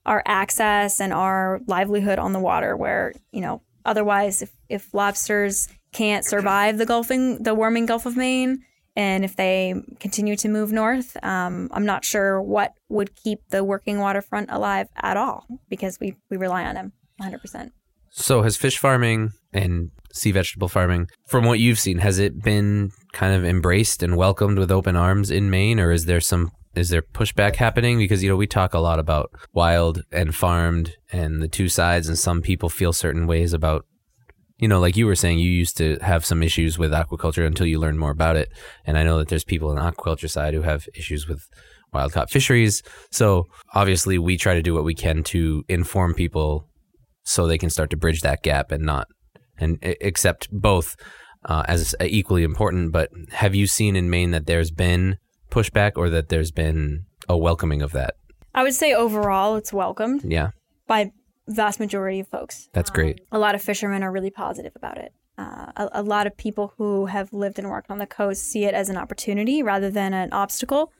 our 0.06 0.22
access 0.26 1.00
and 1.00 1.12
our 1.12 1.60
livelihood 1.66 2.20
on 2.20 2.32
the 2.32 2.38
water 2.38 2.76
where, 2.76 3.12
you 3.32 3.40
know, 3.40 3.62
otherwise 3.84 4.42
if, 4.42 4.52
if 4.68 4.94
lobsters 4.94 5.66
can't 5.92 6.24
survive 6.24 6.78
the 6.78 6.86
gulfing 6.86 7.42
the 7.42 7.52
warming 7.54 7.86
Gulf 7.86 8.06
of 8.06 8.16
Maine 8.16 8.62
and 8.96 9.24
if 9.24 9.36
they 9.36 9.74
continue 9.98 10.36
to 10.36 10.48
move 10.48 10.72
north, 10.72 11.16
um, 11.22 11.68
I'm 11.72 11.86
not 11.86 12.04
sure 12.04 12.40
what 12.40 12.74
would 12.88 13.14
keep 13.14 13.40
the 13.50 13.64
working 13.64 13.98
waterfront 13.98 14.50
alive 14.50 14.88
at 14.96 15.16
all 15.16 15.46
because 15.68 15.98
we, 16.00 16.16
we 16.30 16.36
rely 16.36 16.64
on 16.64 16.74
them 16.74 16.92
100%. 17.20 17.70
So 18.10 18.42
has 18.42 18.56
fish 18.56 18.78
farming 18.78 19.30
and 19.52 19.90
sea 20.12 20.32
vegetable 20.32 20.68
farming, 20.68 21.08
from 21.26 21.44
what 21.44 21.58
you've 21.58 21.78
seen, 21.78 21.98
has 21.98 22.18
it 22.18 22.42
been 22.42 22.90
kind 23.12 23.34
of 23.34 23.44
embraced 23.44 24.02
and 24.02 24.16
welcomed 24.16 24.58
with 24.58 24.70
open 24.70 24.96
arms 24.96 25.30
in 25.30 25.50
Maine, 25.50 25.80
or 25.80 25.92
is 25.92 26.06
there 26.06 26.20
some 26.20 26.50
is 26.74 26.90
there 26.90 27.02
pushback 27.02 27.56
happening? 27.56 27.98
Because 27.98 28.22
you 28.22 28.30
know 28.30 28.36
we 28.36 28.46
talk 28.46 28.74
a 28.74 28.78
lot 28.78 28.98
about 28.98 29.32
wild 29.52 30.02
and 30.12 30.34
farmed 30.34 30.96
and 31.12 31.42
the 31.42 31.48
two 31.48 31.68
sides, 31.68 32.08
and 32.08 32.18
some 32.18 32.42
people 32.42 32.68
feel 32.68 32.92
certain 32.92 33.26
ways 33.26 33.52
about. 33.52 33.86
You 34.60 34.68
know, 34.68 34.78
like 34.78 34.96
you 34.96 35.06
were 35.06 35.14
saying, 35.14 35.38
you 35.38 35.50
used 35.50 35.76
to 35.78 35.96
have 36.02 36.24
some 36.24 36.42
issues 36.42 36.78
with 36.78 36.92
aquaculture 36.92 37.46
until 37.46 37.66
you 37.66 37.78
learned 37.78 37.98
more 37.98 38.10
about 38.10 38.36
it. 38.36 38.52
And 38.84 38.98
I 38.98 39.02
know 39.02 39.18
that 39.18 39.28
there's 39.28 39.44
people 39.44 39.70
on 39.70 39.76
the 39.76 39.82
aquaculture 39.82 40.30
side 40.30 40.52
who 40.52 40.62
have 40.62 40.86
issues 40.94 41.26
with 41.26 41.48
wild 41.92 42.12
caught 42.12 42.30
fisheries. 42.30 42.82
So 43.10 43.46
obviously, 43.74 44.18
we 44.18 44.36
try 44.36 44.54
to 44.54 44.62
do 44.62 44.74
what 44.74 44.84
we 44.84 44.94
can 44.94 45.22
to 45.24 45.64
inform 45.68 46.14
people 46.14 46.68
so 47.24 47.46
they 47.46 47.58
can 47.58 47.70
start 47.70 47.90
to 47.90 47.96
bridge 47.96 48.20
that 48.20 48.42
gap 48.42 48.70
and 48.70 48.84
not 48.84 49.08
and 49.58 49.78
accept 50.00 50.48
both 50.50 50.96
uh, 51.44 51.64
as 51.66 51.94
equally 52.00 52.42
important. 52.42 52.92
But 52.92 53.10
have 53.30 53.54
you 53.54 53.66
seen 53.66 53.96
in 53.96 54.10
Maine 54.10 54.30
that 54.32 54.46
there's 54.46 54.70
been 54.70 55.16
pushback 55.50 55.92
or 55.96 56.10
that 56.10 56.28
there's 56.28 56.50
been 56.50 57.04
a 57.28 57.36
welcoming 57.36 57.82
of 57.82 57.92
that? 57.92 58.14
I 58.54 58.62
would 58.62 58.74
say 58.74 58.92
overall 58.92 59.56
it's 59.56 59.72
welcomed 59.72 60.24
Yeah, 60.24 60.50
by 60.86 61.12
vast 61.48 61.80
majority 61.80 62.20
of 62.20 62.28
folks. 62.28 62.68
that's 62.72 62.90
great. 62.90 63.20
A 63.32 63.38
lot 63.38 63.54
of 63.54 63.62
fishermen 63.62 64.02
are 64.02 64.12
really 64.12 64.30
positive 64.30 64.72
about 64.76 64.98
it. 64.98 65.12
Uh, 65.38 65.72
a, 65.76 65.88
a 65.94 66.02
lot 66.02 66.26
of 66.26 66.36
people 66.36 66.74
who 66.76 67.06
have 67.06 67.32
lived 67.32 67.58
and 67.58 67.70
worked 67.70 67.90
on 67.90 67.98
the 67.98 68.06
coast 68.06 68.42
see 68.42 68.64
it 68.64 68.74
as 68.74 68.88
an 68.88 68.96
opportunity 68.96 69.62
rather 69.62 69.90
than 69.90 70.12
an 70.12 70.32
obstacle. 70.32 70.92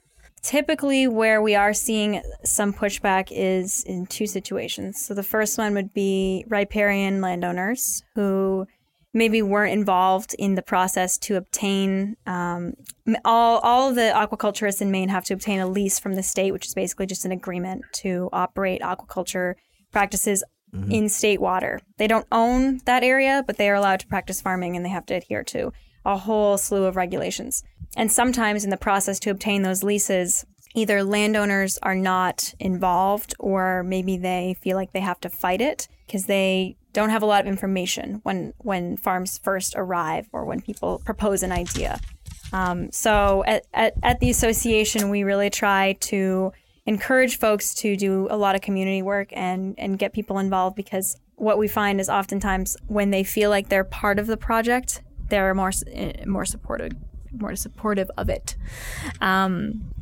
Typically, 0.43 1.07
where 1.07 1.43
we 1.43 1.55
are 1.55 1.75
seeing 1.75 2.23
some 2.45 2.73
pushback 2.73 3.29
is 3.31 3.85
in 3.85 4.07
two 4.07 4.27
situations. 4.27 4.99
So, 5.05 5.13
the 5.13 5.23
first 5.23 5.59
one 5.59 5.75
would 5.75 5.93
be 5.93 6.47
riparian 6.49 7.21
landowners 7.21 8.03
who 8.15 8.67
maybe 9.13 9.43
weren't 9.43 9.73
involved 9.73 10.35
in 10.39 10.55
the 10.55 10.63
process 10.63 11.19
to 11.19 11.37
obtain 11.37 12.17
um, 12.27 12.73
all 13.25 13.59
all 13.59 13.91
of 13.91 13.97
the 13.97 14.13
aquaculturists 14.15 14.81
in 14.81 14.91
Maine 14.91 15.11
have 15.11 15.25
to 15.25 15.35
obtain 15.35 15.61
a 15.61 15.67
lease 15.67 15.99
from 15.99 16.15
the 16.15 16.23
state, 16.23 16.53
which 16.53 16.67
is 16.67 16.75
basically 16.75 17.07
just 17.07 17.27
an 17.27 17.33
agreement 17.33 17.83
to 17.93 18.31
operate 18.33 18.81
aquaculture 18.81 19.55
practices 19.91 20.45
in 20.89 21.09
state 21.09 21.41
water. 21.41 21.81
They 21.97 22.07
don't 22.07 22.27
own 22.31 22.81
that 22.85 23.03
area, 23.03 23.43
but 23.47 23.57
they 23.57 23.69
are 23.69 23.75
allowed 23.75 24.01
to 24.01 24.07
practice 24.07 24.41
farming 24.41 24.77
and 24.77 24.85
they 24.85 24.91
have 24.91 25.07
to 25.07 25.15
adhere 25.15 25.43
to 25.45 25.73
a 26.05 26.17
whole 26.17 26.57
slew 26.59 26.85
of 26.85 26.97
regulations. 26.97 27.63
And 27.97 28.11
sometimes 28.11 28.65
in 28.65 28.71
the 28.71 28.77
process 28.77 29.19
to 29.21 29.31
obtain 29.31 29.63
those 29.63 29.83
leases, 29.83 30.47
either 30.75 31.03
landowners 31.03 31.79
are 31.83 31.97
not 31.97 32.55
involved 32.61 33.35
or 33.39 33.83
maybe 33.83 34.17
they 34.17 34.57
feel 34.61 34.77
like 34.77 34.93
they 34.93 35.01
have 35.01 35.21
to 35.21 35.29
fight 35.29 35.61
it 35.61 35.89
because 36.07 36.27
they 36.27 36.77
don't 36.93 37.11
have 37.11 37.23
a 37.23 37.27
lot 37.27 37.41
of 37.41 37.47
information 37.47 38.21
when 38.23 38.53
when 38.59 38.97
farms 38.97 39.39
first 39.39 39.75
arrive 39.77 40.29
or 40.33 40.45
when 40.45 40.61
people 40.61 41.01
propose 41.05 41.43
an 41.43 41.53
idea. 41.53 42.01
Um, 42.53 42.91
so 42.91 43.45
at, 43.47 43.65
at, 43.73 43.95
at 44.03 44.19
the 44.19 44.31
association, 44.31 45.09
we 45.09 45.23
really 45.23 45.51
try 45.51 45.97
to 46.01 46.53
encourage 46.87 47.39
folks 47.39 47.75
to 47.75 47.97
do 47.97 48.27
a 48.31 48.37
lot 48.37 48.55
of 48.55 48.61
community 48.61 49.03
work 49.03 49.29
and, 49.33 49.75
and 49.79 49.99
get 49.99 50.13
people 50.13 50.39
involved 50.39 50.77
because 50.77 51.17
what 51.37 51.59
we 51.59 51.69
find 51.69 52.01
is 52.01 52.09
oftentimes 52.09 52.77
when 52.87 53.11
they 53.11 53.25
feel 53.25 53.51
like 53.51 53.69
they're 53.69 53.85
part 53.85 54.19
of 54.19 54.27
the 54.27 54.37
project, 54.37 55.03
they're 55.29 55.55
more 55.55 55.73
eh, 55.93 56.25
more 56.27 56.45
supportive 56.45 56.93
more 57.33 57.55
supportive 57.55 58.11
of 58.19 58.29
it. 58.29 58.57
Um, 59.21 59.93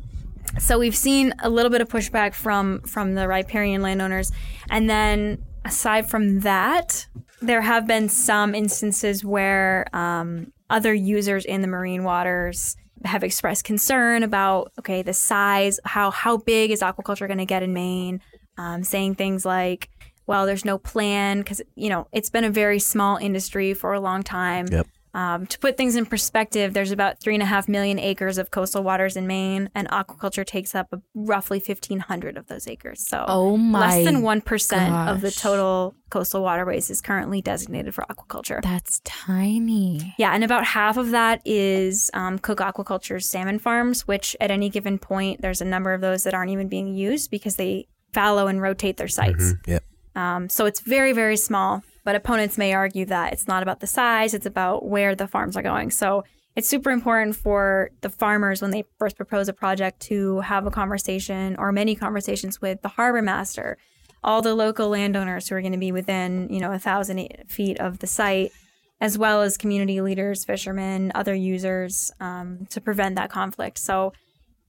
so 0.57 0.79
we've 0.79 0.95
seen 0.95 1.33
a 1.43 1.49
little 1.49 1.69
bit 1.69 1.81
of 1.81 1.87
pushback 1.87 2.33
from 2.33 2.81
from 2.81 3.15
the 3.15 3.27
riparian 3.27 3.81
landowners, 3.81 4.31
and 4.69 4.89
then 4.89 5.43
aside 5.63 6.09
from 6.09 6.41
that, 6.41 7.07
there 7.41 7.61
have 7.61 7.87
been 7.87 8.09
some 8.09 8.55
instances 8.55 9.23
where 9.23 9.85
um, 9.93 10.51
other 10.69 10.93
users 10.93 11.45
in 11.45 11.61
the 11.61 11.67
marine 11.67 12.03
waters 12.03 12.75
have 13.05 13.23
expressed 13.23 13.63
concern 13.63 14.23
about 14.23 14.71
okay 14.77 15.01
the 15.01 15.13
size 15.13 15.79
how 15.85 16.11
how 16.11 16.37
big 16.37 16.71
is 16.71 16.81
aquaculture 16.81 17.27
going 17.27 17.37
to 17.39 17.45
get 17.45 17.63
in 17.63 17.73
Maine, 17.73 18.21
um, 18.57 18.83
saying 18.83 19.15
things 19.15 19.45
like. 19.45 19.89
Well, 20.27 20.45
there's 20.45 20.63
no 20.63 20.77
plan 20.77 21.39
because 21.39 21.59
you 21.75 21.89
know 21.89 22.07
it's 22.11 22.29
been 22.29 22.43
a 22.43 22.51
very 22.51 22.77
small 22.77 23.17
industry 23.17 23.73
for 23.73 23.93
a 23.93 23.99
long 23.99 24.21
time. 24.21 24.67
Yep. 24.71 24.87
Um, 25.13 25.47
to 25.47 25.57
put 25.59 25.75
things 25.75 25.95
in 25.95 26.05
perspective, 26.05 26.73
there's 26.73 26.91
about 26.91 27.19
three 27.19 27.33
and 27.33 27.41
a 27.41 27.45
half 27.45 27.67
million 27.67 27.97
acres 27.97 28.37
of 28.37 28.51
coastal 28.51 28.83
waters 28.83 29.17
in 29.17 29.25
Maine, 29.25 29.69
and 29.73 29.87
aquaculture 29.89 30.45
takes 30.45 30.75
up 30.75 30.93
roughly 31.15 31.57
1,500 31.57 32.37
of 32.37 32.47
those 32.47 32.67
acres. 32.67 33.07
So, 33.07 33.25
Oh 33.27 33.57
my 33.57 33.79
less 33.79 34.05
than 34.05 34.21
one 34.21 34.41
percent 34.41 34.93
of 34.93 35.21
the 35.21 35.31
total 35.31 35.95
coastal 36.09 36.43
waterways 36.43 36.89
is 36.89 37.01
currently 37.01 37.41
designated 37.41 37.95
for 37.95 38.05
aquaculture. 38.09 38.61
That's 38.61 39.01
tiny. 39.03 40.13
Yeah, 40.17 40.31
and 40.33 40.43
about 40.43 40.63
half 40.65 40.97
of 40.97 41.11
that 41.11 41.41
is 41.45 42.11
um, 42.13 42.37
Cooke 42.39 42.59
Aquaculture's 42.59 43.27
salmon 43.27 43.59
farms, 43.59 44.07
which 44.07 44.35
at 44.39 44.51
any 44.51 44.69
given 44.69 44.99
point, 44.99 45.41
there's 45.41 45.61
a 45.61 45.65
number 45.65 45.93
of 45.93 46.01
those 46.01 46.23
that 46.23 46.33
aren't 46.33 46.51
even 46.51 46.67
being 46.67 46.93
used 46.93 47.31
because 47.31 47.55
they 47.55 47.87
fallow 48.13 48.47
and 48.47 48.61
rotate 48.61 48.97
their 48.97 49.07
sites. 49.07 49.53
Yep. 49.65 49.83
Um, 50.15 50.49
so 50.49 50.65
it's 50.65 50.81
very, 50.81 51.13
very 51.13 51.37
small. 51.37 51.83
But 52.03 52.15
opponents 52.15 52.57
may 52.57 52.73
argue 52.73 53.05
that 53.05 53.33
it's 53.33 53.47
not 53.47 53.63
about 53.63 53.79
the 53.79 53.87
size, 53.87 54.33
it's 54.33 54.45
about 54.45 54.85
where 54.85 55.15
the 55.15 55.27
farms 55.27 55.55
are 55.57 55.61
going. 55.61 55.91
So 55.91 56.23
it's 56.55 56.67
super 56.67 56.91
important 56.91 57.35
for 57.35 57.91
the 58.01 58.09
farmers 58.09 58.61
when 58.61 58.71
they 58.71 58.83
first 58.97 59.15
propose 59.15 59.47
a 59.47 59.53
project 59.53 59.99
to 60.01 60.39
have 60.41 60.65
a 60.65 60.71
conversation 60.71 61.55
or 61.57 61.71
many 61.71 61.95
conversations 61.95 62.59
with 62.59 62.81
the 62.81 62.89
harbor 62.89 63.21
master, 63.21 63.77
all 64.23 64.41
the 64.41 64.55
local 64.55 64.89
landowners 64.89 65.47
who 65.47 65.55
are 65.55 65.61
going 65.61 65.71
to 65.73 65.77
be 65.77 65.91
within, 65.91 66.49
you 66.49 66.59
know, 66.59 66.71
a 66.71 66.79
thousand 66.79 67.27
feet 67.47 67.79
of 67.79 67.99
the 67.99 68.07
site, 68.07 68.51
as 68.99 69.17
well 69.17 69.41
as 69.41 69.57
community 69.57 70.01
leaders, 70.01 70.43
fishermen, 70.43 71.11
other 71.15 71.33
users, 71.33 72.11
um, 72.19 72.65
to 72.69 72.81
prevent 72.81 73.15
that 73.15 73.29
conflict. 73.29 73.77
So 73.77 74.11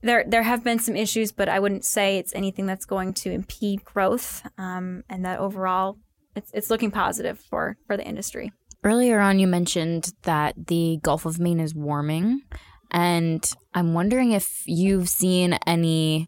there 0.01 0.23
there 0.25 0.43
have 0.43 0.63
been 0.63 0.79
some 0.79 0.95
issues, 0.95 1.31
but 1.31 1.49
I 1.49 1.59
wouldn't 1.59 1.85
say 1.85 2.17
it's 2.17 2.33
anything 2.33 2.65
that's 2.65 2.85
going 2.85 3.13
to 3.15 3.31
impede 3.31 3.83
growth, 3.83 4.43
um, 4.57 5.03
and 5.09 5.25
that 5.25 5.39
overall 5.39 5.97
it's 6.35 6.51
it's 6.53 6.69
looking 6.69 6.91
positive 6.91 7.39
for 7.39 7.77
for 7.87 7.97
the 7.97 8.05
industry. 8.05 8.51
Earlier 8.83 9.19
on, 9.19 9.39
you 9.39 9.47
mentioned 9.47 10.13
that 10.23 10.67
the 10.67 10.99
Gulf 11.03 11.25
of 11.25 11.39
Maine 11.39 11.59
is 11.59 11.75
warming, 11.75 12.41
and 12.89 13.47
I'm 13.73 13.93
wondering 13.93 14.31
if 14.31 14.63
you've 14.65 15.09
seen 15.09 15.53
any 15.67 16.27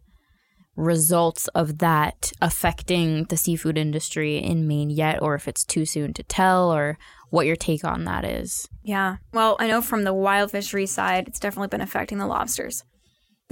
results 0.75 1.47
of 1.49 1.79
that 1.79 2.31
affecting 2.41 3.25
the 3.25 3.37
seafood 3.37 3.77
industry 3.77 4.37
in 4.37 4.67
Maine 4.67 4.89
yet, 4.89 5.21
or 5.21 5.35
if 5.35 5.47
it's 5.47 5.63
too 5.63 5.85
soon 5.85 6.13
to 6.13 6.23
tell, 6.23 6.71
or 6.71 6.97
what 7.29 7.47
your 7.47 7.55
take 7.55 7.83
on 7.83 8.05
that 8.05 8.23
is. 8.25 8.67
Yeah. 8.83 9.17
Well, 9.33 9.55
I 9.59 9.67
know 9.67 9.81
from 9.81 10.03
the 10.03 10.13
wild 10.13 10.51
fishery 10.51 10.85
side, 10.85 11.27
it's 11.27 11.39
definitely 11.39 11.69
been 11.69 11.81
affecting 11.81 12.19
the 12.19 12.27
lobsters. 12.27 12.83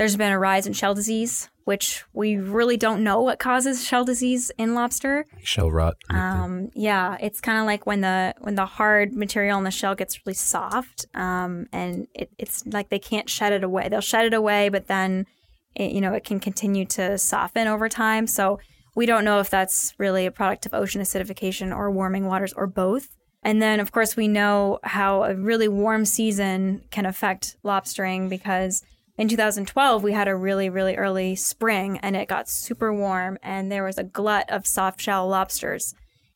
There's 0.01 0.17
been 0.17 0.31
a 0.31 0.39
rise 0.39 0.65
in 0.65 0.73
shell 0.73 0.95
disease, 0.95 1.47
which 1.65 2.03
we 2.11 2.35
really 2.35 2.75
don't 2.75 3.03
know 3.03 3.21
what 3.21 3.37
causes 3.37 3.85
shell 3.85 4.03
disease 4.03 4.51
in 4.57 4.73
lobster. 4.73 5.27
Shell 5.43 5.69
rot. 5.69 5.95
Um, 6.09 6.71
yeah, 6.73 7.17
it's 7.21 7.39
kind 7.39 7.59
of 7.59 7.67
like 7.67 7.85
when 7.85 8.01
the 8.01 8.33
when 8.39 8.55
the 8.55 8.65
hard 8.65 9.13
material 9.13 9.59
in 9.59 9.63
the 9.63 9.69
shell 9.69 9.93
gets 9.93 10.25
really 10.25 10.33
soft, 10.33 11.05
um, 11.13 11.67
and 11.71 12.07
it, 12.15 12.31
it's 12.39 12.65
like 12.65 12.89
they 12.89 12.97
can't 12.97 13.29
shed 13.29 13.53
it 13.53 13.63
away. 13.63 13.89
They'll 13.89 14.01
shed 14.01 14.25
it 14.25 14.33
away, 14.33 14.69
but 14.69 14.87
then 14.87 15.27
it, 15.75 15.91
you 15.91 16.01
know 16.01 16.13
it 16.13 16.23
can 16.23 16.39
continue 16.39 16.85
to 16.85 17.19
soften 17.19 17.67
over 17.67 17.87
time. 17.87 18.25
So 18.25 18.59
we 18.95 19.05
don't 19.05 19.23
know 19.23 19.39
if 19.39 19.51
that's 19.51 19.93
really 19.99 20.25
a 20.25 20.31
product 20.31 20.65
of 20.65 20.73
ocean 20.73 21.03
acidification 21.03 21.77
or 21.77 21.91
warming 21.91 22.25
waters 22.25 22.53
or 22.53 22.65
both. 22.65 23.15
And 23.43 23.61
then, 23.61 23.79
of 23.79 23.91
course, 23.91 24.15
we 24.15 24.27
know 24.27 24.79
how 24.81 25.25
a 25.25 25.35
really 25.35 25.67
warm 25.67 26.05
season 26.05 26.81
can 26.89 27.05
affect 27.05 27.57
lobstering 27.63 28.29
because 28.29 28.83
in 29.21 29.27
2012 29.27 30.01
we 30.01 30.13
had 30.13 30.27
a 30.27 30.35
really 30.35 30.67
really 30.67 30.95
early 30.95 31.35
spring 31.35 31.99
and 31.99 32.15
it 32.15 32.27
got 32.27 32.49
super 32.49 32.91
warm 32.91 33.37
and 33.43 33.71
there 33.71 33.83
was 33.83 33.99
a 33.99 34.03
glut 34.03 34.49
of 34.49 34.65
soft 34.65 34.99
shell 34.99 35.27
lobsters 35.27 35.93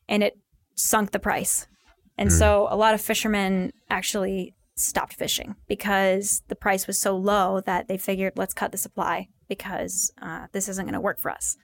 and 0.08 0.22
it 0.22 0.38
sunk 0.76 1.10
the 1.10 1.18
price. 1.18 1.66
And 2.16 2.32
so 2.32 2.68
a 2.70 2.76
lot 2.76 2.94
of 2.94 3.00
fishermen 3.00 3.72
actually 3.90 4.54
stopped 4.76 5.14
fishing 5.14 5.56
because 5.66 6.42
the 6.46 6.54
price 6.54 6.86
was 6.86 6.96
so 6.96 7.16
low 7.16 7.60
that 7.62 7.88
they 7.88 7.98
figured 7.98 8.34
let's 8.36 8.54
cut 8.54 8.70
the 8.70 8.78
supply 8.78 9.26
because 9.48 10.12
uh, 10.22 10.46
this 10.52 10.68
isn't 10.68 10.84
going 10.84 10.94
to 10.94 11.00
work 11.00 11.18
for 11.18 11.30
us 11.30 11.56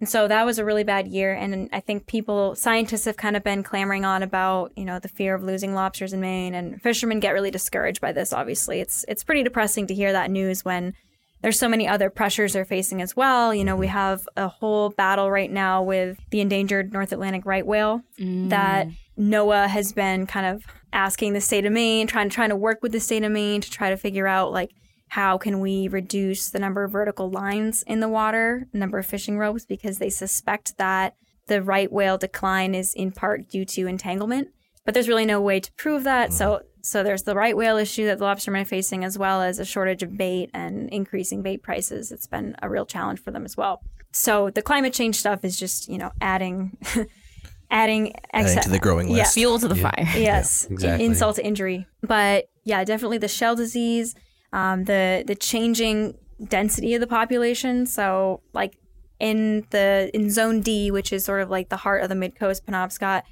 and 0.00 0.08
so 0.08 0.26
that 0.26 0.46
was 0.46 0.58
a 0.58 0.64
really 0.64 0.82
bad 0.82 1.06
year. 1.06 1.34
And 1.34 1.68
I 1.72 1.80
think 1.80 2.06
people, 2.06 2.54
scientists 2.54 3.04
have 3.04 3.18
kind 3.18 3.36
of 3.36 3.44
been 3.44 3.62
clamoring 3.62 4.06
on 4.06 4.22
about, 4.22 4.72
you 4.74 4.86
know, 4.86 4.98
the 4.98 5.08
fear 5.08 5.34
of 5.34 5.42
losing 5.42 5.74
lobsters 5.74 6.14
in 6.14 6.20
Maine. 6.20 6.54
And 6.54 6.80
fishermen 6.80 7.20
get 7.20 7.32
really 7.32 7.50
discouraged 7.50 8.00
by 8.00 8.12
this, 8.12 8.32
obviously. 8.32 8.80
It's, 8.80 9.04
it's 9.08 9.22
pretty 9.22 9.42
depressing 9.42 9.86
to 9.88 9.94
hear 9.94 10.12
that 10.12 10.30
news 10.30 10.64
when 10.64 10.94
there's 11.42 11.58
so 11.58 11.68
many 11.68 11.86
other 11.86 12.08
pressures 12.08 12.54
they're 12.54 12.64
facing 12.64 13.02
as 13.02 13.14
well. 13.14 13.54
You 13.54 13.62
know, 13.62 13.76
we 13.76 13.86
mm-hmm. 13.86 13.96
have 13.96 14.26
a 14.38 14.48
whole 14.48 14.88
battle 14.88 15.30
right 15.30 15.50
now 15.50 15.82
with 15.82 16.18
the 16.30 16.40
endangered 16.40 16.94
North 16.94 17.12
Atlantic 17.12 17.44
right 17.44 17.66
whale 17.66 18.00
that 18.18 18.88
mm. 18.88 18.94
NOAA 19.18 19.68
has 19.68 19.92
been 19.92 20.26
kind 20.26 20.46
of 20.46 20.64
asking 20.94 21.34
the 21.34 21.40
state 21.42 21.66
of 21.66 21.72
Maine, 21.72 22.06
trying, 22.06 22.30
trying 22.30 22.48
to 22.48 22.56
work 22.56 22.78
with 22.82 22.92
the 22.92 23.00
state 23.00 23.22
of 23.22 23.32
Maine 23.32 23.60
to 23.60 23.70
try 23.70 23.90
to 23.90 23.96
figure 23.98 24.26
out, 24.26 24.50
like, 24.50 24.70
how 25.10 25.36
can 25.36 25.60
we 25.60 25.88
reduce 25.88 26.50
the 26.50 26.58
number 26.58 26.84
of 26.84 26.92
vertical 26.92 27.30
lines 27.30 27.82
in 27.86 27.98
the 28.00 28.08
water, 28.08 28.68
number 28.72 28.98
of 28.98 29.06
fishing 29.06 29.38
ropes, 29.38 29.66
because 29.66 29.98
they 29.98 30.10
suspect 30.10 30.78
that 30.78 31.14
the 31.48 31.60
right 31.60 31.90
whale 31.90 32.16
decline 32.16 32.74
is 32.76 32.94
in 32.94 33.10
part 33.10 33.48
due 33.48 33.64
to 33.64 33.88
entanglement. 33.88 34.48
But 34.84 34.94
there's 34.94 35.08
really 35.08 35.26
no 35.26 35.40
way 35.40 35.58
to 35.58 35.72
prove 35.72 36.04
that. 36.04 36.32
So 36.32 36.46
mm-hmm. 36.46 36.64
so 36.82 37.02
there's 37.02 37.24
the 37.24 37.34
right 37.34 37.56
whale 37.56 37.76
issue 37.76 38.06
that 38.06 38.18
the 38.18 38.24
lobstermen 38.24 38.62
are 38.62 38.64
facing, 38.64 39.04
as 39.04 39.18
well 39.18 39.42
as 39.42 39.58
a 39.58 39.64
shortage 39.64 40.04
of 40.04 40.16
bait 40.16 40.50
and 40.54 40.88
increasing 40.90 41.42
bait 41.42 41.62
prices. 41.62 42.12
It's 42.12 42.28
been 42.28 42.54
a 42.62 42.70
real 42.70 42.86
challenge 42.86 43.20
for 43.20 43.32
them 43.32 43.44
as 43.44 43.56
well. 43.56 43.82
So 44.12 44.50
the 44.50 44.62
climate 44.62 44.92
change 44.92 45.16
stuff 45.16 45.44
is 45.44 45.58
just, 45.58 45.88
you 45.88 45.98
know, 45.98 46.12
adding 46.20 46.78
adding, 47.70 48.14
Adding 48.32 48.62
to 48.62 48.70
the 48.70 48.78
growing 48.78 49.08
Yeah. 49.08 49.18
list. 49.18 49.34
Fuel 49.34 49.58
to 49.58 49.68
the 49.68 49.76
fire. 49.76 50.06
Yes, 50.16 50.66
exactly. 50.70 51.04
insult 51.04 51.36
to 51.36 51.44
injury. 51.44 51.86
But 52.00 52.48
yeah, 52.64 52.84
definitely 52.84 53.18
the 53.18 53.28
shell 53.28 53.56
disease, 53.56 54.14
um, 54.52 54.84
the 54.84 55.24
the 55.26 55.34
changing 55.34 56.14
density 56.42 56.94
of 56.94 57.00
the 57.00 57.06
population. 57.06 57.86
So 57.86 58.40
like 58.52 58.76
in 59.18 59.66
the 59.70 60.10
in 60.14 60.30
Zone 60.30 60.60
D, 60.60 60.90
which 60.90 61.12
is 61.12 61.24
sort 61.24 61.42
of 61.42 61.50
like 61.50 61.68
the 61.68 61.76
heart 61.76 62.02
of 62.02 62.08
the 62.08 62.14
Mid 62.14 62.36
Coast, 62.36 62.66
Penobscot 62.66 63.22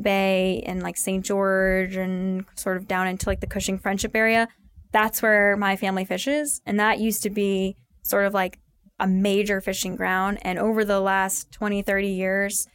Bay, 0.00 0.62
and 0.66 0.82
like 0.82 0.96
St. 0.96 1.24
George, 1.24 1.96
and 1.96 2.44
sort 2.54 2.76
of 2.76 2.86
down 2.86 3.08
into 3.08 3.28
like 3.28 3.40
the 3.40 3.46
Cushing 3.46 3.78
Friendship 3.78 4.14
area. 4.14 4.48
That's 4.92 5.22
where 5.22 5.56
my 5.56 5.76
family 5.76 6.04
fishes, 6.04 6.60
and 6.66 6.78
that 6.78 7.00
used 7.00 7.22
to 7.22 7.30
be 7.30 7.76
sort 8.02 8.26
of 8.26 8.34
like 8.34 8.58
a 9.00 9.06
major 9.06 9.60
fishing 9.60 9.96
ground. 9.96 10.38
And 10.42 10.58
over 10.58 10.84
the 10.84 11.00
last 11.00 11.50
20, 11.52 11.82
30 11.82 12.08
years, 12.08 12.68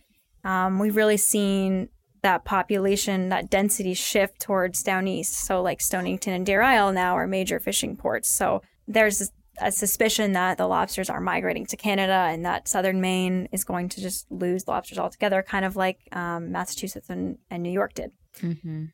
um, 0.43 0.79
we've 0.79 0.95
really 0.95 1.17
seen 1.17 1.89
that 2.27 2.43
population, 2.43 3.29
that 3.29 3.49
density 3.49 3.93
shift 3.93 4.41
towards 4.41 4.83
down 4.83 5.07
east. 5.07 5.33
So, 5.33 5.61
like 5.61 5.79
Stonington 5.79 6.33
and 6.33 6.45
Deer 6.45 6.61
Isle 6.61 6.91
now 6.91 7.15
are 7.15 7.25
major 7.25 7.57
fishing 7.57 7.95
ports. 7.95 8.27
So, 8.29 8.61
there's 8.85 9.31
a 9.59 9.71
suspicion 9.71 10.33
that 10.33 10.57
the 10.57 10.67
lobsters 10.67 11.09
are 11.09 11.21
migrating 11.21 11.65
to 11.67 11.77
Canada 11.77 12.27
and 12.29 12.45
that 12.45 12.67
southern 12.67 12.99
Maine 12.99 13.47
is 13.53 13.63
going 13.63 13.87
to 13.89 14.01
just 14.01 14.29
lose 14.29 14.67
lobsters 14.67 14.99
altogether, 14.99 15.41
kind 15.41 15.63
of 15.63 15.77
like 15.77 15.99
um, 16.11 16.51
Massachusetts 16.51 17.09
and, 17.09 17.37
and 17.49 17.63
New 17.63 17.71
York 17.71 17.93
did. 17.93 18.11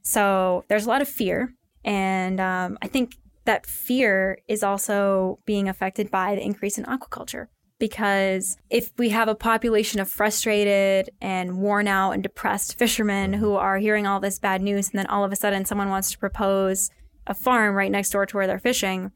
So, 0.04 0.64
there's 0.68 0.86
a 0.86 0.90
lot 0.90 1.02
of 1.02 1.10
fear. 1.10 1.56
And 1.84 2.40
um, 2.40 2.78
I 2.84 2.88
think 2.88 3.16
that 3.46 3.66
fear 3.66 4.38
is 4.48 4.62
also 4.62 5.40
being 5.46 5.68
affected 5.68 6.12
by 6.12 6.36
the 6.36 6.44
increase 6.44 6.78
in 6.78 6.86
aquaculture 6.86 7.48
because 7.84 8.56
if 8.70 8.92
we 8.98 9.10
have 9.10 9.28
a 9.28 9.36
population 9.36 10.00
of 10.00 10.08
frustrated 10.08 11.10
and 11.20 11.58
worn 11.58 11.86
out 11.86 12.12
and 12.12 12.24
depressed 12.24 12.80
fishermen 12.80 13.34
mm-hmm. 13.34 13.42
who 13.42 13.56
are 13.56 13.78
hearing 13.78 14.08
all 14.08 14.22
this 14.22 14.40
bad 14.40 14.62
news 14.62 14.88
and 14.88 14.98
then 14.98 15.06
all 15.08 15.26
of 15.26 15.34
a 15.34 15.36
sudden 15.36 15.66
someone 15.66 15.90
wants 15.90 16.10
to 16.10 16.18
propose 16.18 16.90
a 17.28 17.34
farm 17.34 17.76
right 17.76 17.92
next 17.92 18.12
door 18.12 18.26
to 18.26 18.38
where 18.38 18.48
they're 18.48 18.58
fishing 18.58 19.12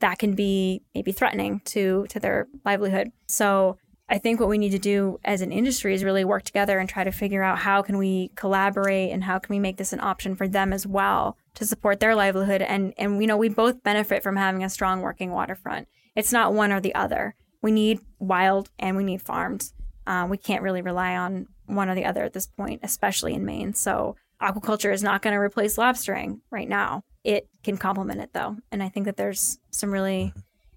that 0.00 0.18
can 0.18 0.34
be 0.34 0.82
maybe 0.94 1.12
threatening 1.12 1.62
to 1.64 2.04
to 2.10 2.20
their 2.20 2.46
livelihood. 2.62 3.08
So 3.26 3.78
i 4.10 4.18
think 4.18 4.38
what 4.38 4.50
we 4.50 4.58
need 4.58 4.72
to 4.72 4.78
do 4.78 5.18
as 5.24 5.40
an 5.40 5.50
industry 5.50 5.94
is 5.94 6.04
really 6.04 6.24
work 6.24 6.42
together 6.42 6.78
and 6.78 6.90
try 6.90 7.04
to 7.04 7.12
figure 7.12 7.42
out 7.42 7.60
how 7.60 7.80
can 7.80 7.96
we 7.96 8.30
collaborate 8.34 9.12
and 9.12 9.24
how 9.24 9.38
can 9.38 9.54
we 9.54 9.58
make 9.58 9.78
this 9.78 9.94
an 9.94 10.00
option 10.00 10.34
for 10.36 10.46
them 10.46 10.74
as 10.74 10.86
well 10.86 11.38
to 11.54 11.64
support 11.64 12.00
their 12.00 12.14
livelihood. 12.14 12.60
And 12.60 12.92
and 12.98 13.22
you 13.22 13.26
know 13.26 13.38
we 13.38 13.48
both 13.48 13.82
benefit 13.82 14.22
from 14.22 14.36
having 14.36 14.62
a 14.62 14.68
strong 14.68 15.00
working 15.00 15.30
waterfront. 15.30 15.88
It's 16.14 16.32
not 16.32 16.52
one 16.52 16.70
or 16.70 16.82
the 16.82 16.94
other 16.94 17.34
we 17.62 17.70
need 17.70 18.00
wild 18.18 18.70
and 18.78 18.96
we 18.96 19.04
need 19.04 19.22
farmed. 19.22 19.70
Um, 20.06 20.30
we 20.30 20.36
can't 20.36 20.62
really 20.62 20.82
rely 20.82 21.16
on 21.16 21.46
one 21.66 21.88
or 21.88 21.94
the 21.94 22.04
other 22.04 22.24
at 22.24 22.32
this 22.32 22.46
point, 22.46 22.80
especially 22.82 23.34
in 23.34 23.44
Maine. 23.44 23.74
So 23.74 24.16
aquaculture 24.42 24.92
is 24.92 25.02
not 25.02 25.22
going 25.22 25.34
to 25.34 25.40
replace 25.40 25.76
lobstering 25.76 26.40
right 26.50 26.68
now. 26.68 27.04
It 27.22 27.48
can 27.62 27.76
complement 27.76 28.20
it 28.20 28.32
though, 28.32 28.56
and 28.72 28.82
I 28.82 28.88
think 28.88 29.04
that 29.04 29.16
there's 29.16 29.58
some 29.70 29.90
really 29.90 30.32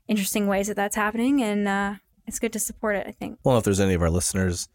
interesting 0.08 0.48
ways 0.48 0.68
that 0.68 0.76
that's 0.76 0.96
happening, 0.96 1.42
and 1.42 1.68
uh, 1.68 1.96
it's 2.28 2.40
good 2.40 2.52
to 2.54 2.60
support 2.60 2.98
it. 2.98 3.08
I 3.08 3.12
think. 3.12 3.40
Well, 3.46 3.58
if 3.58 3.64
there's 3.64 3.80
any 3.80 3.94
of 3.94 4.02
our 4.02 4.10
listeners 4.10 4.68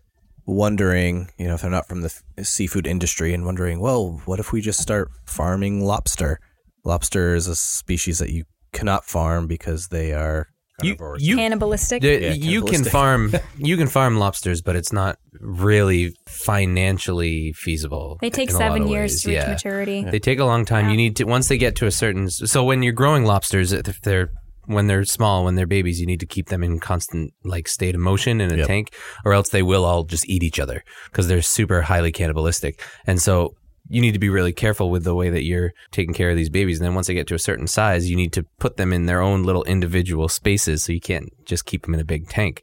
wondering, 0.46 1.30
you 1.36 1.46
know, 1.46 1.54
if 1.54 1.60
they're 1.60 1.70
not 1.70 1.86
from 1.86 2.00
the 2.00 2.22
f- 2.38 2.46
seafood 2.46 2.86
industry 2.86 3.34
and 3.34 3.44
wondering, 3.44 3.80
well, 3.80 4.22
what 4.24 4.40
if 4.40 4.50
we 4.50 4.62
just 4.62 4.80
start 4.80 5.10
farming 5.26 5.84
lobster? 5.84 6.40
Lobster 6.84 7.34
is 7.34 7.46
a 7.46 7.54
species 7.54 8.18
that 8.18 8.30
you 8.30 8.44
cannot 8.72 9.04
farm 9.04 9.46
because 9.46 9.88
they 9.88 10.14
are 10.14 10.48
You, 10.82 10.94
carnivores. 10.94 11.26
you, 11.26 11.36
Cannibalistic. 11.36 12.02
the- 12.02 12.20
Yeah, 12.20 12.32
you 12.32 12.62
can 12.62 12.84
farm 12.84 13.32
you 13.58 13.76
can 13.76 13.88
farm 13.88 14.16
lobsters, 14.18 14.62
but 14.62 14.76
it's 14.76 14.92
not 14.92 15.18
really 15.40 16.14
financially 16.28 17.52
feasible. 17.52 18.18
They 18.20 18.30
take 18.30 18.50
in 18.50 18.56
a 18.56 18.58
lot 18.58 18.64
seven 18.66 18.88
years 18.88 19.12
ways. 19.12 19.22
to 19.22 19.28
reach 19.28 19.36
Yeah. 19.36 19.48
maturity. 19.50 20.04
They 20.04 20.18
take 20.18 20.38
a 20.38 20.44
long 20.44 20.64
time. 20.64 20.86
Yeah. 20.86 20.90
You 20.92 20.96
need 20.96 21.16
to 21.16 21.24
once 21.24 21.48
they 21.48 21.58
get 21.58 21.76
to 21.76 21.86
a 21.86 21.90
certain. 21.90 22.28
So 22.30 22.64
when 22.64 22.82
you're 22.82 22.92
growing 22.92 23.24
lobsters, 23.24 23.72
if 23.72 24.00
they're 24.02 24.30
when 24.66 24.86
they're 24.86 25.04
small, 25.04 25.44
when 25.44 25.54
they're 25.54 25.66
babies, 25.66 25.98
you 25.98 26.06
need 26.06 26.20
to 26.20 26.26
keep 26.26 26.48
them 26.48 26.62
in 26.62 26.78
constant 26.78 27.32
like 27.44 27.66
state 27.68 27.94
of 27.94 28.00
motion 28.02 28.40
in 28.40 28.52
a 28.52 28.56
Yep. 28.58 28.66
tank, 28.66 28.94
or 29.24 29.32
else 29.32 29.48
they 29.48 29.62
will 29.62 29.84
all 29.84 30.04
just 30.04 30.28
eat 30.28 30.42
each 30.42 30.58
other 30.60 30.84
because 31.10 31.26
they're 31.26 31.40
super 31.42 31.82
highly 31.82 32.12
cannibalistic. 32.12 32.82
And 33.06 33.20
so 33.20 33.54
you 33.88 34.00
need 34.00 34.12
to 34.12 34.18
be 34.18 34.28
really 34.28 34.52
careful 34.52 34.90
with 34.90 35.04
the 35.04 35.14
way 35.14 35.30
that 35.30 35.44
you're 35.44 35.72
taking 35.90 36.14
care 36.14 36.30
of 36.30 36.36
these 36.36 36.50
babies. 36.50 36.78
And 36.78 36.86
then 36.86 36.94
once 36.94 37.06
they 37.06 37.14
get 37.14 37.26
to 37.28 37.34
a 37.34 37.38
certain 37.38 37.66
size, 37.66 38.08
you 38.08 38.16
need 38.16 38.32
to 38.34 38.44
put 38.58 38.76
them 38.76 38.92
in 38.92 39.06
their 39.06 39.20
own 39.20 39.42
little 39.44 39.64
individual 39.64 40.28
spaces, 40.28 40.82
so 40.84 40.92
you 40.92 41.00
can't 41.00 41.32
just 41.44 41.64
keep 41.64 41.84
them 41.84 41.94
in 41.94 42.00
a 42.00 42.04
big 42.04 42.28
tank. 42.28 42.62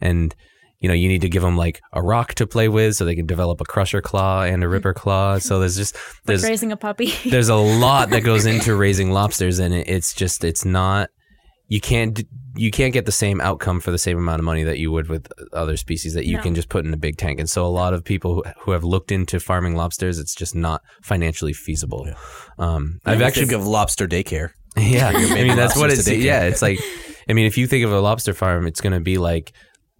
And 0.00 0.34
you 0.80 0.88
know, 0.88 0.94
you 0.94 1.08
need 1.08 1.22
to 1.22 1.30
give 1.30 1.42
them 1.42 1.56
like 1.56 1.80
a 1.94 2.02
rock 2.02 2.34
to 2.34 2.46
play 2.46 2.68
with 2.68 2.94
so 2.94 3.06
they 3.06 3.14
can 3.14 3.24
develop 3.24 3.58
a 3.62 3.64
crusher 3.64 4.02
claw 4.02 4.42
and 4.42 4.62
a 4.62 4.68
ripper 4.68 4.92
claw. 4.92 5.38
So 5.38 5.58
there's 5.58 5.76
just 5.76 5.94
Like 5.96 6.24
there's 6.26 6.44
raising 6.44 6.72
a 6.72 6.76
puppy. 6.76 7.10
there's 7.30 7.48
a 7.48 7.54
lot 7.54 8.10
that 8.10 8.22
goes 8.22 8.44
into 8.54 8.76
raising 8.76 9.10
lobsters 9.10 9.60
and 9.60 9.72
it's 9.72 10.12
just 10.12 10.44
it's 10.44 10.64
not 10.64 11.08
you 11.68 11.80
can't 11.80 12.22
you 12.56 12.70
can't 12.70 12.92
get 12.92 13.04
the 13.06 13.12
same 13.12 13.40
outcome 13.40 13.80
for 13.80 13.90
the 13.90 13.98
same 13.98 14.16
amount 14.18 14.38
of 14.38 14.44
money 14.44 14.62
that 14.64 14.78
you 14.78 14.90
would 14.92 15.08
with 15.08 15.26
other 15.52 15.76
species 15.76 16.14
that 16.14 16.26
you 16.26 16.36
No. 16.36 16.42
can 16.42 16.54
just 16.54 16.68
put 16.68 16.84
in 16.84 16.94
a 16.94 16.96
big 16.96 17.16
tank 17.16 17.40
and 17.40 17.48
so 17.50 17.64
a 17.66 17.68
lot 17.68 17.94
of 17.94 18.04
people 18.04 18.34
who, 18.36 18.42
who 18.60 18.70
have 18.72 18.84
looked 18.84 19.10
into 19.12 19.40
farming 19.40 19.74
lobsters 19.74 20.18
it's 20.18 20.34
just 20.34 20.54
not 20.54 20.80
financially 21.02 21.52
feasible 21.52 22.06
um 22.58 23.00
i've 23.06 23.22
actually 23.22 23.46
think 23.46 23.60
of 23.60 23.66
lobster 23.66 24.06
daycare. 24.06 24.50
yeah 24.76 25.08
i 25.08 25.42
mean 25.44 25.56
that's 25.56 25.76
what 25.76 25.90
it's 25.90 26.08
yeah 26.08 26.42
it's 26.44 26.62
like 26.62 26.78
i 27.28 27.32
mean 27.32 27.46
if 27.46 27.56
you 27.58 27.66
think 27.66 27.84
of 27.84 27.92
a 27.92 28.00
lobster 28.00 28.32
farm 28.34 28.66
it's 28.66 28.80
going 28.80 28.92
to 28.92 29.00
be 29.00 29.18
like 29.18 29.52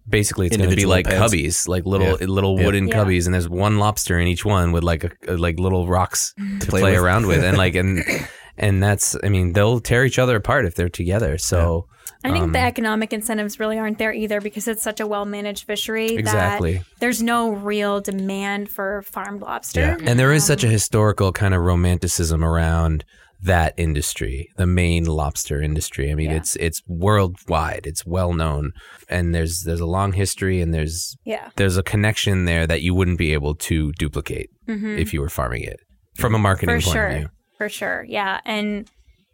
basically 0.07 0.45
it's 0.47 0.55
going 0.57 0.69
to 0.69 0.75
be 0.75 0.85
like 0.85 1.05
pens. 1.05 1.19
cubbies 1.33 1.67
like 1.67 1.85
little 1.85 2.17
Yeah. 2.19 2.27
little 2.27 2.55
wooden 2.57 2.87
Yeah. 2.87 2.95
cubbies 3.03 3.25
and 3.25 3.33
there's 3.33 3.49
one 3.49 3.79
lobster 3.79 4.19
in 4.19 4.27
each 4.27 4.45
one 4.45 4.71
with 4.71 4.83
like 4.83 5.03
a, 5.03 5.11
a- 5.27 5.37
like 5.37 5.59
little 5.59 5.87
rocks 5.87 6.33
to 6.59 6.67
play, 6.67 6.81
play 6.81 6.95
around 6.95 7.25
with 7.27 7.43
and 7.43 7.57
like 7.57 7.75
and 7.75 8.03
and 8.57 8.81
that's 8.81 9.15
i 9.23 9.29
mean 9.29 9.53
they'll 9.53 9.79
tear 9.79 10.05
each 10.05 10.19
other 10.19 10.35
apart 10.35 10.65
if 10.65 10.75
they're 10.75 10.89
together 10.89 11.37
so 11.37 11.87
I 12.23 12.31
think 12.31 12.53
the 12.53 12.59
um, 12.59 12.65
economic 12.65 13.13
incentives 13.13 13.59
really 13.59 13.77
aren't 13.77 13.99
there 13.99 14.11
either 14.11 14.41
because 14.41 14.67
it's 14.67 14.81
such 14.81 14.99
a 14.99 15.05
well 15.05 15.25
managed 15.25 15.65
fishery 15.65 16.07
Exactly. 16.15 16.77
that 16.77 16.85
there's 16.99 17.21
no 17.21 17.51
real 17.51 18.01
demand 18.01 18.67
for 18.67 19.03
farmed 19.03 19.41
lobster. 19.41 19.79
Yeah. 19.81 19.97
and 20.09 20.17
there 20.19 20.31
is 20.33 20.43
such 20.43 20.63
a 20.63 20.67
historical 20.67 21.31
kind 21.31 21.53
of 21.53 21.61
romanticism 21.61 22.43
around 22.43 23.05
that 23.43 23.75
industry 23.77 24.49
the 24.57 24.65
Maine 24.65 25.05
lobster 25.05 25.61
industry 25.61 26.11
i 26.11 26.15
mean 26.15 26.31
Yeah. 26.31 26.37
it's 26.37 26.55
it's 26.55 26.81
worldwide 26.87 27.85
it's 27.85 28.05
well 28.05 28.33
known 28.33 28.71
and 29.07 29.33
there's 29.35 29.61
there's 29.61 29.79
a 29.81 29.85
long 29.85 30.13
history 30.13 30.61
and 30.61 30.73
there's 30.73 31.15
Yeah. 31.25 31.49
there's 31.57 31.77
a 31.77 31.83
connection 31.83 32.45
there 32.45 32.65
that 32.65 32.81
you 32.81 32.93
wouldn't 32.95 33.17
be 33.19 33.33
able 33.33 33.53
to 33.55 33.91
duplicate 33.93 34.49
if 34.67 35.13
you 35.13 35.21
were 35.21 35.29
farming 35.29 35.63
it 35.63 35.79
from 36.17 36.33
a 36.33 36.39
marketing 36.39 36.77
Mm-hmm. 36.77 36.79
For 36.81 36.85
point 36.95 36.97
of 37.05 37.11
sure. 37.11 37.19
view 37.19 37.29
For 37.57 37.69
sure. 37.69 38.05
Yeah. 38.07 38.41
And 38.45 38.89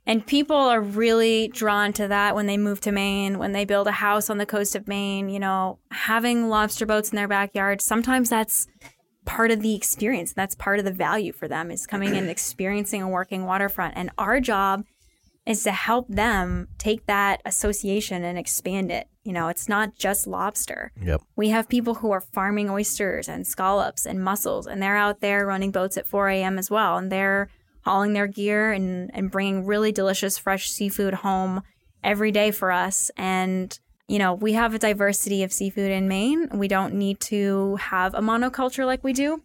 and 0.06 0.26
people 0.26 0.58
are 0.58 0.82
really 0.82 1.48
drawn 1.50 1.94
to 1.94 2.08
that 2.08 2.36
when 2.36 2.48
they 2.48 2.58
move 2.58 2.82
to 2.82 2.92
Maine, 2.92 3.38
when 3.38 3.52
they 3.52 3.66
build 3.66 3.88
a 3.88 3.92
house 3.92 4.30
on 4.30 4.40
the 4.40 4.46
coast 4.46 4.76
of 4.76 4.88
Maine, 4.88 5.30
you 5.30 5.40
know, 5.40 5.78
having 5.92 6.50
lobster 6.50 6.86
boats 6.86 7.12
in 7.12 7.18
their 7.18 7.28
backyard. 7.28 7.82
Sometimes 7.82 8.30
that's 8.30 8.68
part 9.26 9.52
of 9.52 9.62
the 9.62 9.76
experience. 9.76 10.34
That's 10.34 10.56
part 10.56 10.80
of 10.80 10.86
the 10.86 10.92
value 10.92 11.32
for 11.32 11.48
them 11.48 11.70
is 11.70 11.86
coming 11.86 12.18
and 12.18 12.30
experiencing 12.30 13.02
a 13.04 13.10
working 13.10 13.46
waterfront. 13.46 13.94
And 13.96 14.10
our 14.18 14.40
job 14.40 14.86
is 15.46 15.64
to 15.64 15.72
help 15.72 16.08
them 16.08 16.68
take 16.78 17.06
that 17.06 17.42
association 17.46 18.24
and 18.24 18.38
expand 18.38 18.92
it. 18.92 19.08
You 19.24 19.34
know, 19.34 19.50
it's 19.50 19.70
not 19.70 19.96
just 19.96 20.26
lobster. 20.26 20.92
Yep. 21.02 21.22
We 21.36 21.50
have 21.50 21.70
people 21.70 21.96
who 21.96 22.12
are 22.12 22.22
farming 22.22 22.70
oysters 22.70 23.30
and 23.30 23.46
scallops 23.46 24.06
and 24.06 24.24
mussels, 24.24 24.66
and 24.66 24.82
they're 24.82 24.98
out 24.98 25.22
there 25.22 25.46
running 25.46 25.72
boats 25.72 25.98
at 25.98 26.08
4 26.08 26.30
a.m. 26.30 26.58
as 26.58 26.72
well. 26.72 26.98
And 26.98 27.12
they're 27.12 27.50
hauling 27.84 28.14
their 28.14 28.28
gear 28.28 28.72
and, 28.72 29.10
and 29.14 29.32
bringing 29.32 29.66
really 29.66 29.92
delicious 29.92 30.38
fresh 30.38 30.70
seafood 30.70 31.16
home 31.16 31.62
every 32.04 32.32
day 32.32 32.52
for 32.52 32.72
us. 32.72 33.12
And, 33.18 33.78
you 34.08 34.20
know, 34.20 34.34
we 34.34 34.54
have 34.54 34.74
a 34.74 34.80
diversity 34.80 35.44
of 35.44 35.54
seafood 35.54 35.92
in 35.92 36.08
Maine. 36.08 36.50
We 36.54 36.68
don't 36.68 36.94
need 36.96 37.20
to 37.22 37.76
have 37.78 38.14
a 38.14 38.20
monoculture 38.20 38.86
like 38.86 39.04
we 39.04 39.14
do. 39.14 39.42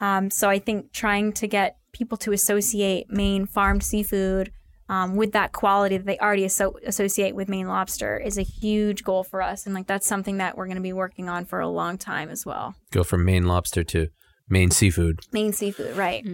Um, 0.00 0.30
so 0.30 0.48
I 0.48 0.58
think 0.58 0.92
trying 0.92 1.32
to 1.34 1.46
get 1.46 1.76
people 1.92 2.18
to 2.18 2.32
associate 2.32 3.10
Maine 3.10 3.46
farmed 3.46 3.82
seafood 3.84 4.50
um, 4.88 5.14
with 5.16 5.32
that 5.32 5.52
quality 5.52 5.96
that 5.96 6.06
they 6.06 6.18
already 6.18 6.44
asso- 6.44 6.74
associate 6.84 7.34
with 7.34 7.48
Maine 7.48 7.68
lobster 7.68 8.18
is 8.18 8.36
a 8.36 8.42
huge 8.42 9.04
goal 9.04 9.22
for 9.24 9.40
us. 9.40 9.64
And 9.64 9.74
like 9.74 9.86
that's 9.86 10.06
something 10.06 10.38
that 10.38 10.56
we're 10.56 10.66
going 10.66 10.76
to 10.76 10.82
be 10.82 10.92
working 10.92 11.28
on 11.28 11.44
for 11.44 11.60
a 11.60 11.68
long 11.68 11.98
time 11.98 12.28
as 12.28 12.44
well. 12.44 12.74
go 12.90 13.04
from 13.04 13.24
maine 13.24 13.44
lobster 13.46 13.84
to 13.84 14.08
maine 14.48 14.70
seafood 14.70 15.20
Maine 15.32 15.52
seafood, 15.52 15.96
right? 15.96 16.24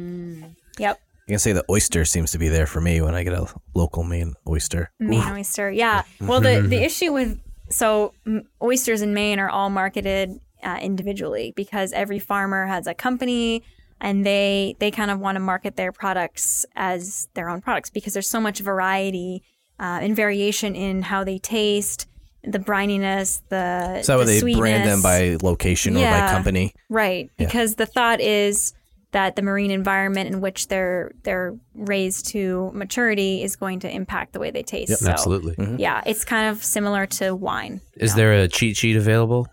Yep. 0.78 0.98
I 1.28 1.32
can 1.32 1.38
say 1.38 1.52
the 1.52 1.64
oyster 1.68 2.06
seems 2.06 2.30
to 2.32 2.38
be 2.38 2.48
there 2.48 2.66
for 2.66 2.80
me 2.80 3.02
when 3.02 3.14
I 3.14 3.22
get 3.22 3.34
a 3.34 3.46
local 3.74 4.02
Maine 4.02 4.32
oyster. 4.48 4.90
Maine 4.98 5.30
oyster. 5.30 5.70
Yeah. 5.70 6.04
Well, 6.22 6.40
the 6.40 6.62
the 6.62 6.82
issue 6.84 7.12
with 7.12 7.38
so 7.68 8.14
oysters 8.62 9.02
in 9.02 9.12
Maine 9.12 9.38
are 9.38 9.50
all 9.50 9.68
marketed 9.68 10.40
uh, 10.62 10.78
individually 10.80 11.52
because 11.54 11.92
every 11.92 12.18
farmer 12.18 12.66
has 12.66 12.86
a 12.86 12.94
company 12.94 13.62
and 14.00 14.24
they 14.24 14.74
they 14.78 14.90
kind 14.90 15.10
of 15.10 15.18
want 15.18 15.36
to 15.36 15.40
market 15.40 15.76
their 15.76 15.92
products 15.92 16.64
as 16.74 17.28
their 17.34 17.50
own 17.50 17.60
products 17.60 17.90
because 17.90 18.14
there's 18.14 18.28
so 18.28 18.40
much 18.40 18.60
variety 18.60 19.42
uh, 19.78 20.00
and 20.00 20.16
variation 20.16 20.74
in 20.74 21.02
how 21.02 21.24
they 21.24 21.38
taste, 21.38 22.06
the 22.42 22.58
brininess, 22.58 23.42
the 23.50 24.02
so 24.02 24.24
the 24.24 24.40
they 24.40 24.54
brand 24.54 24.88
them 24.88 25.02
by 25.02 25.36
location 25.42 25.94
or 25.94 26.00
by 26.00 26.30
company? 26.30 26.72
Right, 26.88 27.30
because 27.36 27.74
the 27.74 27.86
thought 27.86 28.20
is 28.22 28.72
that 29.12 29.36
the 29.36 29.42
marine 29.42 29.70
environment 29.70 30.28
in 30.28 30.40
which 30.40 30.68
they're 30.68 31.12
they're 31.22 31.56
raised 31.74 32.26
to 32.28 32.70
maturity 32.74 33.42
is 33.42 33.56
going 33.56 33.80
to 33.80 33.90
impact 33.90 34.32
the 34.32 34.38
way 34.40 34.50
they 34.50 34.62
taste. 34.62 34.98
So, 34.98 35.08
absolutely 35.10 35.56
Yeah, 35.78 36.02
it's 36.06 36.24
kind 36.24 36.50
of 36.50 36.62
similar 36.62 37.06
to 37.06 37.34
wine. 37.34 37.80
is 37.94 38.14
there 38.14 38.32
a 38.34 38.48
cheat 38.48 38.76
sheet 38.76 38.96
available 38.96 39.48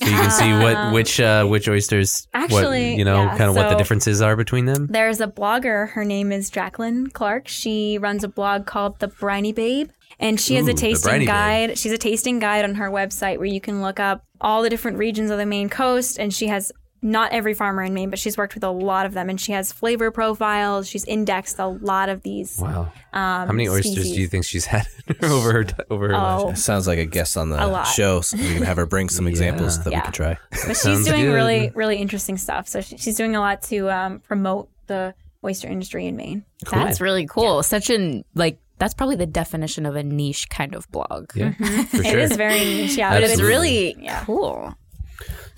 so 0.00 0.06
you 0.06 0.12
can 0.14 0.30
see 0.30 0.52
what 0.52 0.92
which 0.92 1.20
uh 1.20 1.44
which 1.44 1.68
oysters 1.68 2.28
what, 2.32 2.44
Actually, 2.44 2.94
you 2.96 3.04
know 3.04 3.24
yeah, 3.24 3.36
kind 3.36 3.50
of 3.50 3.56
what 3.56 3.68
the 3.68 3.76
differences 3.76 4.22
are 4.22 4.36
between 4.36 4.64
them 4.66 4.86
There's 4.86 5.20
a 5.20 5.26
blogger. 5.26 5.90
Her 5.90 6.04
name 6.04 6.30
is 6.32 6.50
Jacqueline 6.50 7.08
Clark. 7.08 7.48
She 7.48 7.98
runs 7.98 8.22
a 8.24 8.28
blog 8.28 8.64
called 8.66 9.00
The 9.00 9.08
Briny 9.08 9.52
Babe. 9.52 9.90
And 10.20 10.40
she 10.40 10.56
has 10.56 10.66
a 10.66 10.74
tasting 10.74 11.10
Briny 11.10 11.26
Babe. 11.26 11.28
guide. 11.28 11.78
She's 11.78 11.92
a 11.92 11.98
tasting 11.98 12.40
guide 12.40 12.64
on 12.64 12.74
her 12.76 12.90
website 12.90 13.36
where 13.38 13.46
you 13.46 13.60
can 13.60 13.82
look 13.82 14.00
up 14.00 14.24
all 14.40 14.62
the 14.62 14.70
different 14.70 14.98
regions 14.98 15.30
of 15.30 15.38
the 15.38 15.46
Maine 15.46 15.68
coast. 15.68 16.18
And 16.18 16.34
she 16.34 16.48
has 16.48 16.72
not 17.00 17.32
every 17.32 17.54
farmer 17.54 17.82
in 17.82 17.94
Maine, 17.94 18.10
but 18.10 18.18
she's 18.18 18.36
worked 18.36 18.54
with 18.54 18.64
a 18.64 18.70
lot 18.70 19.06
of 19.06 19.14
them. 19.14 19.28
And 19.30 19.40
she 19.40 19.52
has 19.52 19.72
flavor 19.72 20.10
profiles. 20.10 20.88
She's 20.88 21.04
indexed 21.04 21.58
a 21.58 21.66
lot 21.66 22.08
of 22.08 22.22
these. 22.22 22.58
wow 22.58 22.90
Um, 23.12 23.46
how 23.46 23.52
many 23.52 23.68
oysters 23.68 23.92
species. 23.92 24.14
do 24.14 24.20
you 24.20 24.26
think 24.28 24.44
she's 24.44 24.66
had 24.66 24.86
over 25.22 25.52
her 25.52 25.64
over 25.90 26.08
her 26.08 26.14
life? 26.14 26.42
Oh, 26.44 26.54
Sounds 26.54 26.86
like 26.86 26.98
a 26.98 27.04
guest 27.06 27.36
on 27.36 27.50
the 27.50 27.84
show, 27.84 28.20
so 28.20 28.36
we 28.36 28.52
can 28.54 28.62
have 28.64 28.76
her 28.78 28.86
bring 28.86 29.08
some 29.08 29.26
examples 29.32 29.82
that 29.84 29.90
Yeah. 29.92 29.98
we 29.98 30.02
can 30.02 30.12
try. 30.12 30.38
but 30.66 30.76
she's 30.76 31.04
doing 31.06 31.22
good. 31.26 31.34
really, 31.34 31.70
really 31.74 31.96
interesting 31.98 32.36
stuff. 32.36 32.66
So 32.68 32.80
she, 32.80 32.96
she's 32.98 33.16
doing 33.16 33.36
a 33.36 33.40
lot 33.40 33.62
to 33.62 33.88
um, 33.90 34.20
promote 34.20 34.68
the 34.88 35.14
oyster 35.44 35.68
industry 35.68 36.06
in 36.06 36.16
Maine. 36.16 36.44
That's 36.70 37.00
really 37.00 37.26
cool. 37.26 37.62
Such 37.62 37.90
an 37.90 38.24
like 38.34 38.58
that's 38.78 38.94
probably 38.94 39.16
the 39.16 39.26
definition 39.26 39.86
of 39.86 39.96
a 39.96 40.02
niche 40.02 40.48
kind 40.48 40.74
of 40.74 40.88
blog. 40.90 41.30
yeah 41.34 41.52
for 41.52 41.98
It 42.00 42.06
sure 42.06 42.18
is 42.18 42.36
very 42.36 42.58
niche, 42.60 42.96
yeah. 42.96 43.10
But 43.10 43.22
it's 43.24 43.40
really 43.40 43.96
Yeah. 44.00 44.24
cool. 44.24 44.74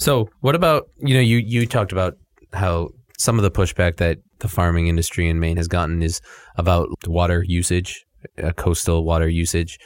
So, 0.00 0.30
what 0.40 0.54
about 0.54 0.88
you 0.96 1.12
know 1.14 1.20
you 1.20 1.36
you 1.36 1.66
talked 1.66 1.92
about 1.92 2.16
how 2.54 2.88
some 3.18 3.38
of 3.38 3.42
the 3.42 3.50
pushback 3.50 3.98
that 3.98 4.18
the 4.38 4.48
farming 4.48 4.86
industry 4.88 5.28
in 5.28 5.38
Maine 5.38 5.58
has 5.58 5.68
gotten 5.68 6.02
is 6.02 6.22
about 6.56 6.88
water 7.06 7.44
usage, 7.46 8.06
uh, 8.42 8.52
coastal 8.52 9.04
water 9.04 9.28
usage. 9.28 9.78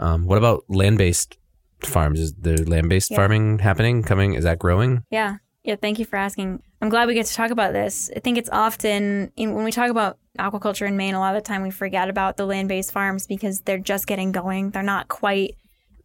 Um, 0.00 0.26
what 0.26 0.38
about 0.38 0.64
land-based 0.68 1.38
farms? 1.82 2.18
Is 2.18 2.34
there 2.34 2.56
land-based 2.56 3.12
Yeah. 3.12 3.16
farming 3.18 3.60
happening? 3.60 4.02
Coming? 4.02 4.34
Is 4.34 4.42
that 4.42 4.58
growing? 4.58 5.04
Yeah. 5.08 5.36
Yeah. 5.62 5.76
Thank 5.76 6.00
you 6.00 6.04
for 6.04 6.16
asking. 6.16 6.62
I'm 6.82 6.88
glad 6.88 7.06
we 7.06 7.14
get 7.14 7.26
to 7.26 7.34
talk 7.34 7.52
about 7.52 7.72
this. 7.72 8.10
I 8.16 8.18
think 8.18 8.38
it's 8.38 8.50
often, 8.50 9.30
in, 9.36 9.54
when 9.54 9.64
we 9.64 9.70
talk 9.70 9.90
about 9.90 10.18
aquaculture 10.38 10.88
in 10.88 10.96
Maine, 10.96 11.14
a 11.14 11.20
lot 11.20 11.36
of 11.36 11.44
the 11.44 11.46
time 11.46 11.62
we 11.62 11.70
forget 11.70 12.08
about 12.08 12.36
the 12.38 12.46
land 12.46 12.68
based 12.68 12.90
farms 12.90 13.26
because 13.26 13.60
they're 13.60 13.78
just 13.78 14.08
getting 14.08 14.32
going. 14.32 14.70
They're 14.70 14.82
not 14.82 15.06
quite 15.08 15.54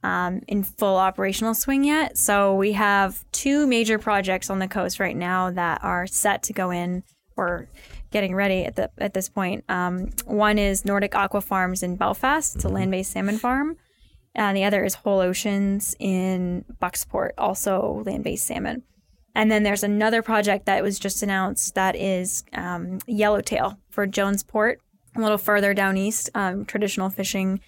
um, 0.06 0.42
in 0.48 0.64
full 0.64 0.98
operational 0.98 1.56
swing 1.56 1.84
yet. 1.84 2.16
So 2.16 2.56
we 2.56 2.74
have 2.74 3.26
two 3.32 3.66
major 3.66 3.98
projects 3.98 4.52
on 4.52 4.60
the 4.60 4.68
coast 4.68 5.00
right 5.00 5.18
now 5.18 5.50
that 5.50 5.84
are 5.84 6.06
set 6.06 6.44
to 6.44 6.54
go 6.54 6.70
in 6.70 7.04
or 7.36 7.68
getting 8.12 8.36
ready 8.36 8.66
at 8.66 8.76
the 8.76 8.92
at 9.00 9.16
this 9.16 9.30
point. 9.30 9.66
Um, 9.68 10.12
one 10.26 10.60
is 10.60 10.86
Nordic 10.86 11.16
Aqua 11.16 11.42
Farms 11.42 11.82
in 11.82 11.96
Belfast. 11.96 12.56
It's 12.56 12.64
a 12.64 12.70
land 12.70 12.92
based 12.92 13.12
salmon 13.12 13.40
farm. 13.40 13.78
And 14.36 14.56
the 14.56 14.66
other 14.66 14.84
is 14.84 14.94
Whole 14.94 15.22
Oceans 15.22 15.96
in 15.98 16.66
Bucksport, 16.80 17.32
also 17.38 18.04
land 18.06 18.24
based 18.24 18.46
salmon. 18.46 18.84
And 19.34 19.50
then 19.50 19.64
there's 19.64 19.84
another 19.84 20.22
project 20.22 20.68
that 20.68 20.84
was 20.84 21.00
just 21.00 21.24
announced 21.24 21.74
that 21.74 21.96
is 21.96 22.44
um, 22.54 23.00
Yellowtail 23.08 23.80
for 23.90 24.06
Jonesport, 24.06 24.76
a 25.16 25.20
little 25.20 25.40
further 25.40 25.74
down 25.74 25.98
east, 25.98 26.30
um, 26.36 26.64
traditional 26.64 27.10
fishing 27.10 27.60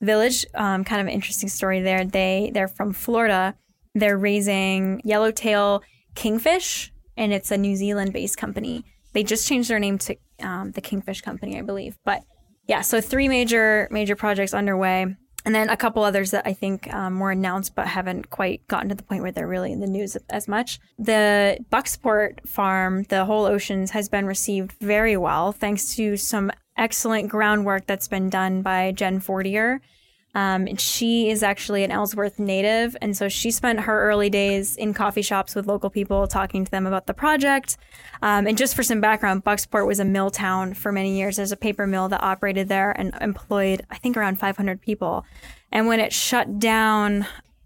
village. 0.00 0.44
Um, 0.54 0.84
kind 0.84 1.06
of 1.06 1.12
interesting 1.12 1.48
story 1.48 1.80
there. 1.80 2.04
They 2.04 2.50
they're 2.52 2.68
from 2.68 2.92
Florida. 2.92 3.54
They're 3.94 4.18
raising 4.18 5.00
yellowtail 5.04 5.82
kingfish, 6.14 6.92
and 7.16 7.32
it's 7.32 7.50
a 7.50 7.56
New 7.56 7.76
Zealand 7.76 8.12
based 8.12 8.36
company. 8.36 8.84
They 9.12 9.22
just 9.22 9.48
changed 9.48 9.70
their 9.70 9.78
name 9.78 9.98
to 9.98 10.16
um, 10.42 10.72
the 10.72 10.80
Kingfish 10.80 11.22
Company, 11.22 11.58
I 11.58 11.62
believe. 11.62 11.96
But 12.04 12.22
yeah, 12.68 12.82
so 12.82 13.00
three 13.00 13.28
major 13.28 13.88
major 13.90 14.16
projects 14.16 14.52
underway, 14.52 15.06
and 15.44 15.54
then 15.54 15.70
a 15.70 15.76
couple 15.76 16.02
others 16.02 16.32
that 16.32 16.46
I 16.46 16.52
think 16.52 16.92
um, 16.92 17.20
were 17.20 17.30
announced 17.30 17.74
but 17.74 17.86
haven't 17.86 18.30
quite 18.30 18.66
gotten 18.66 18.88
to 18.88 18.94
the 18.94 19.02
point 19.02 19.22
where 19.22 19.32
they're 19.32 19.46
really 19.46 19.72
in 19.72 19.80
the 19.80 19.86
news 19.86 20.16
as 20.28 20.48
much. 20.48 20.80
The 20.98 21.58
Bucksport 21.70 22.46
farm, 22.46 23.04
the 23.04 23.24
Whole 23.24 23.46
Oceans, 23.46 23.92
has 23.92 24.08
been 24.08 24.26
received 24.26 24.72
very 24.80 25.16
well 25.16 25.52
thanks 25.52 25.94
to 25.96 26.16
some 26.16 26.50
excellent 26.76 27.28
groundwork 27.28 27.86
that's 27.86 28.08
been 28.08 28.30
done 28.30 28.62
by 28.62 28.92
Jen 28.92 29.20
Fortier. 29.20 29.80
Um, 30.36 30.66
and 30.66 30.78
she 30.78 31.30
is 31.30 31.42
actually 31.42 31.82
an 31.82 31.90
Ellsworth 31.90 32.38
native. 32.38 32.94
And 33.00 33.16
so 33.16 33.26
she 33.26 33.50
spent 33.50 33.80
her 33.80 34.02
early 34.02 34.28
days 34.28 34.76
in 34.76 34.92
coffee 34.92 35.22
shops 35.22 35.54
with 35.54 35.66
local 35.66 35.88
people, 35.88 36.26
talking 36.26 36.62
to 36.62 36.70
them 36.70 36.86
about 36.86 37.06
the 37.06 37.14
project. 37.14 37.78
Um, 38.20 38.46
and 38.46 38.58
just 38.58 38.76
for 38.76 38.82
some 38.82 39.00
background, 39.00 39.44
Bucksport 39.44 39.86
was 39.86 39.98
a 39.98 40.04
mill 40.04 40.30
town 40.30 40.74
for 40.74 40.92
many 40.92 41.16
years. 41.16 41.36
There's 41.36 41.52
a 41.52 41.56
paper 41.56 41.86
mill 41.86 42.10
that 42.10 42.22
operated 42.22 42.68
there 42.68 42.90
and 42.90 43.14
employed, 43.22 43.86
I 43.90 43.96
think, 43.96 44.18
around 44.18 44.38
500 44.38 44.82
people. 44.82 45.24
And 45.72 45.86
when 45.86 46.00
it 46.00 46.12
shut 46.12 46.58
down, 46.58 47.22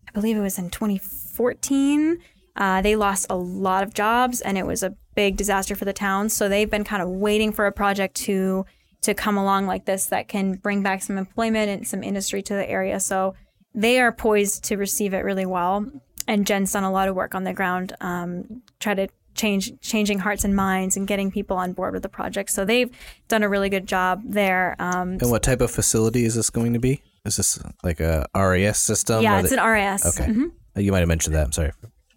I 0.08 0.12
believe 0.14 0.36
it 0.36 0.40
was 0.40 0.56
in 0.56 0.70
2014, 0.70 2.18
uh, 2.54 2.82
they 2.82 2.94
lost 2.94 3.26
a 3.30 3.36
lot 3.36 3.82
of 3.82 3.94
jobs 3.94 4.40
and 4.40 4.56
it 4.56 4.66
was 4.66 4.84
a 4.84 4.94
big 5.16 5.36
disaster 5.36 5.74
for 5.74 5.86
the 5.86 5.92
town. 5.92 6.28
So 6.28 6.48
they've 6.48 6.70
been 6.70 6.84
kind 6.84 7.02
of 7.02 7.08
waiting 7.08 7.50
for 7.50 7.66
a 7.66 7.72
project 7.72 8.14
to 8.16 8.64
to 9.02 9.14
come 9.14 9.36
along 9.36 9.66
like 9.66 9.84
this 9.86 10.06
that 10.06 10.28
can 10.28 10.54
bring 10.54 10.82
back 10.82 11.02
some 11.02 11.16
employment 11.18 11.70
and 11.70 11.86
some 11.86 12.02
industry 12.02 12.42
to 12.42 12.54
the 12.54 12.68
area. 12.68 13.00
So 13.00 13.34
they 13.74 14.00
are 14.00 14.12
poised 14.12 14.64
to 14.64 14.76
receive 14.76 15.14
it 15.14 15.20
really 15.24 15.46
well. 15.46 15.86
And 16.28 16.46
Jen's 16.46 16.72
done 16.72 16.84
a 16.84 16.92
lot 16.92 17.08
of 17.08 17.14
work 17.16 17.34
on 17.34 17.44
the 17.44 17.52
ground, 17.52 17.94
um, 18.00 18.62
try 18.78 18.94
to 18.94 19.08
change 19.34 19.72
changing 19.80 20.18
hearts 20.18 20.44
and 20.44 20.54
minds 20.54 20.96
and 20.96 21.06
getting 21.06 21.30
people 21.30 21.56
on 21.56 21.72
board 21.72 21.94
with 21.94 22.02
the 22.02 22.08
project. 22.08 22.50
So 22.50 22.64
they've 22.64 22.90
done 23.28 23.42
a 23.42 23.48
really 23.48 23.68
good 23.70 23.86
job 23.86 24.22
there. 24.24 24.76
Um, 24.78 25.12
And 25.20 25.30
what 25.30 25.42
type 25.42 25.60
of 25.60 25.70
facility 25.70 26.24
is 26.24 26.34
this 26.34 26.50
going 26.50 26.72
to 26.74 26.78
be? 26.80 27.02
Is 27.24 27.36
this 27.36 27.58
like 27.82 28.00
a 28.00 28.26
RAS 28.34 28.78
system? 28.78 29.22
yeah, 29.22 29.38
it's 29.40 29.50
the- 29.50 29.60
an 29.62 29.64
RAS. 29.66 30.04
Okay. 30.18 30.30
Mhm. 30.30 30.50
You 30.76 30.92
might 30.92 30.98
have 31.00 31.08
mentioned 31.08 31.34
that. 31.36 31.44
I'm 31.46 31.52
sorry. 31.52 31.68
I 31.68 31.72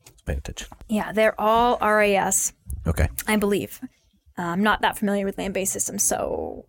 was 0.06 0.22
paying 0.26 0.40
attention. 0.40 0.68
Yeah, 0.90 1.12
they're 1.12 1.40
all 1.40 1.78
RAS, 1.82 2.54
Okay. 2.88 3.08
I 3.28 3.36
believe. 3.38 3.80
Uh, 4.38 4.42
I'm 4.44 4.64
not 4.64 4.82
that 4.82 4.98
familiar 4.98 5.26
with 5.26 5.38
land 5.38 5.54
based 5.54 5.74
systems, 5.74 6.04
so 6.04 6.66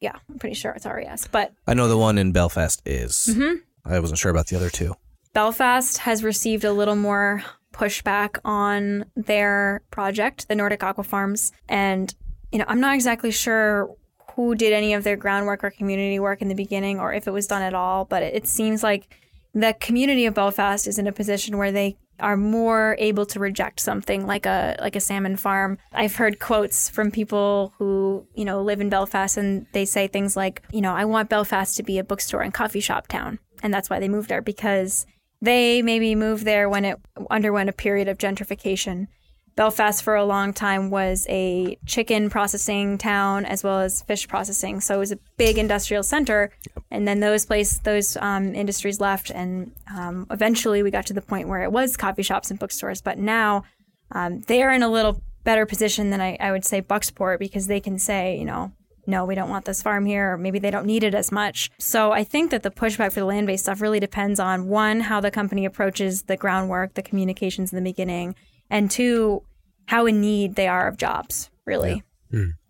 yeah, 0.00 0.16
I'm 0.28 0.38
pretty 0.38 0.54
sure 0.54 0.72
it's 0.72 0.86
RAS. 0.86 1.26
But 1.26 1.52
I 1.66 1.74
know 1.74 1.88
the 1.88 1.98
one 1.98 2.18
in 2.18 2.32
Belfast 2.32 2.80
is. 2.86 3.28
Mhm. 3.30 3.60
I 3.84 3.98
wasn't 4.00 4.18
sure 4.18 4.30
about 4.30 4.46
the 4.48 4.56
other 4.56 4.70
two. 4.70 4.94
Belfast 5.32 5.98
has 5.98 6.24
received 6.24 6.64
a 6.64 6.72
little 6.72 6.96
more 6.96 7.42
pushback 7.72 8.38
on 8.44 9.04
their 9.14 9.82
project, 9.90 10.48
the 10.48 10.54
Nordic 10.54 10.82
Aqua 10.82 11.04
Farms. 11.04 11.52
And, 11.68 12.12
you 12.50 12.58
know, 12.58 12.64
I'm 12.68 12.80
not 12.80 12.94
exactly 12.94 13.30
sure 13.30 13.94
who 14.34 14.54
did 14.54 14.72
any 14.72 14.92
of 14.94 15.04
their 15.04 15.16
groundwork 15.16 15.62
or 15.62 15.70
community 15.70 16.18
work 16.18 16.42
in 16.42 16.48
the 16.48 16.54
beginning 16.54 16.98
or 16.98 17.12
if 17.12 17.26
it 17.26 17.30
was 17.32 17.46
done 17.46 17.62
at 17.62 17.74
all, 17.74 18.04
but 18.04 18.22
it 18.22 18.46
seems 18.46 18.82
like 18.82 19.08
the 19.54 19.74
community 19.80 20.26
of 20.26 20.34
Belfast 20.34 20.86
is 20.86 20.98
in 20.98 21.06
a 21.06 21.12
position 21.12 21.56
where 21.58 21.72
they 21.72 21.96
are 22.20 22.36
more 22.36 22.96
able 22.98 23.26
to 23.26 23.40
reject 23.40 23.80
something 23.80 24.26
like 24.26 24.46
a 24.46 24.76
like 24.80 24.96
a 24.96 25.00
salmon 25.00 25.36
farm. 25.36 25.78
I've 25.92 26.16
heard 26.16 26.38
quotes 26.38 26.88
from 26.88 27.10
people 27.10 27.74
who, 27.78 28.26
you 28.34 28.44
know, 28.44 28.62
live 28.62 28.80
in 28.80 28.88
Belfast 28.88 29.36
and 29.36 29.66
they 29.72 29.84
say 29.84 30.06
things 30.06 30.36
like, 30.36 30.62
you 30.72 30.80
know, 30.80 30.94
I 30.94 31.04
want 31.04 31.28
Belfast 31.28 31.76
to 31.76 31.82
be 31.82 31.98
a 31.98 32.04
bookstore 32.04 32.42
and 32.42 32.54
coffee 32.54 32.80
shop 32.80 33.08
town. 33.08 33.38
And 33.62 33.72
that's 33.72 33.90
why 33.90 34.00
they 34.00 34.08
moved 34.08 34.28
there 34.28 34.42
because 34.42 35.06
they 35.42 35.82
maybe 35.82 36.14
moved 36.14 36.44
there 36.44 36.68
when 36.68 36.84
it 36.84 36.98
underwent 37.30 37.70
a 37.70 37.74
period 37.74 38.08
of 38.08 38.18
gentrification. 38.18 39.08
Belfast 39.56 40.02
for 40.02 40.14
a 40.14 40.24
long 40.24 40.52
time 40.52 40.90
was 40.90 41.26
a 41.28 41.76
chicken 41.84 42.30
processing 42.30 42.96
town 42.96 43.44
as 43.44 43.62
well 43.62 43.80
as 43.80 44.02
fish 44.02 44.26
processing, 44.28 44.80
so 44.80 44.94
it 44.94 44.98
was 44.98 45.12
a 45.12 45.18
big 45.36 45.58
industrial 45.58 46.02
center. 46.02 46.50
And 46.90 47.06
then 47.06 47.20
those 47.20 47.46
place 47.46 47.78
those 47.78 48.16
um, 48.16 48.54
industries 48.54 49.00
left, 49.00 49.30
and 49.30 49.70
um, 49.94 50.26
eventually 50.30 50.82
we 50.82 50.90
got 50.90 51.06
to 51.06 51.12
the 51.12 51.22
point 51.22 51.48
where 51.48 51.62
it 51.62 51.70
was 51.70 51.96
coffee 51.96 52.22
shops 52.22 52.50
and 52.50 52.58
bookstores. 52.58 53.00
But 53.00 53.16
now 53.18 53.64
um, 54.12 54.40
they 54.40 54.62
are 54.62 54.72
in 54.72 54.82
a 54.82 54.88
little 54.88 55.22
better 55.44 55.66
position 55.66 56.10
than 56.10 56.20
I, 56.20 56.36
I 56.40 56.50
would 56.50 56.64
say 56.64 56.82
Bucksport 56.82 57.38
because 57.38 57.66
they 57.68 57.80
can 57.80 57.98
say, 57.98 58.36
you 58.36 58.44
know, 58.44 58.72
no, 59.06 59.24
we 59.24 59.34
don't 59.34 59.48
want 59.48 59.64
this 59.64 59.82
farm 59.82 60.04
here, 60.04 60.32
or 60.32 60.38
maybe 60.38 60.58
they 60.58 60.70
don't 60.70 60.86
need 60.86 61.04
it 61.04 61.14
as 61.14 61.32
much. 61.32 61.70
So 61.78 62.12
I 62.12 62.24
think 62.24 62.50
that 62.50 62.62
the 62.62 62.70
pushback 62.70 63.12
for 63.12 63.20
the 63.20 63.26
land 63.26 63.46
based 63.46 63.64
stuff 63.64 63.80
really 63.80 64.00
depends 64.00 64.38
on 64.38 64.68
one, 64.68 65.00
how 65.00 65.20
the 65.20 65.30
company 65.30 65.64
approaches 65.64 66.22
the 66.22 66.36
groundwork, 66.36 66.94
the 66.94 67.02
communications 67.02 67.72
in 67.72 67.76
the 67.76 67.88
beginning, 67.90 68.34
and 68.68 68.90
two, 68.90 69.42
how 69.86 70.06
in 70.06 70.20
need 70.20 70.54
they 70.54 70.68
are 70.68 70.86
of 70.86 70.96
jobs, 70.96 71.50
really. 71.66 72.02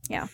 Yeah. 0.09 0.29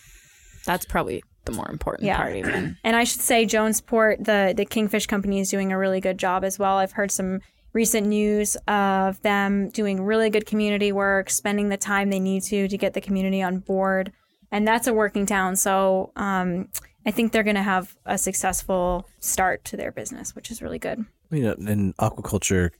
That's 0.64 0.84
probably 0.84 1.22
the 1.46 1.52
more 1.52 1.68
important 1.70 2.06
Yeah. 2.06 2.16
part, 2.18 2.36
even. 2.36 2.76
And 2.84 2.94
I 2.96 3.04
should 3.04 3.20
say 3.20 3.46
Jonesport, 3.46 4.24
the 4.24 4.52
the 4.56 4.64
Kingfish 4.66 5.06
company 5.06 5.40
is 5.40 5.48
doing 5.50 5.72
a 5.72 5.78
really 5.78 6.00
good 6.00 6.18
job 6.18 6.44
as 6.44 6.58
well. 6.58 6.76
I've 6.76 6.92
heard 6.92 7.10
some 7.10 7.40
recent 7.72 8.06
news 8.06 8.56
of 8.68 9.20
them 9.22 9.68
doing 9.70 10.02
really 10.02 10.30
good 10.30 10.46
community 10.46 10.92
work, 10.92 11.28
spending 11.30 11.68
the 11.68 11.76
time 11.76 12.10
they 12.10 12.20
need 12.20 12.42
to 12.44 12.68
to 12.68 12.76
get 12.78 12.94
the 12.94 13.00
community 13.00 13.42
on 13.42 13.58
board. 13.58 14.12
And 14.52 14.66
that's 14.66 14.86
a 14.86 14.94
working 14.94 15.26
town. 15.26 15.56
So 15.56 16.12
um, 16.16 16.68
I 17.04 17.10
think 17.10 17.32
they're 17.32 17.42
going 17.42 17.56
to 17.56 17.62
have 17.62 17.96
a 18.06 18.16
successful 18.16 19.06
start 19.20 19.64
to 19.66 19.76
their 19.76 19.92
business, 19.92 20.34
which 20.34 20.50
is 20.50 20.62
really 20.62 20.78
good. 20.78 21.04
You 21.30 21.42
know, 21.42 21.52
in 21.54 21.92
aquaculture, 21.94 22.70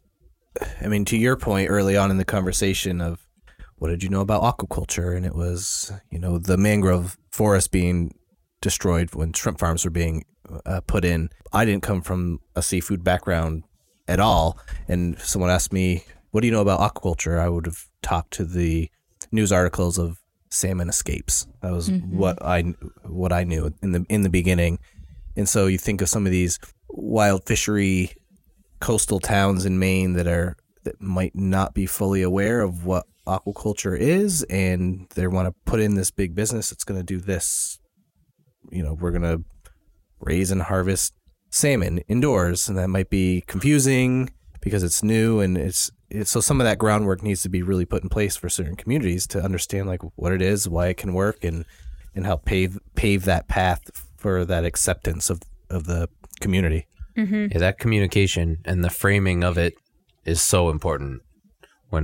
I 0.81 0.87
mean, 0.88 1.05
to 1.07 1.16
your 1.16 1.37
point 1.37 1.68
early 1.68 1.96
on 1.96 2.11
in 2.11 2.16
the 2.18 2.24
conversation 2.24 3.00
of 3.00 3.26
what 3.79 3.88
did 3.88 4.02
you 4.02 4.09
know 4.09 4.20
about 4.22 4.42
aquaculture? 4.42 5.14
And 5.14 5.26
it 5.26 5.35
was, 5.35 5.92
you 6.11 6.18
know, 6.18 6.38
the 6.38 6.57
mangrove 6.57 7.18
forest 7.31 7.70
being 7.72 8.14
destroyed 8.61 9.14
when 9.14 9.33
shrimp 9.33 9.59
farms 9.59 9.85
were 9.85 9.90
being 9.90 10.25
uh, 10.64 10.81
put 10.87 11.05
in. 11.05 11.31
I 11.53 11.64
didn't 11.64 11.83
come 11.83 12.03
from 12.03 12.40
a 12.55 12.62
seafood 12.62 13.05
background 13.05 13.64
at 14.09 14.21
all. 14.21 14.59
And 14.88 15.19
someone 15.21 15.51
asked 15.51 15.73
me, 15.73 16.05
what 16.31 16.40
do 16.40 16.47
you 16.47 16.53
know 16.53 16.61
about 16.61 16.81
aquaculture? 16.81 17.38
I 17.38 17.49
would 17.49 17.66
have 17.66 17.88
talked 18.03 18.33
to 18.35 18.45
the 18.45 18.90
news 19.33 19.53
articles 19.53 19.99
of 19.99 20.19
salmon 20.51 20.88
escapes. 20.88 21.47
That 21.62 21.73
was 21.73 21.90
what 21.90 22.42
I 22.42 22.62
what 23.05 23.33
I 23.33 23.45
knew 23.45 23.73
in 23.83 23.92
the 23.92 24.07
in 24.09 24.23
the 24.23 24.29
beginning. 24.29 24.79
And 25.37 25.49
so 25.49 25.66
you 25.66 25.79
think 25.79 26.01
of 26.01 26.09
some 26.09 26.27
of 26.27 26.33
these 26.33 26.59
wild 26.88 27.45
fishery 27.47 28.12
coastal 28.81 29.21
towns 29.21 29.64
in 29.64 29.79
Maine 29.79 30.14
that 30.14 30.27
are 30.27 30.57
that 30.85 31.01
might 31.01 31.35
not 31.35 31.75
be 31.75 31.87
fully 31.87 32.23
aware 32.23 32.61
of 32.61 32.87
what 32.87 33.07
aquaculture 33.27 33.99
is 33.99 34.45
and 34.45 35.09
they 35.14 35.27
want 35.27 35.49
to 35.49 35.55
put 35.64 35.81
in 35.81 35.97
this 35.97 36.12
big 36.12 36.35
business 36.35 36.71
that's 36.71 36.85
going 36.85 37.01
to 37.01 37.05
do 37.05 37.19
this 37.19 37.81
you 38.70 38.83
know 38.83 38.94
we're 38.94 39.11
going 39.11 39.22
to 39.22 39.42
raise 40.20 40.50
and 40.50 40.62
harvest 40.62 41.14
salmon 41.50 41.98
indoors 42.09 42.68
and 42.68 42.76
that 42.76 42.88
might 42.88 43.11
be 43.11 43.42
confusing 43.46 44.31
because 44.61 44.83
it's 44.83 45.02
new 45.02 45.40
and 45.40 45.57
it's, 45.57 45.90
it's 46.11 46.31
so 46.31 46.40
some 46.40 46.61
of 46.61 46.64
that 46.64 46.79
groundwork 46.79 47.22
needs 47.22 47.42
to 47.42 47.48
be 47.48 47.62
really 47.62 47.85
put 47.85 48.02
in 48.02 48.09
place 48.09 48.37
for 48.37 48.48
certain 48.48 48.76
communities 48.76 49.26
to 49.26 49.40
understand 49.40 49.87
like 49.87 50.00
what 50.16 50.33
it 50.33 50.42
is 50.42 50.68
why 50.68 50.88
it 50.88 50.96
can 50.96 51.12
work 51.12 51.44
and 51.44 51.64
and 52.16 52.24
help 52.24 52.44
pave 52.44 52.79
pave 52.96 53.24
that 53.26 53.46
path 53.46 53.83
for 54.16 54.44
that 54.44 54.64
acceptance 54.64 55.31
of 55.31 55.40
of 55.70 55.85
the 55.87 56.09
community. 56.40 56.87
Mm-hmm. 57.16 57.46
Yeah, 57.52 57.59
that 57.59 57.79
communication 57.79 58.59
and 58.64 58.83
the 58.83 58.90
framing 58.90 59.44
of 59.44 59.57
it 59.57 59.74
is 60.24 60.42
so 60.42 60.70
important 60.70 61.22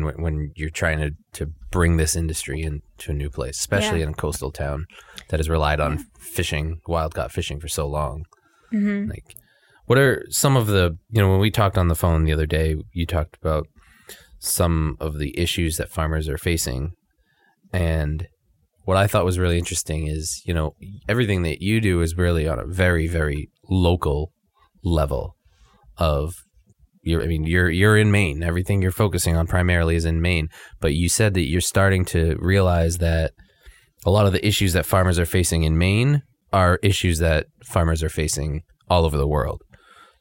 when 0.01 0.23
when 0.23 0.53
you're 0.57 0.71
trying 0.71 0.99
to, 0.99 1.11
to 1.33 1.53
bring 1.71 1.97
this 1.97 2.17
industry 2.17 2.63
into 2.63 3.11
a 3.11 3.15
new 3.15 3.31
place, 3.31 3.59
especially 3.59 3.99
Yeah. 3.99 4.07
in 4.07 4.11
a 4.11 4.15
coastal 4.15 4.51
town 4.51 4.87
that 5.29 5.39
has 5.39 5.49
relied 5.49 5.81
on 5.81 5.99
fishing, 6.19 6.81
wild 6.87 7.15
caught 7.15 7.33
fishing 7.33 7.61
for 7.61 7.69
so 7.69 7.87
long. 7.87 8.25
Mm-hmm. 8.73 9.11
Like, 9.11 9.37
what 9.87 9.99
are 9.99 10.25
some 10.31 10.57
of 10.57 10.67
the 10.67 10.97
you 11.11 11.21
know 11.23 11.31
when 11.31 11.41
we 11.41 11.51
talked 11.51 11.79
on 11.79 11.89
the 11.89 11.95
phone 11.95 12.25
the 12.25 12.33
other 12.33 12.47
day, 12.47 12.77
you 12.93 13.07
talked 13.07 13.37
about 13.41 13.67
some 14.39 14.97
of 15.01 15.19
the 15.19 15.39
issues 15.39 15.77
that 15.77 15.91
farmers 15.91 16.29
are 16.29 16.39
facing, 16.39 16.93
and 17.73 18.27
what 18.85 18.97
I 18.97 19.07
thought 19.07 19.25
was 19.25 19.39
really 19.39 19.59
interesting 19.59 20.07
is 20.09 20.43
you 20.45 20.55
know 20.55 20.75
everything 21.09 21.43
that 21.43 21.63
you 21.63 21.81
do 21.81 22.01
is 22.01 22.17
really 22.17 22.49
on 22.49 22.59
a 22.59 22.67
very 22.67 23.07
very 23.07 23.51
local 23.69 24.33
level 24.83 25.37
of 25.99 26.35
you're 27.03 27.23
I 27.23 27.27
mean 27.27 27.45
you're 27.45 27.71
you're 27.71 27.97
in 27.97 28.11
Maine. 28.11 28.43
Everything 28.43 28.81
you're 28.81 28.93
focusing 28.93 29.37
on 29.37 29.47
primarily 29.47 29.97
is 29.97 30.05
in 30.05 30.21
Maine, 30.21 30.49
but 30.81 30.95
you 30.95 31.09
said 31.09 31.35
that 31.35 31.49
you're 31.49 31.61
starting 31.61 32.05
to 32.07 32.37
realize 32.41 32.99
that 32.99 33.33
a 34.05 34.11
lot 34.11 34.27
of 34.27 34.33
the 34.33 34.47
issues 34.47 34.73
that 34.73 34.87
farmers 34.87 35.19
are 35.19 35.27
facing 35.27 35.63
in 35.63 35.79
Maine 35.79 36.23
are 36.53 36.79
issues 36.83 37.19
that 37.19 37.47
farmers 37.65 38.03
are 38.03 38.09
facing 38.09 38.63
all 38.89 39.05
over 39.05 39.17
the 39.17 39.29
world. 39.29 39.63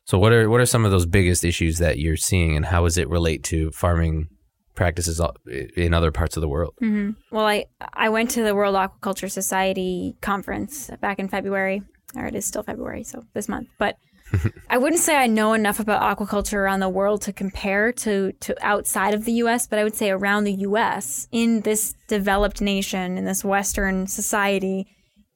So 0.06 0.17
what 0.17 0.34
are 0.34 0.50
what 0.50 0.62
are 0.62 0.65
some 0.65 0.86
of 0.86 0.91
those 0.91 1.06
biggest 1.06 1.44
issues 1.44 1.78
that 1.78 2.00
you're 2.00 2.17
seeing 2.17 2.56
and 2.56 2.65
how 2.65 2.84
does 2.84 2.98
it 2.98 3.10
relate 3.10 3.44
to 3.46 3.72
farming 3.72 4.28
practices 4.76 5.22
in 5.76 5.94
other 5.94 6.12
parts 6.12 6.38
of 6.38 6.41
the 6.41 6.50
world? 6.50 6.74
Mm-hmm. 6.82 7.12
Well, 7.36 7.46
I 7.46 7.65
I 7.94 8.10
went 8.10 8.32
to 8.32 8.44
the 8.44 8.56
World 8.56 8.76
Aquaculture 8.76 9.30
Society 9.30 10.15
conference 10.22 10.89
back 11.02 11.20
in 11.20 11.28
February, 11.28 11.84
or 12.15 12.25
it 12.25 12.36
is 12.36 12.46
still 12.46 12.63
February, 12.63 13.04
so 13.04 13.23
this 13.34 13.48
month. 13.48 13.67
But 13.77 13.96
I 14.69 14.77
wouldn't 14.77 15.02
say 15.02 15.15
I 15.15 15.27
know 15.27 15.54
enough 15.54 15.79
about 15.79 16.17
aquaculture 16.17 16.58
around 16.58 16.79
the 16.79 16.90
world 16.90 17.21
to 17.23 17.34
compare 17.34 17.92
to 17.94 18.32
to 18.32 18.56
outside 18.65 19.13
of 19.13 19.25
the 19.25 19.34
U.S., 19.34 19.67
but 19.67 19.79
I 19.79 19.84
would 19.84 19.96
say 19.96 20.10
around 20.10 20.44
the 20.44 20.54
U.S. 20.54 21.27
in 21.32 21.62
this 21.62 21.96
developed 22.08 22.62
nation 22.62 23.17
in 23.17 23.25
this 23.25 23.44
Western 23.44 24.08
society. 24.08 24.88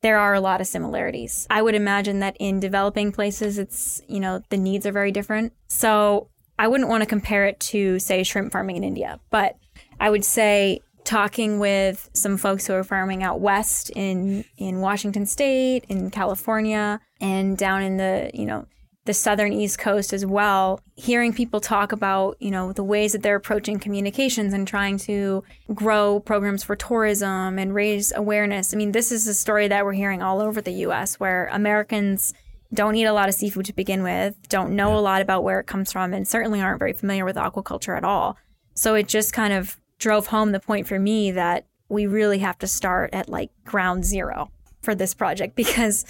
There 0.02 0.20
are 0.20 0.36
a 0.36 0.40
lot 0.40 0.62
of 0.62 0.68
similarities. 0.68 1.48
I 1.50 1.62
would 1.62 1.74
imagine 1.74 2.20
that 2.20 2.38
in 2.40 2.60
developing 2.60 3.12
places, 3.12 3.58
it's, 3.58 4.04
you 4.08 4.20
know, 4.20 4.44
the 4.50 4.58
needs 4.58 4.86
are 4.86 4.92
very 4.92 5.12
different. 5.12 5.54
So 5.68 6.30
I 6.60 6.68
wouldn't 6.68 6.90
want 6.90 7.02
to 7.02 7.08
compare 7.08 7.48
it 7.48 7.60
to, 7.62 7.98
say, 7.98 8.22
shrimp 8.24 8.52
farming 8.52 8.76
in 8.76 8.84
India, 8.84 9.20
but 9.32 9.58
I 10.00 10.12
would 10.12 10.24
say 10.24 10.82
talking 11.06 11.60
with 11.60 12.10
some 12.14 12.36
folks 12.36 12.68
who 12.68 12.74
are 12.74 12.84
farming 12.84 13.24
out 13.24 13.40
west 13.40 13.92
in 13.92 14.44
in 14.58 14.80
Washington 14.80 15.26
State, 15.26 15.86
in 15.88 16.12
California, 16.12 17.00
and 17.22 17.58
down 17.58 17.82
in 17.84 17.98
the 17.98 18.32
you 18.34 18.46
know 18.46 18.66
the 19.06 19.14
southern 19.14 19.54
east 19.54 19.78
coast 19.78 20.14
as 20.14 20.26
well 20.26 20.80
hearing 20.96 21.32
people 21.32 21.62
talk 21.62 21.92
about 21.92 22.36
you 22.40 22.52
know 22.52 22.74
the 22.74 22.84
ways 22.84 23.14
that 23.14 23.22
they're 23.22 23.36
approaching 23.36 23.80
communications 23.80 24.54
and 24.54 24.68
trying 24.68 24.98
to 24.98 25.44
grow 25.74 26.20
programs 26.20 26.64
for 26.64 26.76
tourism 26.76 27.58
and 27.58 27.74
raise 27.74 28.12
awareness. 28.16 28.74
I 28.74 28.78
mean 28.78 28.92
this 28.92 29.12
is 29.12 29.28
a 29.28 29.34
story 29.34 29.68
that 29.68 29.86
we're 29.86 29.94
hearing 29.94 30.22
all 30.22 30.42
over 30.42 30.62
the 30.62 30.74
us 30.74 31.20
where 31.20 31.50
americans 31.52 32.34
don't 32.74 32.96
eat 32.96 33.06
a 33.06 33.14
lot 33.14 33.30
of 33.30 33.36
seafood 33.36 33.66
to 33.66 33.74
begin 33.74 34.04
with 34.04 34.36
don't 34.50 34.76
know 34.76 34.98
a 34.98 35.00
lot 35.00 35.22
about 35.22 35.44
where 35.44 35.60
it 35.60 35.68
comes 35.68 35.92
from 35.92 36.14
and 36.14 36.28
certainly 36.28 36.62
aren't 36.62 36.80
very 36.80 36.94
familiar 36.94 37.26
with 37.26 37.36
aquaculture 37.36 37.96
at 37.96 38.04
all. 38.04 38.38
So 38.74 38.96
it 38.96 39.08
just 39.08 39.34
kind 39.34 39.54
of 39.54 39.80
drove 40.00 40.28
home 40.28 40.52
the 40.52 40.60
point 40.60 40.88
for 40.88 41.00
me 41.00 41.32
that 41.32 41.66
we 41.90 42.08
really 42.08 42.40
have 42.40 42.58
to 42.60 42.68
start 42.68 43.14
at 43.14 43.30
like 43.30 43.52
ground 43.64 44.04
zero 44.04 44.52
for 44.82 44.96
this 44.96 45.14
project 45.14 45.56
because 45.56 46.06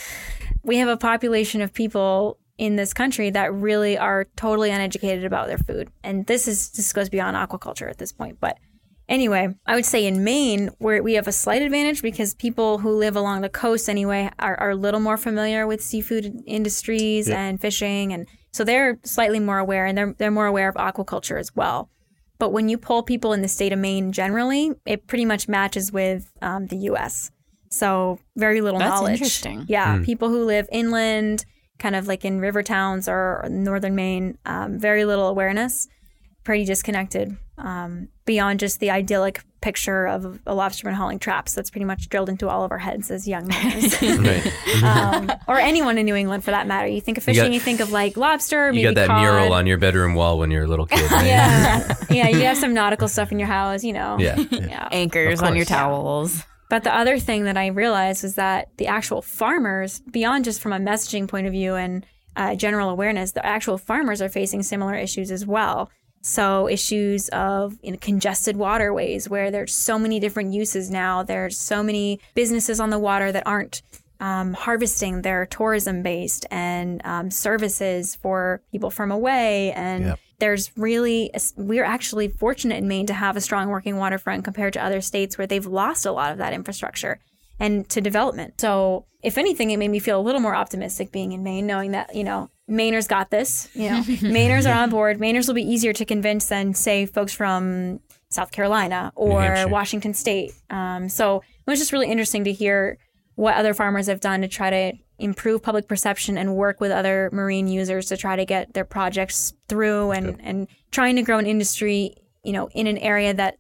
we 0.63 0.77
have 0.77 0.89
a 0.89 0.97
population 0.97 1.61
of 1.61 1.73
people 1.73 2.37
in 2.57 2.75
this 2.75 2.93
country 2.93 3.29
that 3.31 3.53
really 3.53 3.97
are 3.97 4.25
totally 4.35 4.71
uneducated 4.71 5.25
about 5.25 5.47
their 5.47 5.57
food. 5.57 5.89
And 6.03 6.25
this 6.25 6.47
is 6.47 6.69
this 6.71 6.93
goes 6.93 7.09
beyond 7.09 7.35
aquaculture 7.35 7.89
at 7.89 7.97
this 7.97 8.13
point. 8.13 8.39
But 8.39 8.57
anyway, 9.09 9.53
I 9.65 9.75
would 9.75 9.85
say 9.85 10.05
in 10.05 10.23
Maine, 10.23 10.69
where 10.77 11.03
we 11.03 11.13
have 11.13 11.27
a 11.27 11.33
slight 11.33 11.61
advantage 11.61 12.01
because 12.01 12.33
people 12.33 12.77
who 12.79 12.91
live 12.91 13.15
along 13.15 13.41
the 13.41 13.49
coast 13.49 13.89
anyway 13.89 14.29
are, 14.39 14.55
are 14.59 14.71
a 14.71 14.75
little 14.75 14.99
more 15.01 15.17
familiar 15.17 15.67
with 15.67 15.83
seafood 15.83 16.43
industries 16.45 17.29
and 17.29 17.59
fishing 17.59 18.13
and 18.13 18.27
so 18.55 18.63
they're 18.63 18.97
slightly 19.03 19.41
more 19.41 19.59
aware 19.59 19.85
and 19.85 19.97
they're 19.97 20.15
they're 20.17 20.31
more 20.31 20.45
aware 20.45 20.69
of 20.69 20.75
aquaculture 20.75 21.37
as 21.37 21.53
well. 21.55 21.89
But 22.39 22.53
when 22.53 22.69
you 22.69 22.77
poll 22.77 23.03
people 23.03 23.33
in 23.33 23.41
the 23.41 23.49
state 23.49 23.73
of 23.73 23.79
Maine 23.79 24.13
generally, 24.13 24.71
it 24.85 25.07
pretty 25.07 25.25
much 25.25 25.49
matches 25.49 25.91
with 25.91 26.31
um, 26.41 26.67
the 26.67 26.77
U.S. 26.89 27.31
So 27.69 28.19
very 28.37 28.61
little 28.61 28.79
That's 28.79 28.89
knowledge. 28.91 29.13
interesting. 29.13 29.65
Yeah, 29.67 30.01
people 30.03 30.29
who 30.29 30.45
live 30.45 30.69
inland, 30.71 31.45
kind 31.79 31.95
of 31.95 32.07
like 32.07 32.23
in 32.25 32.39
river 32.39 32.63
towns 32.63 33.07
or 33.07 33.45
northern 33.49 33.95
Maine, 33.95 34.37
um, 34.45 34.79
very 34.79 35.05
little 35.05 35.27
awareness, 35.27 35.87
pretty 36.43 36.65
disconnected. 36.65 37.37
Um, 37.57 38.09
beyond 38.25 38.59
just 38.59 38.81
the 38.81 38.91
idyllic 38.91 39.41
picture 39.61 40.05
of 40.07 40.25
a 40.45 40.53
lobsterman 40.53 40.93
hauling 40.93 41.19
traps 41.19 41.53
that's 41.53 41.69
pretty 41.69 41.85
much 41.85 42.09
drilled 42.09 42.27
into 42.27 42.49
all 42.49 42.65
of 42.65 42.71
our 42.71 42.77
heads 42.77 43.09
as 43.09 43.27
young 43.29 43.47
men. 43.47 43.81
Right. 44.25 44.83
um, 44.83 45.31
or 45.47 45.57
anyone 45.57 45.97
in 45.97 46.05
New 46.05 46.15
England 46.15 46.43
for 46.43 46.51
that 46.51 46.67
matter. 46.67 46.87
You 46.87 46.99
think 46.99 47.17
of 47.17 47.23
fishing, 47.23 47.53
you, 47.53 47.59
got- 47.59 47.65
think 47.65 47.79
of 47.79 47.91
like 47.93 48.17
lobster, 48.17 48.71
maybe 48.73 48.81
You 48.81 48.87
got 48.89 48.95
that 48.95 49.07
cod. 49.07 49.21
mural 49.21 49.53
on 49.53 49.67
your 49.67 49.77
bedroom 49.77 50.15
wall 50.15 50.37
when 50.37 50.51
you're 50.51 50.65
a 50.65 50.67
little 50.67 50.85
kid. 50.85 51.09
Right? 51.09 51.27
Yeah, 51.27 51.95
yeah. 52.09 52.27
You 52.27 52.41
have 52.41 52.57
some 52.57 52.73
nautical 52.73 53.07
stuff 53.07 53.31
in 53.31 53.39
your 53.39 53.47
house, 53.47 53.83
you 53.85 53.93
know. 53.93 54.17
Yeah. 54.19 54.37
yeah. 54.51 54.89
Anchors 54.91 55.41
on 55.41 55.55
your 55.55 55.65
towels. 55.65 56.43
But 56.69 56.83
the 56.83 56.95
other 56.95 57.19
thing 57.19 57.43
that 57.43 57.57
I 57.57 57.67
realized 57.67 58.23
was 58.23 58.35
that 58.35 58.69
the 58.77 58.87
actual 58.87 59.21
farmers, 59.21 59.99
beyond 59.99 60.45
just 60.45 60.61
from 60.61 60.73
a 60.73 60.79
messaging 60.79 61.27
point 61.27 61.47
of 61.47 61.53
view 61.53 61.75
and 61.75 62.05
uh, 62.35 62.55
general 62.55 62.89
awareness, 62.89 63.31
the 63.31 63.45
actual 63.45 63.77
farmers 63.77 64.21
are 64.21 64.29
facing 64.29 64.63
similar 64.63 64.95
issues 64.95 65.31
as 65.31 65.45
well. 65.45 65.89
So 66.21 66.67
issues 66.67 67.29
of 67.29 67.77
you 67.83 67.91
know, 67.91 67.97
congested 68.01 68.55
waterways, 68.55 69.29
where 69.29 69.51
there's 69.51 69.75
so 69.75 69.99
many 69.99 70.19
different 70.19 70.53
uses 70.53 70.89
now. 70.89 71.21
There's 71.21 71.59
so 71.59 71.83
many 71.83 72.19
businesses 72.33 72.79
on 72.79 72.89
the 72.89 72.97
water 72.97 73.31
that 73.31 73.45
aren't 73.45 73.83
um, 74.19 74.53
harvesting. 74.53 75.21
They're 75.21 75.45
tourism 75.45 76.03
based 76.03 76.45
and 76.51 77.01
um, 77.05 77.31
services 77.31 78.15
for 78.15 78.61
people 78.71 78.89
from 78.89 79.11
away. 79.11 79.71
And 79.73 80.05
Yep. 80.05 80.19
there's 80.39 80.71
really, 80.77 81.31
we're 81.57 81.83
actually 81.85 82.27
fortunate 82.29 82.77
in 82.77 82.87
Maine 82.87 83.05
to 83.07 83.13
have 83.13 83.35
a 83.37 83.41
strong 83.41 83.69
working 83.69 83.97
waterfront 83.97 84.43
compared 84.43 84.73
to 84.73 84.83
other 84.83 85.01
states 85.01 85.37
where 85.37 85.47
they've 85.47 85.65
lost 85.65 86.05
a 86.05 86.11
lot 86.11 86.31
of 86.31 86.37
that 86.39 86.53
infrastructure 86.53 87.19
and 87.59 87.87
to 87.89 88.01
development. 88.01 88.59
So, 88.59 89.05
if 89.23 89.37
anything, 89.39 89.71
it 89.71 89.77
made 89.77 89.87
me 89.89 89.97
feel 89.99 90.19
a 90.19 90.21
little 90.21 90.41
more 90.41 90.55
optimistic 90.55 91.11
being 91.11 91.31
in 91.31 91.41
Maine, 91.41 91.65
knowing 91.65 91.91
that, 91.91 92.13
you 92.15 92.23
know, 92.23 92.49
Mainers 92.69 93.07
got 93.07 93.31
this. 93.31 93.69
You 93.73 93.89
know, 93.89 94.01
Mainers 94.03 94.69
are 94.69 94.77
on 94.83 94.89
board. 94.91 95.19
Mainers 95.19 95.47
will 95.47 95.55
be 95.55 95.63
easier 95.63 95.93
to 95.93 96.05
convince 96.05 96.47
than, 96.47 96.73
say, 96.75 97.05
folks 97.07 97.33
from 97.33 98.01
South 98.29 98.51
Carolina 98.51 99.11
or 99.15 99.41
Washington 99.67 100.13
State. 100.13 100.51
Um, 100.69 101.09
so, 101.09 101.37
it 101.37 101.69
was 101.71 101.79
just 101.79 101.91
really 101.93 102.11
interesting 102.11 102.43
to 102.43 102.51
hear 102.53 102.99
what 103.35 103.55
other 103.55 103.73
farmers 103.73 104.07
have 104.07 104.19
done 104.19 104.41
to 104.41 104.47
try 104.47 104.69
to 104.69 104.97
improve 105.19 105.61
public 105.61 105.87
perception 105.87 106.37
and 106.37 106.55
work 106.55 106.81
with 106.81 106.91
other 106.91 107.29
marine 107.31 107.67
users 107.67 108.07
to 108.07 108.17
try 108.17 108.35
to 108.35 108.45
get 108.45 108.73
their 108.73 108.85
projects 108.85 109.53
through 109.67 110.11
and, 110.11 110.39
and 110.41 110.67
trying 110.91 111.15
to 111.15 111.21
grow 111.21 111.37
an 111.37 111.45
industry, 111.45 112.15
you 112.43 112.51
know, 112.51 112.67
in 112.73 112.87
an 112.87 112.97
area 112.97 113.33
that 113.33 113.57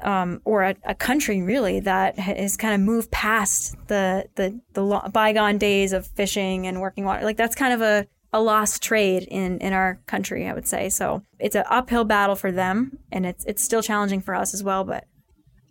um, 0.00 0.40
or 0.44 0.62
a, 0.62 0.76
a 0.84 0.94
country 0.94 1.42
really 1.42 1.80
that 1.80 2.18
has 2.18 2.56
kind 2.56 2.74
of 2.74 2.80
moved 2.80 3.10
past 3.10 3.74
the 3.88 4.26
the 4.36 4.60
the 4.74 4.82
lo- 4.82 5.08
bygone 5.12 5.58
days 5.58 5.92
of 5.92 6.06
fishing 6.06 6.66
and 6.66 6.80
working 6.80 7.04
water. 7.04 7.24
Like 7.24 7.36
that's 7.36 7.56
kind 7.56 7.72
of 7.72 7.80
a 7.80 8.06
a 8.32 8.40
lost 8.40 8.82
trade 8.82 9.26
in 9.28 9.58
in 9.58 9.72
our 9.72 10.00
country, 10.06 10.46
I 10.46 10.52
would 10.52 10.68
say. 10.68 10.88
So 10.88 11.22
it's 11.38 11.56
an 11.56 11.64
uphill 11.68 12.04
battle 12.04 12.36
for 12.36 12.52
them, 12.52 12.98
and 13.10 13.26
it's 13.26 13.44
it's 13.46 13.62
still 13.62 13.82
challenging 13.82 14.20
for 14.20 14.34
us 14.34 14.54
as 14.54 14.62
well. 14.62 14.84
But 14.84 15.04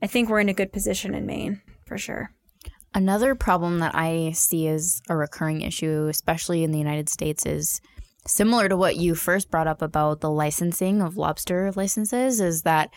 I 0.01 0.07
think 0.07 0.30
we're 0.30 0.41
in 0.41 0.49
a 0.49 0.53
good 0.53 0.73
position 0.73 1.15
in 1.15 1.25
Maine 1.25 1.61
for 1.86 1.97
sure. 1.97 2.32
Another 2.97 3.35
problem 3.35 3.77
that 3.77 3.93
I 3.93 4.31
see 4.31 4.67
as 4.67 5.03
a 5.07 5.15
recurring 5.15 5.61
issue, 5.61 6.07
especially 6.09 6.63
in 6.63 6.71
the 6.71 6.79
United 6.79 7.09
States, 7.09 7.45
is 7.45 7.79
similar 8.25 8.67
to 8.67 8.75
what 8.75 8.95
you 8.95 9.13
first 9.13 9.51
brought 9.51 9.67
up 9.67 9.83
about 9.83 10.21
the 10.21 10.31
licensing 10.31 11.03
of 11.03 11.15
lobster 11.15 11.71
licenses, 11.75 12.41
is 12.41 12.63
that 12.63 12.89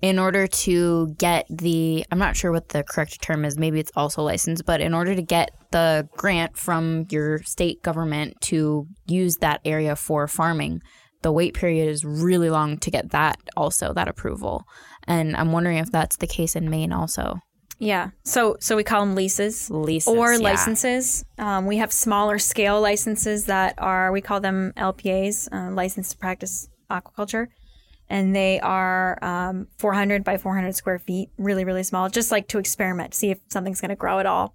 in 0.00 0.18
order 0.18 0.46
to 0.46 1.14
get 1.18 1.44
the, 1.50 2.02
I'm 2.10 2.18
not 2.18 2.34
sure 2.34 2.50
what 2.50 2.70
the 2.70 2.82
correct 2.82 3.20
term 3.20 3.44
is, 3.44 3.58
maybe 3.58 3.78
it's 3.78 3.92
also 3.94 4.22
licensed, 4.22 4.64
but 4.64 4.80
in 4.80 4.94
order 4.94 5.14
to 5.14 5.20
get 5.20 5.50
the 5.70 6.08
grant 6.16 6.56
from 6.56 7.04
your 7.10 7.42
state 7.42 7.82
government 7.82 8.40
to 8.44 8.86
use 9.06 9.36
that 9.42 9.60
area 9.66 9.96
for 9.96 10.26
farming, 10.28 10.80
the 11.20 11.30
wait 11.30 11.52
period 11.52 11.90
is 11.90 12.06
really 12.06 12.48
long 12.48 12.78
to 12.78 12.90
get 12.90 13.10
that 13.10 13.36
also, 13.54 13.92
that 13.92 14.08
approval. 14.08 14.64
And 15.06 15.36
I'm 15.36 15.52
wondering 15.52 15.76
if 15.76 15.92
that's 15.92 16.16
the 16.16 16.26
case 16.26 16.56
in 16.56 16.70
Maine 16.70 16.94
also. 16.94 17.34
Yeah. 17.82 18.10
So 18.22 18.56
so 18.60 18.76
we 18.76 18.84
call 18.84 19.00
them 19.00 19.16
leases. 19.16 19.68
Leases, 19.68 20.06
or 20.06 20.34
yeah. 20.34 20.38
licenses. 20.38 21.24
Um, 21.36 21.66
we 21.66 21.78
have 21.78 21.92
smaller 21.92 22.38
scale 22.38 22.80
licenses 22.80 23.46
that 23.46 23.74
are 23.78 24.12
we 24.12 24.20
call 24.20 24.40
them 24.40 24.72
LPAs, 24.76 25.48
uh, 25.52 25.72
license 25.72 26.10
to 26.10 26.16
practice 26.16 26.68
aquaculture, 26.88 27.48
and 28.08 28.36
they 28.36 28.60
are 28.60 29.18
um, 29.24 29.66
400 29.78 30.22
by 30.22 30.38
400 30.38 30.76
square 30.76 31.00
feet, 31.00 31.30
really 31.38 31.64
really 31.64 31.82
small, 31.82 32.08
just 32.08 32.30
like 32.30 32.46
to 32.48 32.58
experiment, 32.58 33.14
see 33.14 33.32
if 33.32 33.40
something's 33.48 33.80
going 33.80 33.88
to 33.88 33.96
grow 33.96 34.20
at 34.20 34.26
all. 34.26 34.54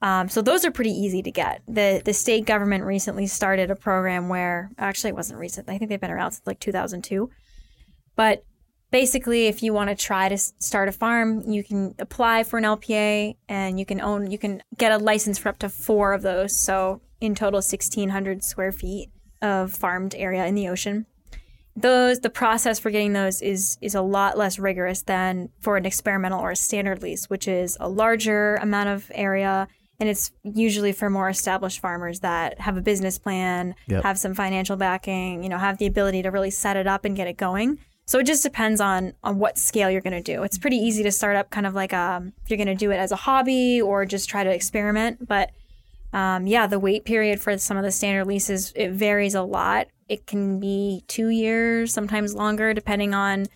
Um, 0.00 0.30
so 0.30 0.40
those 0.40 0.64
are 0.64 0.70
pretty 0.70 0.92
easy 0.92 1.22
to 1.24 1.30
get. 1.30 1.60
the 1.68 2.00
The 2.02 2.14
state 2.14 2.46
government 2.46 2.84
recently 2.84 3.26
started 3.26 3.70
a 3.70 3.76
program 3.76 4.30
where 4.30 4.70
actually 4.78 5.10
it 5.10 5.16
wasn't 5.16 5.40
recent. 5.40 5.68
I 5.68 5.76
think 5.76 5.90
they've 5.90 6.00
been 6.00 6.10
around 6.10 6.32
since 6.32 6.46
like 6.46 6.58
2002, 6.58 7.28
but 8.16 8.44
basically 8.92 9.46
if 9.46 9.62
you 9.62 9.72
want 9.72 9.90
to 9.90 9.96
try 9.96 10.28
to 10.28 10.38
start 10.38 10.88
a 10.88 10.92
farm 10.92 11.42
you 11.50 11.64
can 11.64 11.94
apply 11.98 12.44
for 12.44 12.58
an 12.58 12.64
lpa 12.64 13.34
and 13.48 13.80
you 13.80 13.86
can 13.86 14.00
own 14.00 14.30
you 14.30 14.38
can 14.38 14.62
get 14.78 14.92
a 14.92 14.98
license 14.98 15.38
for 15.38 15.48
up 15.48 15.58
to 15.58 15.68
four 15.68 16.12
of 16.12 16.22
those 16.22 16.54
so 16.56 17.00
in 17.20 17.34
total 17.34 17.58
1600 17.58 18.44
square 18.44 18.70
feet 18.70 19.10
of 19.40 19.72
farmed 19.72 20.14
area 20.14 20.46
in 20.46 20.54
the 20.54 20.68
ocean 20.68 21.06
those 21.74 22.20
the 22.20 22.30
process 22.30 22.78
for 22.78 22.90
getting 22.90 23.14
those 23.14 23.40
is 23.40 23.78
is 23.80 23.94
a 23.94 24.02
lot 24.02 24.36
less 24.36 24.58
rigorous 24.58 25.02
than 25.02 25.48
for 25.58 25.76
an 25.76 25.86
experimental 25.86 26.38
or 26.38 26.50
a 26.50 26.56
standard 26.56 27.02
lease 27.02 27.30
which 27.30 27.48
is 27.48 27.76
a 27.80 27.88
larger 27.88 28.56
amount 28.56 28.90
of 28.90 29.10
area 29.14 29.66
and 29.98 30.08
it's 30.08 30.32
usually 30.42 30.92
for 30.92 31.08
more 31.08 31.28
established 31.28 31.80
farmers 31.80 32.20
that 32.20 32.60
have 32.60 32.76
a 32.76 32.82
business 32.82 33.18
plan 33.18 33.74
Yep. 33.86 34.02
have 34.02 34.18
some 34.18 34.34
financial 34.34 34.76
backing 34.76 35.42
you 35.42 35.48
know 35.48 35.58
have 35.58 35.78
the 35.78 35.86
ability 35.86 36.22
to 36.22 36.30
really 36.30 36.50
set 36.50 36.76
it 36.76 36.86
up 36.86 37.06
and 37.06 37.16
get 37.16 37.26
it 37.26 37.38
going 37.38 37.78
so 38.06 38.18
it 38.18 38.26
just 38.26 38.42
depends 38.42 38.80
on 38.80 39.14
on 39.22 39.38
what 39.38 39.58
scale 39.58 39.90
you're 39.90 40.00
going 40.00 40.22
to 40.22 40.34
do. 40.34 40.42
It's 40.42 40.58
pretty 40.58 40.76
easy 40.76 41.02
to 41.02 41.12
start 41.12 41.36
up 41.36 41.50
kind 41.50 41.66
of 41.66 41.74
like 41.74 41.92
um 41.92 42.32
if 42.44 42.50
you're 42.50 42.56
going 42.56 42.66
to 42.66 42.74
do 42.74 42.90
it 42.90 42.96
as 42.96 43.12
a 43.12 43.16
hobby 43.16 43.80
or 43.80 44.04
just 44.04 44.28
try 44.28 44.44
to 44.44 44.50
experiment, 44.50 45.26
but 45.26 45.50
um, 46.12 46.46
yeah, 46.46 46.66
the 46.66 46.78
wait 46.78 47.04
period 47.04 47.40
for 47.40 47.56
some 47.56 47.76
of 47.76 47.84
the 47.84 47.90
standard 47.90 48.26
leases 48.26 48.72
it 48.76 48.90
varies 48.90 49.34
a 49.34 49.42
lot. 49.42 49.88
It 50.08 50.26
can 50.26 50.60
be 50.60 51.04
two 51.08 51.28
years, 51.28 51.92
sometimes 51.92 52.34
longer, 52.34 52.74
depending 52.74 53.14
on 53.14 53.46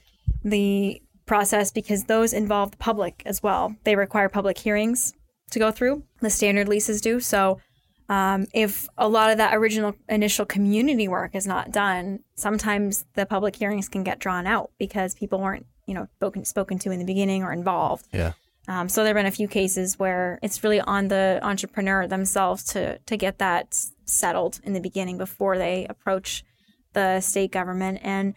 the 0.42 1.02
process 1.26 1.70
because 1.70 2.04
those 2.04 2.32
involve 2.32 2.70
the 2.70 2.76
public 2.78 3.22
as 3.26 3.42
well. 3.42 3.76
They 3.84 3.96
require 3.96 4.28
public 4.28 4.58
hearings 4.58 5.12
to 5.50 5.58
go 5.58 5.70
through. 5.70 6.04
The 6.20 6.30
standard 6.30 6.68
leases 6.68 7.00
do. 7.00 7.20
So 7.20 7.60
um, 8.08 8.46
if 8.54 8.88
a 8.96 9.08
lot 9.08 9.30
of 9.30 9.38
that 9.38 9.54
original 9.54 9.94
initial 10.08 10.46
community 10.46 11.08
work 11.08 11.34
is 11.34 11.46
not 11.46 11.72
done, 11.72 12.20
sometimes 12.36 13.04
the 13.14 13.26
public 13.26 13.56
hearings 13.56 13.88
can 13.88 14.04
get 14.04 14.18
drawn 14.18 14.46
out 14.46 14.70
because 14.78 15.14
people 15.14 15.40
weren't, 15.40 15.66
you 15.86 15.94
know, 15.94 16.06
spoken 16.16 16.44
spoken 16.44 16.78
to 16.80 16.90
in 16.90 16.98
the 16.98 17.04
beginning 17.04 17.42
or 17.42 17.52
involved. 17.52 18.06
Yeah. 18.12 18.32
Um, 18.68 18.88
so 18.88 19.02
there 19.02 19.14
have 19.14 19.16
been 19.16 19.26
a 19.26 19.30
few 19.30 19.48
cases 19.48 19.98
where 19.98 20.38
it's 20.42 20.62
really 20.62 20.80
on 20.80 21.08
the 21.08 21.40
entrepreneur 21.42 22.06
themselves 22.06 22.62
to 22.64 22.98
to 22.98 23.16
get 23.16 23.38
that 23.38 23.76
settled 24.04 24.60
in 24.62 24.72
the 24.72 24.80
beginning 24.80 25.18
before 25.18 25.58
they 25.58 25.86
approach 25.88 26.44
the 26.92 27.20
state 27.20 27.50
government. 27.50 28.00
And 28.02 28.34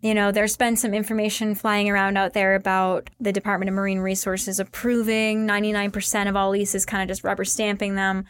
you 0.00 0.14
know, 0.14 0.32
there's 0.32 0.56
been 0.56 0.76
some 0.76 0.94
information 0.94 1.54
flying 1.54 1.88
around 1.88 2.16
out 2.16 2.32
there 2.32 2.56
about 2.56 3.08
the 3.20 3.32
Department 3.32 3.68
of 3.68 3.74
Marine 3.74 4.00
Resources 4.00 4.58
approving 4.58 5.46
99% 5.46 6.28
of 6.28 6.34
all 6.34 6.50
leases, 6.50 6.84
kind 6.84 7.02
of 7.02 7.08
just 7.08 7.22
rubber 7.22 7.44
stamping 7.44 7.94
them. 7.94 8.24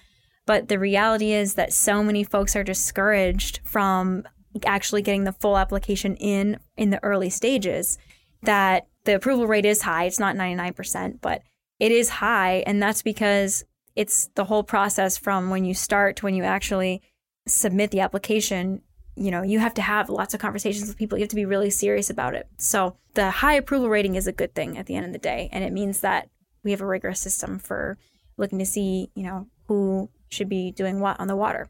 But 0.47 0.68
the 0.68 0.78
reality 0.78 1.32
is 1.32 1.55
that 1.55 1.72
so 1.72 2.03
many 2.03 2.24
folks 2.24 2.57
are 2.57 2.64
discouraged 2.64 3.61
from 3.64 4.24
actually 4.66 5.03
getting 5.03 5.24
the 5.24 5.32
full 5.32 5.57
application 5.57 6.16
in 6.16 6.59
in 6.76 6.90
the 6.90 7.03
early 7.03 7.30
stages 7.30 7.99
that 8.43 8.86
the 9.05 9.14
approval 9.14 9.47
rate 9.47 9.64
is 9.64 9.82
high. 9.82 10.05
It's 10.05 10.18
not 10.18 10.36
99%, 10.36 11.18
but 11.20 11.43
it 11.78 11.93
is 11.93 12.09
high. 12.09 12.62
And 12.66 12.82
that's 12.82 13.03
because 13.03 13.64
it's 13.97 14.28
the 14.34 14.45
whole 14.45 14.62
process 14.62 15.16
from 15.16 15.51
when 15.51 15.64
you 15.64 15.74
start 15.74 16.16
to 16.16 16.26
when 16.26 16.34
you 16.34 16.45
actually 16.45 17.03
submit 17.47 17.90
the 17.90 18.01
application. 18.01 18.82
You 19.14 19.30
know, 19.30 19.43
you 19.43 19.59
have 19.59 19.74
to 19.74 19.82
have 19.82 20.09
lots 20.09 20.34
of 20.34 20.40
conversations 20.40 20.88
with 20.88 20.97
people. 20.97 21.18
You 21.18 21.22
have 21.22 21.30
to 21.30 21.36
be 21.36 21.45
really 21.45 21.70
serious 21.70 22.11
about 22.11 22.34
it. 22.34 22.49
So 22.57 22.97
the 23.14 23.30
high 23.30 23.55
approval 23.55 23.88
rating 23.88 24.14
is 24.14 24.26
a 24.26 24.32
good 24.32 24.55
thing 24.55 24.78
at 24.78 24.86
the 24.86 24.97
end 24.97 25.07
of 25.07 25.12
the 25.12 25.18
day. 25.18 25.49
And 25.53 25.62
it 25.64 25.72
means 25.72 26.01
that 26.01 26.28
we 26.64 26.70
have 26.70 26.80
a 26.80 26.86
rigorous 26.86 27.20
system 27.20 27.59
for 27.59 27.99
looking 28.36 28.59
to 28.59 28.66
see, 28.66 29.11
you 29.14 29.22
know, 29.24 29.49
who 29.66 30.09
should 30.33 30.49
be 30.49 30.72
doing 30.72 31.01
what 31.01 31.18
on 31.20 31.28
the 31.28 31.37
water. 31.37 31.68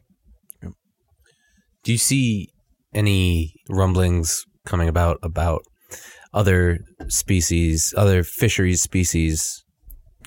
Do 1.83 1.91
you 1.91 1.99
see 1.99 2.49
any 2.95 3.55
rumblings 3.69 4.45
coming 4.65 4.89
about 4.89 5.19
about 5.23 5.63
other 6.33 6.79
species, 7.09 7.93
other 7.97 8.23
fisheries 8.23 8.83
species 8.83 9.65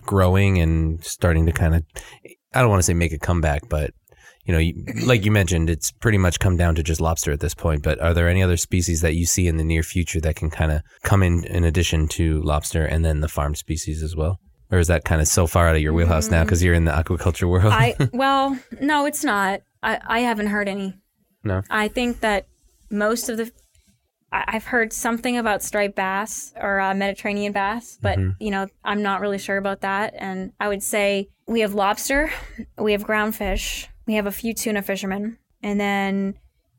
growing 0.02 0.60
and 0.60 1.04
starting 1.04 1.46
to 1.46 1.52
kind 1.52 1.76
of 1.76 1.84
I 2.54 2.62
don't 2.62 2.70
want 2.70 2.80
to 2.80 2.86
say 2.86 2.94
make 2.94 3.14
a 3.14 3.20
comeback, 3.20 3.68
but 3.70 3.92
you 4.46 4.54
know, 4.54 4.60
you, 4.60 4.76
like 5.06 5.26
you 5.26 5.32
mentioned, 5.32 5.70
it's 5.70 5.92
pretty 5.92 6.20
much 6.20 6.40
come 6.40 6.56
down 6.56 6.76
to 6.76 6.84
just 6.84 7.02
lobster 7.02 7.32
at 7.32 7.40
this 7.40 7.56
point. 7.56 7.82
But 7.82 8.00
are 8.00 8.14
there 8.14 8.30
any 8.30 8.44
other 8.44 8.58
species 8.58 9.02
that 9.02 9.16
you 9.16 9.26
see 9.26 9.48
in 9.48 9.58
the 9.58 9.64
near 9.64 9.82
future 9.82 10.22
that 10.22 10.36
can 10.36 10.52
kind 10.52 10.72
of 10.72 10.82
come 11.04 11.24
in 11.24 11.44
in 11.46 11.64
addition 11.64 12.08
to 12.10 12.42
lobster 12.44 12.86
and 12.86 13.04
then 13.04 13.22
the 13.22 13.28
farm 13.28 13.56
species 13.56 14.04
as 14.04 14.16
well? 14.16 14.40
Or 14.72 14.80
is 14.80 14.88
that 14.88 15.06
kind 15.06 15.22
of 15.22 15.28
so 15.28 15.46
far 15.48 15.68
out 15.68 15.76
of 15.76 15.82
your 15.82 15.94
wheelhouse 15.94 16.30
now 16.30 16.44
because 16.44 16.64
you're 16.64 16.74
in 16.74 16.86
the 16.86 16.92
aquaculture 16.92 17.50
world? 17.50 17.72
I 17.72 17.96
well, 18.14 18.58
no, 18.82 19.06
it's 19.06 19.24
not. 19.24 19.62
I, 19.84 20.00
I 20.08 20.20
haven't 20.20 20.48
heard 20.48 20.68
any. 20.68 20.96
No. 21.44 21.62
I 21.70 21.88
think 21.88 22.22
that 22.22 22.48
most 22.90 23.30
of 23.30 23.38
the 23.38 23.52
I- 24.32 24.44
I've 24.48 24.66
heard 24.66 24.92
something 24.92 25.38
about 25.38 25.62
striped 25.64 25.96
bass 25.96 26.52
or 26.60 26.80
uh, 26.80 26.94
Mediterranean 26.96 27.54
bass, 27.54 27.98
but 28.02 28.18
you 28.40 28.50
know 28.52 28.68
I'm 28.84 29.02
not 29.04 29.22
really 29.22 29.38
sure 29.38 29.58
about 29.58 29.82
that. 29.82 30.14
And 30.18 30.52
I 30.60 30.68
would 30.68 30.82
say 30.84 31.30
we 31.48 31.60
have 31.60 31.74
lobster, 31.76 32.32
we 32.78 32.92
have 32.94 33.04
ground 33.04 33.36
fish, 33.36 33.88
we 34.08 34.16
have 34.16 34.26
a 34.26 34.32
few 34.32 34.54
tuna 34.54 34.82
fishermen, 34.82 35.38
and 35.62 35.80
then 35.80 36.36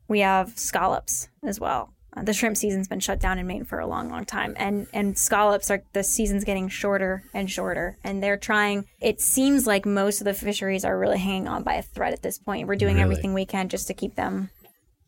we 0.09 0.19
have 0.19 0.57
scallops 0.59 1.29
as 1.43 1.59
well. 1.59 1.93
Uh, 2.17 2.23
the 2.23 2.33
shrimp 2.33 2.57
season's 2.57 2.87
been 2.87 2.99
shut 2.99 3.19
down 3.19 3.37
in 3.37 3.45
Maine 3.45 3.65
for 3.65 3.79
a 3.79 3.87
long, 3.87 4.09
long 4.09 4.25
time, 4.25 4.53
and 4.57 4.87
and 4.93 5.17
scallops 5.17 5.69
are 5.69 5.83
the 5.93 6.03
season's 6.03 6.43
getting 6.43 6.67
shorter 6.67 7.23
and 7.33 7.49
shorter, 7.49 7.97
and 8.03 8.23
they're 8.23 8.37
trying. 8.37 8.85
It 8.99 9.21
seems 9.21 9.67
like 9.67 9.85
most 9.85 10.21
of 10.21 10.25
the 10.25 10.33
fisheries 10.33 10.85
are 10.85 10.97
really 10.97 11.19
hanging 11.19 11.47
on 11.47 11.63
by 11.63 11.75
a 11.75 11.81
thread 11.81 12.13
at 12.13 12.21
this 12.21 12.37
point. 12.37 12.67
We're 12.67 12.75
doing 12.75 12.95
Really? 12.95 13.03
everything 13.03 13.33
we 13.33 13.45
can 13.45 13.69
just 13.69 13.87
to 13.87 13.93
keep 13.93 14.15
them 14.15 14.49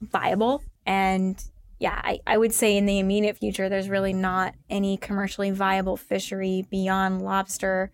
viable, 0.02 0.62
and 0.86 1.42
yeah, 1.80 2.00
I, 2.04 2.20
I 2.28 2.38
would 2.38 2.54
say 2.54 2.76
in 2.76 2.86
the 2.86 3.00
immediate 3.00 3.38
future, 3.38 3.70
there's 3.70 3.90
really 3.90 4.14
not 4.14 4.54
any 4.70 4.98
commercially 4.98 5.52
viable 5.52 5.96
fishery 5.96 6.66
beyond 6.70 7.22
lobster 7.22 7.94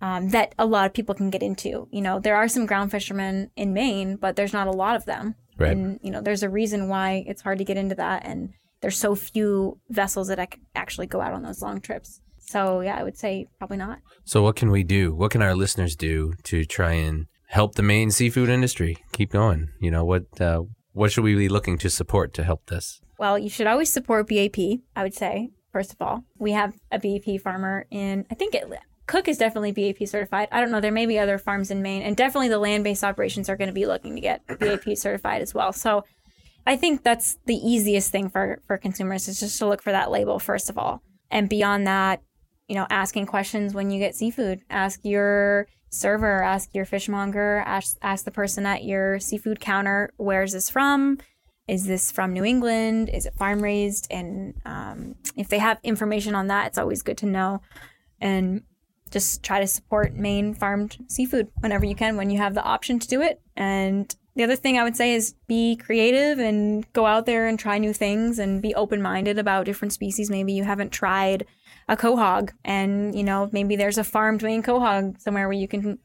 um, 0.00 0.30
that 0.30 0.54
a 0.58 0.66
lot 0.66 0.86
of 0.86 0.92
people 0.92 1.14
can 1.14 1.30
get 1.30 1.42
into. 1.42 1.86
You 1.92 2.00
know, 2.00 2.18
there 2.18 2.34
are 2.34 2.48
some 2.48 2.66
ground 2.66 2.90
fishermen 2.90 3.50
in 3.54 3.72
Maine, 3.72 4.16
but 4.16 4.34
there's 4.34 4.52
not 4.52 4.66
a 4.66 4.72
lot 4.72 4.96
of 4.96 5.04
them. 5.04 5.36
Right. 5.60 5.72
And, 5.72 6.00
you 6.02 6.10
know, 6.10 6.20
there's 6.22 6.42
a 6.42 6.48
reason 6.48 6.88
why 6.88 7.22
it's 7.26 7.42
hard 7.42 7.58
to 7.58 7.64
get 7.64 7.76
into 7.76 7.94
that. 7.96 8.24
And 8.24 8.54
there's 8.80 8.98
so 8.98 9.14
few 9.14 9.78
vessels 9.90 10.28
that 10.28 10.38
ac- 10.38 10.60
actually 10.74 11.06
go 11.06 11.20
out 11.20 11.34
on 11.34 11.42
those 11.42 11.60
long 11.60 11.80
trips. 11.80 12.20
So, 12.38 12.80
yeah, 12.80 12.96
I 12.96 13.04
would 13.04 13.16
say 13.16 13.46
probably 13.58 13.76
not. 13.76 13.98
So 14.24 14.42
what 14.42 14.56
can 14.56 14.70
we 14.70 14.82
do? 14.82 15.14
What 15.14 15.30
can 15.30 15.42
our 15.42 15.54
listeners 15.54 15.94
do 15.94 16.32
to 16.44 16.64
try 16.64 16.92
and 16.92 17.26
help 17.48 17.74
the 17.74 17.82
Maine 17.82 18.10
seafood 18.10 18.48
industry 18.48 18.96
keep 19.12 19.30
going? 19.30 19.68
You 19.80 19.90
know, 19.90 20.04
what 20.04 20.40
uh, 20.40 20.62
what 20.92 21.12
should 21.12 21.24
we 21.24 21.34
be 21.34 21.48
looking 21.48 21.78
to 21.78 21.90
support 21.90 22.32
to 22.34 22.42
help 22.42 22.66
this? 22.66 23.00
Well, 23.18 23.38
you 23.38 23.50
should 23.50 23.66
always 23.66 23.92
support 23.92 24.28
BAP, 24.28 24.58
I 24.96 25.02
would 25.02 25.14
say, 25.14 25.50
first 25.72 25.92
of 25.92 26.00
all. 26.00 26.24
We 26.38 26.52
have 26.52 26.74
a 26.90 26.98
BAP 26.98 27.40
farmer 27.42 27.86
in, 27.90 28.24
I 28.30 28.34
think 28.34 28.54
it, 28.54 28.64
Cooke 29.10 29.26
is 29.26 29.38
definitely 29.38 29.72
BAP 29.72 30.06
certified. 30.06 30.46
I 30.52 30.60
don't 30.60 30.70
know, 30.70 30.80
there 30.80 30.92
may 30.92 31.04
be 31.04 31.18
other 31.18 31.36
farms 31.36 31.72
in 31.72 31.82
Maine, 31.82 32.02
and 32.02 32.16
definitely 32.16 32.46
the 32.46 32.60
land 32.60 32.84
based 32.84 33.02
operations 33.02 33.48
are 33.48 33.56
going 33.56 33.66
to 33.66 33.74
be 33.74 33.84
looking 33.84 34.14
to 34.14 34.20
get 34.20 34.46
BAP 34.60 34.96
certified 34.96 35.42
as 35.42 35.52
well. 35.52 35.72
So 35.72 36.04
I 36.64 36.76
think 36.76 37.02
that's 37.02 37.36
the 37.44 37.56
easiest 37.56 38.12
thing 38.12 38.30
for, 38.30 38.62
for 38.68 38.78
consumers 38.78 39.26
is 39.26 39.40
just 39.40 39.58
to 39.58 39.66
look 39.66 39.82
for 39.82 39.90
that 39.90 40.12
label, 40.12 40.38
first 40.38 40.70
of 40.70 40.78
all. 40.78 41.02
And 41.28 41.48
beyond 41.48 41.88
that, 41.88 42.22
you 42.68 42.76
know, 42.76 42.86
asking 42.88 43.26
questions 43.26 43.74
when 43.74 43.90
you 43.90 43.98
get 43.98 44.14
seafood. 44.14 44.60
Ask 44.70 45.00
your 45.02 45.66
server, 45.88 46.40
ask 46.44 46.72
your 46.72 46.84
fishmonger, 46.84 47.64
ask, 47.66 47.96
ask 48.02 48.24
the 48.24 48.30
person 48.30 48.64
at 48.64 48.84
your 48.84 49.18
seafood 49.18 49.58
counter, 49.58 50.12
where's 50.18 50.52
this 50.52 50.70
from? 50.70 51.18
Is 51.66 51.84
this 51.84 52.12
from 52.12 52.32
New 52.32 52.44
England? 52.44 53.10
Is 53.12 53.26
it 53.26 53.34
farm 53.34 53.60
raised? 53.60 54.06
And 54.08 54.54
um, 54.64 55.16
if 55.36 55.48
they 55.48 55.58
have 55.58 55.78
information 55.82 56.36
on 56.36 56.46
that, 56.46 56.68
it's 56.68 56.78
always 56.78 57.02
good 57.02 57.18
to 57.18 57.26
know. 57.26 57.60
And 58.20 58.62
just 59.10 59.42
try 59.42 59.60
to 59.60 59.66
support 59.66 60.14
Maine 60.14 60.54
farmed 60.54 60.98
seafood 61.08 61.48
whenever 61.60 61.84
you 61.84 61.94
can, 61.94 62.16
when 62.16 62.30
you 62.30 62.38
have 62.38 62.54
the 62.54 62.62
option 62.62 62.98
to 62.98 63.08
do 63.08 63.22
it. 63.22 63.40
And 63.56 64.14
the 64.36 64.44
other 64.44 64.56
thing 64.56 64.78
I 64.78 64.84
would 64.84 64.96
say 64.96 65.14
is 65.14 65.34
be 65.48 65.76
creative 65.76 66.38
and 66.38 66.90
go 66.92 67.06
out 67.06 67.26
there 67.26 67.46
and 67.46 67.58
try 67.58 67.78
new 67.78 67.92
things 67.92 68.38
and 68.38 68.62
be 68.62 68.74
open 68.74 69.02
minded 69.02 69.38
about 69.38 69.66
different 69.66 69.92
species. 69.92 70.30
Maybe 70.30 70.52
you 70.52 70.64
haven't 70.64 70.90
tried 70.90 71.46
a 71.88 71.96
quahog, 71.96 72.52
and 72.64 73.14
you 73.14 73.24
know 73.24 73.50
maybe 73.52 73.76
there's 73.76 73.98
a 73.98 74.04
farmed 74.04 74.42
Maine 74.42 74.62
quahog 74.62 75.20
somewhere 75.20 75.48
where 75.48 75.58
you 75.58 75.68
can 75.68 75.98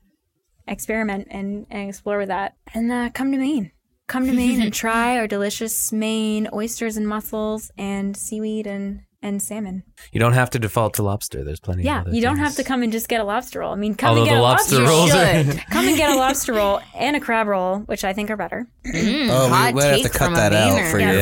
experiment 0.67 1.27
and, 1.29 1.67
and 1.69 1.89
explore 1.89 2.17
with 2.17 2.29
that. 2.29 2.55
And 2.73 2.91
uh, 2.91 3.09
come 3.13 3.31
to 3.31 3.37
Maine. 3.37 3.71
Come 4.07 4.25
to 4.25 4.33
Maine 4.35 4.61
and 4.61 4.73
try 4.73 5.17
our 5.17 5.27
delicious 5.27 5.91
Maine 5.91 6.49
oysters 6.51 6.97
and 6.97 7.07
mussels 7.07 7.71
and 7.77 8.17
seaweed 8.17 8.65
and 8.65 9.03
and 9.21 9.41
salmon. 9.41 9.83
You 10.11 10.19
don't 10.19 10.33
have 10.33 10.49
to 10.51 10.59
default 10.59 10.93
to 10.95 11.03
lobster. 11.03 11.43
There's 11.43 11.59
plenty. 11.59 11.83
Yeah, 11.83 12.01
of 12.01 12.07
other 12.07 12.15
you 12.15 12.21
don't 12.21 12.35
things. 12.35 12.47
have 12.47 12.55
to 12.57 12.63
come 12.63 12.83
and 12.83 12.91
just 12.91 13.07
get 13.07 13.19
a 13.21 13.23
lobster 13.23 13.59
roll. 13.59 13.71
I 13.73 13.75
mean, 13.75 13.95
come 13.95 14.09
Although 14.09 14.21
and 14.21 14.29
get 14.29 14.35
the 14.35 14.39
a 14.39 14.43
lobster 14.43 14.75
lobster 14.79 14.89
rolls 14.89 15.11
are- 15.13 15.43
should. 15.43 15.63
Come 15.71 15.87
and 15.87 15.97
get 15.97 16.09
a 16.11 16.15
lobster 16.15 16.53
roll 16.53 16.79
and 16.95 17.15
a 17.15 17.19
crab 17.19 17.47
roll, 17.47 17.79
which 17.79 18.03
I 18.03 18.13
think 18.13 18.29
are 18.29 18.37
better. 18.37 18.67
Mm, 18.85 19.29
Oh, 19.29 19.45
we 19.47 19.51
hot 19.51 19.73
might 19.73 19.83
have 19.83 20.01
to 20.03 20.09
cut 20.09 20.35
that 20.35 20.53
out 20.53 20.77
Mainer. 20.79 20.91
for 20.91 20.99
you. 20.99 21.05
Yeah, 21.05 21.13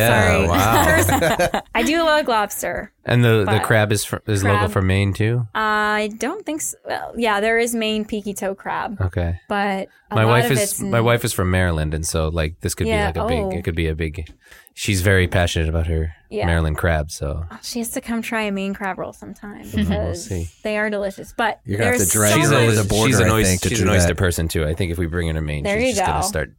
Yeah, 0.45 1.07
sorry. 1.07 1.51
wow. 1.53 1.61
I 1.75 1.83
do 1.83 2.03
like 2.03 2.27
lobster. 2.27 2.91
And 3.05 3.23
the, 3.23 3.45
the 3.49 3.59
crab 3.59 3.91
is 3.91 4.05
fr- 4.05 4.17
is 4.27 4.43
local 4.43 4.59
Crab. 4.59 4.71
from 4.71 4.87
Maine 4.87 5.13
too. 5.13 5.45
I 5.53 6.11
don't 6.19 6.45
think 6.45 6.61
so. 6.61 6.77
Well, 6.85 7.13
yeah, 7.17 7.41
there 7.41 7.57
is 7.59 7.75
Maine 7.75 8.05
peekytoe 8.05 8.55
crab, 8.55 9.01
Okay. 9.01 9.41
but 9.49 9.89
a 10.09 10.15
my 10.15 10.23
lot 10.23 10.29
wife 10.29 10.45
of 10.51 10.57
is 10.57 10.81
my 10.81 10.99
in- 10.99 11.03
wife 11.05 11.25
is 11.25 11.33
from 11.33 11.51
Maryland, 11.51 11.93
and 11.93 12.05
so 12.05 12.29
like 12.29 12.61
this 12.61 12.73
could 12.75 12.87
Yeah, 12.87 13.11
be 13.11 13.19
like 13.19 13.25
a 13.25 13.29
big. 13.29 13.43
oh. 13.43 13.49
It 13.59 13.63
could 13.65 13.75
be 13.75 13.87
a 13.87 13.95
big. 13.95 14.31
She's 14.73 15.01
very 15.01 15.27
passionate 15.27 15.67
about 15.67 15.87
her 15.87 16.13
Yeah. 16.29 16.45
Maryland 16.47 16.77
crab. 16.77 17.11
So 17.11 17.43
She 17.61 17.79
has 17.79 17.89
to 17.89 17.99
come 18.01 18.21
try 18.21 18.43
a 18.43 18.51
Maine 18.53 18.62
crab 18.73 18.97
roll 18.99 19.11
sometime 19.13 19.63
because 19.63 19.89
We'll 19.89 20.15
see. 20.15 20.47
they 20.63 20.77
are 20.77 20.89
delicious. 20.89 21.33
But 21.35 21.59
You're 21.65 21.79
gonna 21.79 21.91
have 21.97 21.99
to 22.01 22.07
drag 22.09 22.33
so 22.33 22.37
she's 22.39 22.49
her 22.49 22.53
much- 22.55 22.63
over 22.63 22.75
the 22.75 22.87
border, 22.87 23.09
She's 23.09 23.19
an, 23.19 23.27
I 23.29 23.31
oyster, 23.33 23.49
think, 23.49 23.61
to 23.63 23.69
she's 23.69 23.81
an 23.81 23.89
oyster 23.89 24.15
person 24.15 24.47
too. 24.47 24.63
I 24.65 24.73
think 24.75 24.91
if 24.91 24.97
we 24.97 25.07
bring 25.07 25.27
her 25.27 25.33
to 25.33 25.41
Maine, 25.41 25.63
There 25.63 25.79
she's 25.79 25.89
you 25.89 25.95
just 25.95 26.07
gonna 26.07 26.23
start 26.23 26.51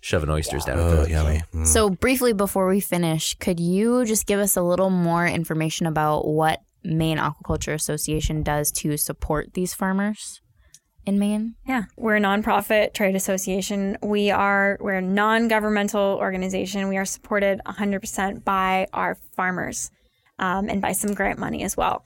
shoving 0.00 0.30
oysters 0.30 0.64
down 0.64 0.76
her 0.78 0.84
Oh, 0.84 0.90
throat. 0.96 1.08
yummy. 1.08 1.42
Mm. 1.54 1.66
So, 1.66 1.90
briefly 1.90 2.32
before 2.32 2.68
we 2.68 2.78
finish, 2.80 3.34
could 3.40 3.58
you 3.58 4.04
just 4.04 4.26
give 4.26 4.38
us 4.38 4.56
a 4.56 4.62
little 4.62 4.90
more 4.90 5.26
information 5.26 5.86
about 5.86 6.26
what 6.28 6.60
Maine 6.84 7.18
Aquaculture 7.18 7.74
Association 7.74 8.42
does 8.44 8.70
to 8.72 8.96
support 8.96 9.54
these 9.54 9.74
farmers 9.74 10.40
in 11.04 11.18
Maine? 11.18 11.56
Yeah, 11.66 11.84
we're 11.96 12.14
a 12.16 12.20
nonprofit 12.20 12.94
trade 12.94 13.16
association. 13.16 13.98
We 14.00 14.30
are 14.30 14.78
we're 14.80 14.94
a 14.94 15.02
non-governmental 15.02 16.16
organization. 16.20 16.86
We 16.88 16.96
are 16.96 17.04
supported 17.04 17.60
100% 17.66 18.44
by 18.44 18.86
our 18.92 19.16
farmers 19.34 19.90
um, 20.38 20.68
and 20.68 20.80
by 20.80 20.92
some 20.92 21.14
grant 21.14 21.38
money 21.38 21.62
as 21.62 21.76
well. 21.76 22.04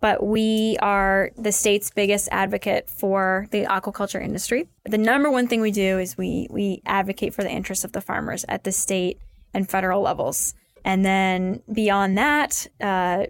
But 0.00 0.24
we 0.24 0.78
are 0.80 1.30
the 1.36 1.52
state's 1.52 1.90
biggest 1.90 2.28
advocate 2.32 2.88
for 2.88 3.46
the 3.50 3.64
aquaculture 3.64 4.22
industry. 4.22 4.66
The 4.86 4.96
number 4.96 5.30
one 5.30 5.46
thing 5.46 5.60
we 5.60 5.70
do 5.70 5.98
is 5.98 6.16
we 6.16 6.46
we 6.50 6.80
advocate 6.86 7.34
for 7.34 7.42
the 7.42 7.50
interests 7.50 7.84
of 7.84 7.92
the 7.92 8.00
farmers 8.00 8.44
at 8.48 8.64
the 8.64 8.72
state 8.72 9.18
and 9.52 9.68
federal 9.68 10.00
levels. 10.00 10.54
And 10.84 11.04
then 11.04 11.62
beyond 11.70 12.16
that, 12.16 12.66
uh, 12.80 13.26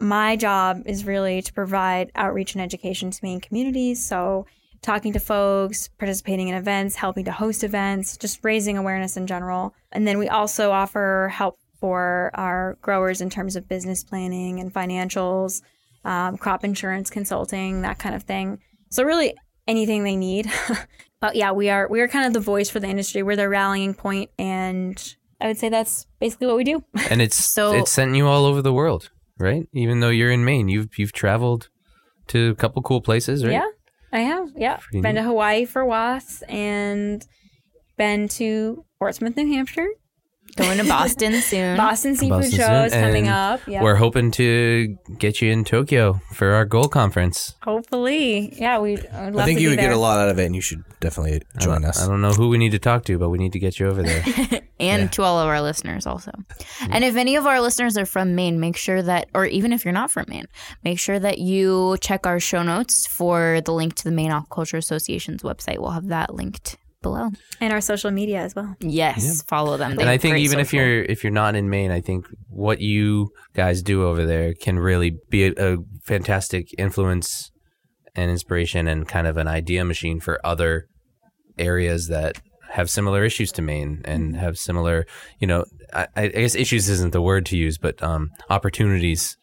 my 0.00 0.36
job 0.36 0.82
is 0.86 1.04
really 1.04 1.42
to 1.42 1.52
provide 1.52 2.10
outreach 2.14 2.54
and 2.54 2.62
education 2.62 3.10
to 3.10 3.18
Maine 3.22 3.40
communities. 3.40 4.04
So, 4.04 4.46
talking 4.80 5.12
to 5.12 5.20
folks, 5.20 5.88
participating 5.98 6.48
in 6.48 6.54
events, 6.54 6.94
helping 6.96 7.24
to 7.24 7.32
host 7.32 7.64
events, 7.64 8.16
just 8.16 8.38
raising 8.44 8.78
awareness 8.78 9.16
in 9.16 9.26
general. 9.26 9.74
And 9.90 10.06
then 10.06 10.18
we 10.18 10.28
also 10.28 10.70
offer 10.70 11.30
help 11.32 11.58
for 11.80 12.30
our 12.34 12.76
growers 12.82 13.20
in 13.20 13.30
terms 13.30 13.56
of 13.56 13.68
business 13.68 14.04
planning 14.04 14.60
and 14.60 14.72
financials, 14.72 15.62
um, 16.04 16.36
crop 16.36 16.64
insurance 16.64 17.10
consulting, 17.10 17.82
that 17.82 17.98
kind 17.98 18.14
of 18.14 18.22
thing. 18.24 18.58
So, 18.90 19.02
really, 19.04 19.34
anything 19.66 20.04
they 20.04 20.16
need. 20.16 20.50
but 21.20 21.36
yeah, 21.36 21.52
we 21.52 21.68
are 21.70 21.88
we 21.88 22.00
are 22.00 22.08
kind 22.08 22.26
of 22.26 22.32
the 22.32 22.40
voice 22.40 22.70
for 22.70 22.80
the 22.80 22.88
industry. 22.88 23.22
We're 23.22 23.36
the 23.36 23.48
rallying 23.48 23.94
point, 23.94 24.30
and 24.38 25.14
I 25.40 25.46
would 25.46 25.58
say 25.58 25.68
that's 25.68 26.06
basically 26.20 26.46
what 26.48 26.56
we 26.56 26.64
do. 26.64 26.82
And 27.10 27.20
it's 27.22 27.36
So- 27.36 27.72
it's 27.74 27.92
sent 27.92 28.14
you 28.16 28.26
all 28.26 28.44
over 28.46 28.62
the 28.62 28.72
world, 28.72 29.10
right? 29.38 29.68
Even 29.72 30.00
though 30.00 30.10
you're 30.10 30.32
in 30.32 30.44
Maine, 30.44 30.68
you've 30.68 30.98
you've 30.98 31.12
traveled 31.12 31.68
to 32.28 32.50
a 32.50 32.54
couple 32.54 32.82
cool 32.82 33.00
places, 33.00 33.44
right? 33.44 33.52
Yeah. 33.52 33.66
I 34.10 34.20
have. 34.20 34.48
Yeah. 34.56 34.76
Pretty 34.78 35.02
been 35.02 35.16
neat. 35.16 35.20
to 35.20 35.26
Hawaii 35.26 35.66
for 35.66 35.84
WAS 35.84 36.42
and 36.48 37.26
been 37.98 38.26
to 38.28 38.84
Portsmouth, 38.98 39.36
New 39.36 39.52
Hampshire. 39.52 39.88
Going 40.56 40.78
to 40.78 40.84
Boston 40.84 41.34
soon. 41.42 41.76
Boston 41.76 42.16
Seafood 42.16 42.42
Boston 42.42 42.58
Show 42.58 42.66
soon, 42.66 42.84
is 42.86 42.92
coming 42.92 43.26
and 43.28 43.34
up. 43.34 43.60
Yeah. 43.66 43.82
We're 43.82 43.96
hoping 43.96 44.30
to 44.32 44.96
get 45.18 45.40
you 45.40 45.50
in 45.52 45.64
Tokyo 45.64 46.20
for 46.34 46.52
our 46.52 46.64
goal 46.64 46.88
conference. 46.88 47.54
Hopefully. 47.62 48.52
Yeah, 48.58 48.78
we 48.78 48.98
I 49.08 49.26
would 49.26 49.34
love 49.34 49.42
I 49.42 49.44
think 49.46 49.58
to 49.58 49.62
you 49.62 49.68
be 49.70 49.76
would 49.76 49.80
get 49.82 49.92
a 49.92 49.96
lot 49.96 50.18
out 50.18 50.28
of 50.28 50.38
it, 50.38 50.46
and 50.46 50.54
you 50.54 50.60
should 50.60 50.82
definitely 51.00 51.42
I 51.54 51.58
join 51.60 51.82
don't- 51.82 51.90
us. 51.90 52.02
I 52.02 52.08
don't 52.08 52.20
know 52.20 52.32
who 52.32 52.48
we 52.48 52.58
need 52.58 52.72
to 52.72 52.78
talk 52.78 53.04
to, 53.04 53.18
but 53.18 53.28
we 53.30 53.38
need 53.38 53.52
to 53.52 53.58
get 53.58 53.78
you 53.78 53.86
over 53.88 54.02
there. 54.02 54.24
and 54.80 55.12
to 55.12 55.22
all 55.22 55.38
of 55.38 55.48
our 55.48 55.60
listeners 55.60 56.06
also. 56.06 56.32
And 56.90 57.04
if 57.04 57.16
any 57.16 57.36
of 57.36 57.46
our 57.46 57.60
listeners 57.60 57.96
are 57.96 58.06
from 58.06 58.34
Maine, 58.34 58.58
make 58.60 58.76
sure 58.76 59.02
that, 59.02 59.28
or 59.34 59.46
even 59.46 59.72
if 59.72 59.84
you're 59.84 59.92
not 59.92 60.10
from 60.10 60.26
Maine, 60.28 60.46
make 60.84 60.98
sure 60.98 61.18
that 61.18 61.38
you 61.38 61.96
check 62.00 62.26
our 62.26 62.40
show 62.40 62.62
notes 62.62 63.06
for 63.06 63.60
the 63.64 63.72
link 63.72 63.94
to 63.96 64.04
the 64.04 64.10
Maine 64.12 64.30
Aquaculture 64.30 64.78
Association's 64.78 65.42
website. 65.42 65.78
We'll 65.78 65.90
have 65.90 66.08
that 66.08 66.34
linked 66.34 66.76
below. 67.08 67.30
and 67.60 67.72
our 67.72 67.80
social 67.80 68.10
media 68.10 68.40
as 68.40 68.54
well. 68.54 68.76
Yes, 68.80 69.42
follow 69.42 69.76
them. 69.76 69.96
They 69.96 70.02
and 70.02 70.10
I 70.10 70.18
think 70.18 70.32
great 70.32 70.44
even 70.44 70.58
if 70.58 70.72
you're 70.72 71.02
if 71.02 71.24
you're 71.24 71.32
not 71.32 71.54
in 71.54 71.70
Maine, 71.70 71.90
I 71.90 72.00
think 72.00 72.26
what 72.48 72.80
you 72.80 73.30
guys 73.54 73.82
do 73.82 74.04
over 74.06 74.26
there 74.26 74.54
can 74.54 74.78
really 74.78 75.16
be 75.30 75.46
a, 75.46 75.52
a 75.56 75.76
fantastic 76.04 76.68
influence 76.78 77.50
and 78.14 78.30
inspiration 78.30 78.88
and 78.88 79.08
kind 79.08 79.26
of 79.26 79.36
an 79.36 79.48
idea 79.48 79.84
machine 79.84 80.20
for 80.20 80.44
other 80.44 80.86
areas 81.58 82.08
that 82.08 82.40
have 82.70 82.90
similar 82.90 83.24
issues 83.24 83.50
to 83.52 83.62
Maine 83.62 84.02
and 84.04 84.36
have 84.36 84.58
similar, 84.58 85.06
you 85.38 85.46
know, 85.46 85.64
I, 85.92 86.06
I 86.14 86.28
guess 86.28 86.54
issues 86.54 86.88
isn't 86.88 87.12
the 87.12 87.22
word 87.22 87.46
to 87.46 87.56
use, 87.56 87.78
but 87.78 88.02
um, 88.02 88.30
opportunities 88.50 89.37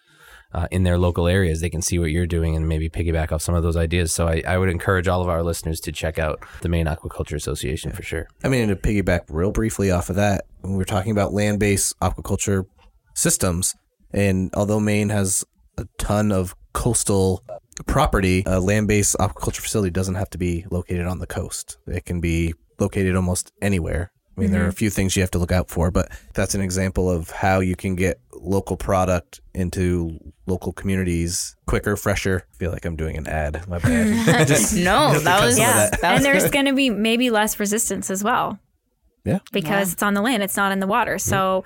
uh, 0.55 0.67
in 0.71 0.83
their 0.83 0.97
local 0.97 1.27
areas. 1.27 1.59
They 1.59 1.69
can 1.69 1.81
see 1.81 1.99
what 1.99 2.11
you're 2.11 2.25
doing 2.25 2.55
and 2.55 2.67
maybe 2.67 2.89
piggyback 2.89 3.33
off 3.33 3.41
some 3.41 3.55
of 3.55 3.61
those 3.61 3.75
ideas. 3.75 4.13
So 4.13 4.27
I, 4.27 4.41
I 4.47 4.57
would 4.57 4.69
encourage 4.69 5.07
all 5.07 5.21
of 5.21 5.27
our 5.27 5.43
listeners 5.43 5.81
to 5.81 5.91
check 5.91 6.17
out 6.17 6.41
the 6.61 6.69
Maine 6.69 6.85
Aquaculture 6.85 7.35
Association 7.35 7.91
for 7.91 8.03
sure. 8.03 8.27
I 8.43 8.47
mean, 8.47 8.69
to 8.69 8.75
piggyback 8.75 9.25
real 9.29 9.51
briefly 9.51 9.91
off 9.91 10.09
of 10.09 10.15
that, 10.15 10.45
when 10.61 10.73
we 10.73 10.77
were 10.77 10.85
talking 10.85 11.11
about 11.11 11.33
land 11.33 11.59
based 11.59 11.99
aquaculture 11.99 12.65
systems, 13.13 13.75
and 14.11 14.49
although 14.55 14.79
Maine 14.79 15.09
has 15.09 15.43
a 15.77 15.85
ton 15.97 16.31
of 16.31 16.55
coastal 16.71 17.43
property, 17.85 18.43
a 18.45 18.61
land 18.61 18.87
based 18.87 19.17
aquaculture 19.19 19.59
facility 19.59 19.91
doesn't 19.91 20.15
have 20.15 20.29
to 20.29 20.37
be 20.37 20.65
located 20.71 21.05
on 21.05 21.19
the 21.19 21.27
coast. 21.27 21.77
It 21.85 22.05
can 22.05 22.21
be 22.21 22.53
located 22.79 23.15
almost 23.17 23.51
anywhere. 23.61 24.13
I 24.37 24.41
mean, 24.41 24.51
there 24.51 24.61
are 24.61 24.65
a 24.65 24.69
mm-hmm. 24.69 24.75
few 24.75 24.89
things 24.89 25.15
you 25.15 25.21
have 25.21 25.31
to 25.31 25.39
look 25.39 25.51
out 25.51 25.69
for, 25.69 25.91
but 25.91 26.09
that's 26.33 26.55
an 26.55 26.61
example 26.61 27.09
of 27.09 27.29
how 27.29 27.61
you 27.61 27.75
can 27.75 27.95
get 27.95 28.19
local 28.33 28.75
product 28.75 29.39
into 29.53 30.19
local 30.45 30.73
communities 30.73 31.55
quicker, 31.67 31.95
fresher. 31.95 32.45
I 32.53 32.57
feel 32.57 32.71
like 32.71 32.85
I'm 32.85 32.97
doing 32.97 33.17
an 33.17 33.27
ad. 33.27 33.65
My 33.67 33.79
bad. 33.79 34.07
Mm. 34.07 34.47
Just- 34.47 34.75
no, 34.75 35.17
that 35.19 35.43
was 35.43 35.57
Yeah. 35.57 35.73
that. 35.73 36.01
that 36.01 36.13
was 36.13 36.17
and 36.17 36.25
there's 36.25 36.51
going 36.51 36.65
to 36.65 36.73
be 36.73 36.89
maybe 36.89 37.29
less 37.29 37.59
resistance 37.59 38.09
as 38.09 38.23
well. 38.23 38.59
Yeah. 39.23 39.39
Because 39.51 39.93
it's 39.93 40.03
on 40.03 40.13
the 40.13 40.21
land, 40.21 40.43
it's 40.43 40.57
not 40.57 40.71
in 40.71 40.79
the 40.79 40.87
water. 40.87 41.15
Mm-hmm. 41.15 41.29
So 41.29 41.63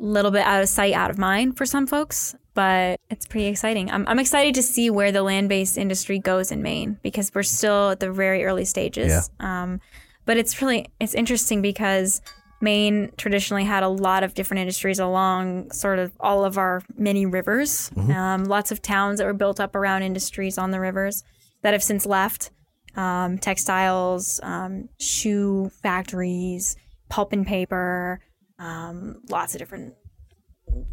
a 0.00 0.02
little 0.02 0.30
bit 0.30 0.42
out 0.42 0.62
of 0.62 0.68
sight, 0.68 0.94
out 0.94 1.10
of 1.10 1.18
mind 1.18 1.56
for 1.56 1.66
some 1.66 1.86
folks, 1.86 2.34
but 2.54 3.00
it's 3.10 3.26
pretty 3.26 3.46
exciting. 3.46 3.90
I'm, 3.90 4.06
I'm 4.08 4.18
excited 4.18 4.54
to 4.56 4.62
see 4.62 4.90
where 4.90 5.12
the 5.12 5.22
land 5.22 5.48
based 5.48 5.78
industry 5.78 6.18
goes 6.18 6.50
in 6.50 6.62
Maine 6.62 6.98
because 7.02 7.32
we're 7.34 7.44
still 7.44 7.90
at 7.90 8.00
the 8.00 8.10
very 8.10 8.44
early 8.44 8.64
stages. 8.64 9.30
Um, 9.40 9.80
but 10.28 10.36
it's 10.36 10.60
really 10.60 10.86
it's 11.00 11.14
interesting 11.14 11.62
because 11.62 12.20
Maine 12.60 13.10
traditionally 13.16 13.64
had 13.64 13.82
a 13.82 13.88
lot 13.88 14.22
of 14.22 14.34
different 14.34 14.60
industries 14.60 14.98
along 14.98 15.70
sort 15.70 15.98
of 15.98 16.12
all 16.20 16.44
of 16.44 16.58
our 16.58 16.82
many 16.98 17.24
rivers. 17.24 17.90
Um, 18.14 18.44
lots 18.44 18.70
of 18.70 18.82
towns 18.82 19.18
that 19.18 19.24
were 19.24 19.32
built 19.32 19.58
up 19.58 19.74
around 19.74 20.02
industries 20.02 20.58
on 20.58 20.70
the 20.70 20.80
rivers 20.80 21.24
that 21.62 21.72
have 21.72 21.82
since 21.82 22.04
left. 22.04 22.50
Um, 22.94 23.38
textiles, 23.38 24.38
um, 24.42 24.90
shoe 25.00 25.70
factories, 25.82 26.76
pulp 27.08 27.32
and 27.32 27.46
paper, 27.46 28.20
um, 28.58 29.22
lots 29.30 29.54
of 29.54 29.60
different 29.60 29.94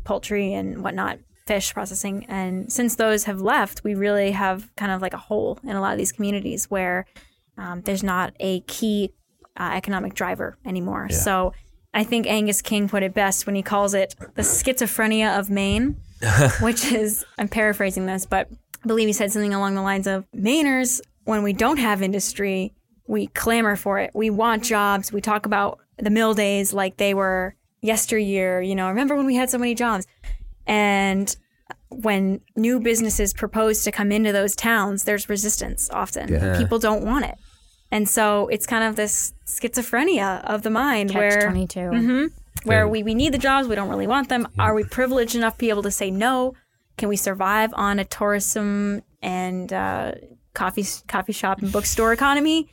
poultry 0.05 0.53
and 0.53 0.81
whatnot, 0.81 1.19
fish 1.45 1.73
processing. 1.73 2.25
And 2.29 2.71
since 2.71 2.95
those 2.95 3.25
have 3.25 3.41
left, 3.41 3.83
we 3.83 3.95
really 3.95 4.31
have 4.31 4.73
kind 4.77 4.93
of 4.93 5.01
like 5.01 5.13
a 5.13 5.17
hole 5.17 5.59
in 5.61 5.75
a 5.75 5.81
lot 5.81 5.91
of 5.91 5.97
these 5.97 6.13
communities 6.13 6.71
where 6.71 7.05
um, 7.57 7.81
there's 7.81 8.03
not 8.03 8.33
a 8.39 8.61
key 8.61 9.11
uh, 9.57 9.71
economic 9.73 10.13
driver 10.13 10.57
anymore. 10.65 11.09
So 11.09 11.53
I 11.93 12.03
think 12.03 12.27
Angus 12.27 12.61
King 12.61 12.89
put 12.89 13.03
it 13.03 13.13
best 13.13 13.45
when 13.45 13.55
he 13.55 13.61
calls 13.61 13.93
it 13.93 14.15
the 14.35 14.41
schizophrenia 14.41 15.39
of 15.39 15.49
Maine, 15.49 15.95
which 16.61 16.91
is, 16.91 17.25
I'm 17.37 17.47
paraphrasing 17.47 18.05
this, 18.05 18.25
but 18.25 18.49
I 18.83 18.87
believe 18.87 19.07
he 19.07 19.13
said 19.13 19.31
something 19.31 19.53
along 19.53 19.75
the 19.75 19.81
lines 19.81 20.07
of 20.07 20.25
Mainers, 20.35 21.01
when 21.23 21.41
we 21.43 21.53
don't 21.53 21.77
have 21.77 22.01
industry, 22.01 22.73
we 23.07 23.27
clamor 23.27 23.75
for 23.75 23.99
it. 23.99 24.11
We 24.13 24.29
want 24.29 24.63
jobs. 24.63 25.11
We 25.11 25.21
talk 25.21 25.45
about 25.45 25.79
the 25.97 26.09
mill 26.09 26.33
days 26.33 26.73
like 26.73 26.97
they 26.97 27.13
were 27.13 27.55
yesteryear. 27.81 28.61
You 28.61 28.75
know, 28.75 28.87
remember 28.89 29.15
when 29.15 29.25
we 29.25 29.35
had 29.35 29.49
so 29.49 29.57
many 29.57 29.75
jobs? 29.75 30.05
And 30.67 31.35
when 31.89 32.41
new 32.55 32.79
businesses 32.79 33.33
propose 33.33 33.83
to 33.83 33.91
come 33.91 34.11
into 34.11 34.31
those 34.31 34.55
towns, 34.55 35.03
there's 35.03 35.29
resistance 35.29 35.89
often. 35.91 36.29
Yeah. 36.29 36.57
People 36.57 36.79
don't 36.79 37.03
want 37.03 37.25
it. 37.25 37.35
And 37.95 38.09
so 38.09 38.47
it's 38.49 38.65
kind 38.65 38.83
of 38.83 38.95
this 38.97 39.33
schizophrenia 39.45 40.43
of 40.43 40.63
the 40.63 40.69
mind 40.69 41.11
Catch 41.11 41.19
where 41.19 41.41
22. 41.43 41.79
Mhm. 41.79 42.31
where 42.63 42.87
we, 42.87 43.03
we 43.03 43.13
need 43.15 43.31
the 43.33 43.37
jobs, 43.37 43.67
we 43.67 43.75
don't 43.75 43.89
really 43.89 44.07
want 44.07 44.27
them. 44.27 44.47
Are 44.59 44.73
we 44.73 44.83
privileged 44.83 45.35
enough 45.35 45.53
to 45.53 45.59
be 45.59 45.69
able 45.69 45.83
to 45.83 45.91
say 45.91 46.09
no? 46.11 46.55
Can 46.97 47.07
we 47.09 47.15
survive 47.15 47.71
on 47.73 47.99
a 47.99 48.05
tourism 48.05 49.01
and 49.21 49.71
uh, 49.71 50.11
coffee 50.53 50.85
coffee 51.07 51.33
shop 51.33 51.61
and 51.61 51.71
bookstore 51.71 52.11
economy, 52.13 52.67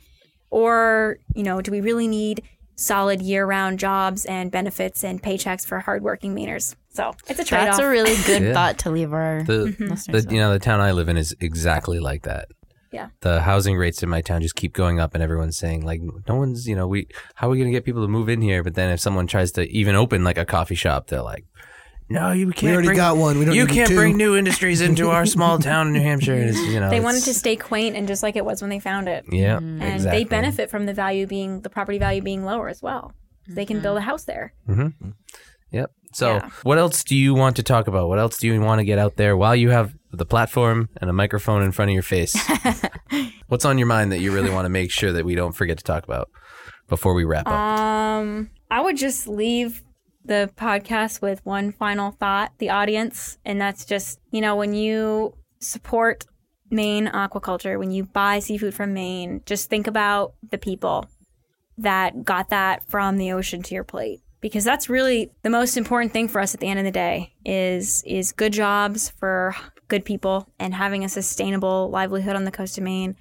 or 0.49 1.17
you 1.35 1.43
know, 1.43 1.61
do 1.61 1.71
we 1.71 1.81
really 1.81 2.07
need 2.07 2.43
solid 2.75 3.21
year 3.21 3.45
round 3.45 3.79
jobs 3.79 4.25
and 4.25 4.51
benefits 4.51 5.03
and 5.03 5.21
paychecks 5.21 5.65
for 5.65 5.79
hardworking 5.79 6.35
Mainers? 6.35 6.75
So 6.89 7.13
it's 7.27 7.39
a 7.39 7.43
trade 7.45 7.61
off. 7.61 7.65
That's 7.77 7.79
a 7.79 7.87
really 7.89 8.15
good 8.25 8.41
Yeah. 8.43 8.53
thought 8.53 8.77
to 8.79 8.91
leave 8.91 9.13
our 9.13 9.43
The, 9.43 9.75
listeners 9.79 10.25
the 10.25 10.33
you 10.33 10.39
know 10.41 10.51
the 10.53 10.59
town 10.59 10.79
I 10.81 10.91
live 10.91 11.07
in 11.09 11.17
is 11.17 11.35
exactly 11.39 11.99
like 11.99 12.23
that. 12.23 12.47
Yeah. 12.93 13.09
The 13.21 13.41
housing 13.41 13.75
rates 13.75 14.03
in 14.03 14.09
my 14.09 14.21
town 14.21 14.41
just 14.41 14.55
keep 14.55 14.73
going 14.73 14.99
up, 14.99 15.13
and 15.13 15.23
everyone's 15.23 15.57
saying 15.57 15.83
like, 15.85 16.01
no 16.27 16.35
one's 16.35 16.67
you 16.67 16.75
know 16.75 16.87
we 16.87 17.07
how 17.35 17.47
are 17.47 17.51
we 17.51 17.57
gonna 17.57 17.71
get 17.71 17.83
people 17.85 18.03
to 18.03 18.07
move 18.07 18.29
in 18.29 18.41
here? 18.41 18.63
But 18.63 18.75
then 18.75 18.91
if 18.91 18.99
someone 18.99 19.27
tries 19.27 19.51
to 19.53 19.67
even 19.69 19.95
open 19.95 20.23
like 20.23 20.37
a 20.37 20.45
coffee 20.45 20.75
shop, 20.75 21.07
they're 21.07 21.21
like, 21.21 21.45
no, 22.09 22.31
you 22.31 22.51
can't. 22.51 22.63
We 22.63 22.71
already 22.73 22.87
bring, 22.89 22.97
got 22.97 23.17
one. 23.17 23.39
We 23.39 23.45
don't 23.45 23.55
you 23.55 23.65
need 23.65 23.73
can't 23.73 23.89
two." 23.89 23.95
bring 23.95 24.17
new 24.17 24.35
industries 24.35 24.81
into 24.81 25.09
our 25.09 25.25
small 25.25 25.57
town 25.69 25.87
in 25.87 25.93
New 25.93 26.01
Hampshire. 26.01 26.35
It's, 26.35 26.59
you 26.59 26.79
know, 26.79 26.89
they 26.89 26.97
it's- 26.97 27.03
wanted 27.03 27.23
to 27.23 27.33
stay 27.33 27.55
quaint 27.55 27.95
and 27.95 28.07
just 28.07 28.21
like 28.21 28.35
it 28.35 28.45
was 28.45 28.61
when 28.61 28.69
they 28.69 28.79
found 28.79 29.07
it. 29.07 29.25
Yeah, 29.31 29.57
And 29.57 29.81
exactly. 29.81 30.23
they 30.23 30.29
benefit 30.29 30.69
from 30.69 30.85
the 30.85 30.93
value 30.93 31.25
being 31.25 31.61
the 31.61 31.69
property 31.69 31.97
value 31.97 32.21
being 32.21 32.43
lower 32.43 32.69
as 32.69 32.81
well. 32.81 33.13
They 33.47 33.65
can 33.65 33.77
mm-hmm. 33.77 33.83
build 33.83 33.97
a 33.97 34.01
house 34.01 34.25
there. 34.25 34.53
Mm-hmm. 34.69 34.81
Mm-hmm. 34.81 35.09
Yep. 35.71 35.91
So, 36.13 36.35
Yeah. 36.35 36.49
what 36.63 36.77
else 36.77 37.03
do 37.03 37.15
you 37.15 37.33
want 37.33 37.55
to 37.57 37.63
talk 37.63 37.87
about? 37.87 38.07
What 38.09 38.19
else 38.19 38.37
do 38.37 38.47
you 38.47 38.59
want 38.61 38.79
to 38.79 38.85
get 38.85 38.99
out 38.99 39.15
there 39.17 39.35
while 39.35 39.55
you 39.55 39.69
have 39.71 39.93
the 40.11 40.25
platform 40.25 40.89
and 41.01 41.09
a 41.09 41.13
microphone 41.13 41.63
in 41.63 41.71
front 41.71 41.89
of 41.89 41.93
your 41.93 42.03
face? 42.03 42.35
What's 43.47 43.65
on 43.65 43.77
your 43.77 43.87
mind 43.87 44.11
that 44.11 44.19
you 44.19 44.33
really 44.33 44.49
want 44.49 44.65
to 44.65 44.69
make 44.69 44.91
sure 44.91 45.11
that 45.11 45.25
we 45.25 45.35
don't 45.35 45.53
forget 45.53 45.77
to 45.77 45.83
talk 45.83 46.03
about 46.03 46.29
before 46.87 47.13
we 47.13 47.23
wrap 47.23 47.47
up? 47.47 47.53
Um, 47.53 48.49
I 48.71 48.81
would 48.81 48.97
just 48.97 49.27
leave 49.27 49.83
the 50.25 50.49
podcast 50.55 51.21
with 51.21 51.45
one 51.45 51.71
final 51.71 52.11
thought, 52.11 52.53
the 52.57 52.69
audience, 52.69 53.37
and 53.43 53.59
that's 53.59 53.85
just, 53.85 54.19
you 54.31 54.39
know, 54.41 54.55
when 54.55 54.73
you 54.73 55.33
support 55.59 56.25
Maine 56.69 57.07
aquaculture, 57.07 57.77
when 57.77 57.91
you 57.91 58.05
buy 58.05 58.39
seafood 58.39 58.73
from 58.73 58.93
Maine, 58.93 59.41
just 59.45 59.69
think 59.69 59.85
about 59.87 60.33
the 60.49 60.57
people 60.57 61.05
that 61.77 62.23
got 62.23 62.49
that 62.49 62.87
from 62.89 63.17
the 63.17 63.31
ocean 63.31 63.61
to 63.63 63.75
your 63.75 63.83
plate. 63.83 64.21
Because 64.43 64.63
that's 64.65 64.89
really 64.89 65.31
the 65.41 65.49
most 65.49 65.77
important 65.77 66.11
thing 66.11 66.27
for 66.27 66.41
us 66.41 66.53
at 66.53 66.59
the 66.59 66.67
end 66.67 66.77
of 66.77 66.85
the 66.85 66.91
day 66.91 67.33
is 67.45 68.03
is 68.05 68.31
good 68.33 68.51
jobs 68.53 69.09
for 69.09 69.55
good 69.87 70.03
people 70.03 70.47
and 70.59 70.73
having 70.73 71.03
a 71.05 71.09
sustainable 71.09 71.89
livelihood 71.89 72.35
on 72.35 72.43
the 72.43 72.51
coast 72.51 72.77
of 72.77 72.83
Maine 72.83 73.15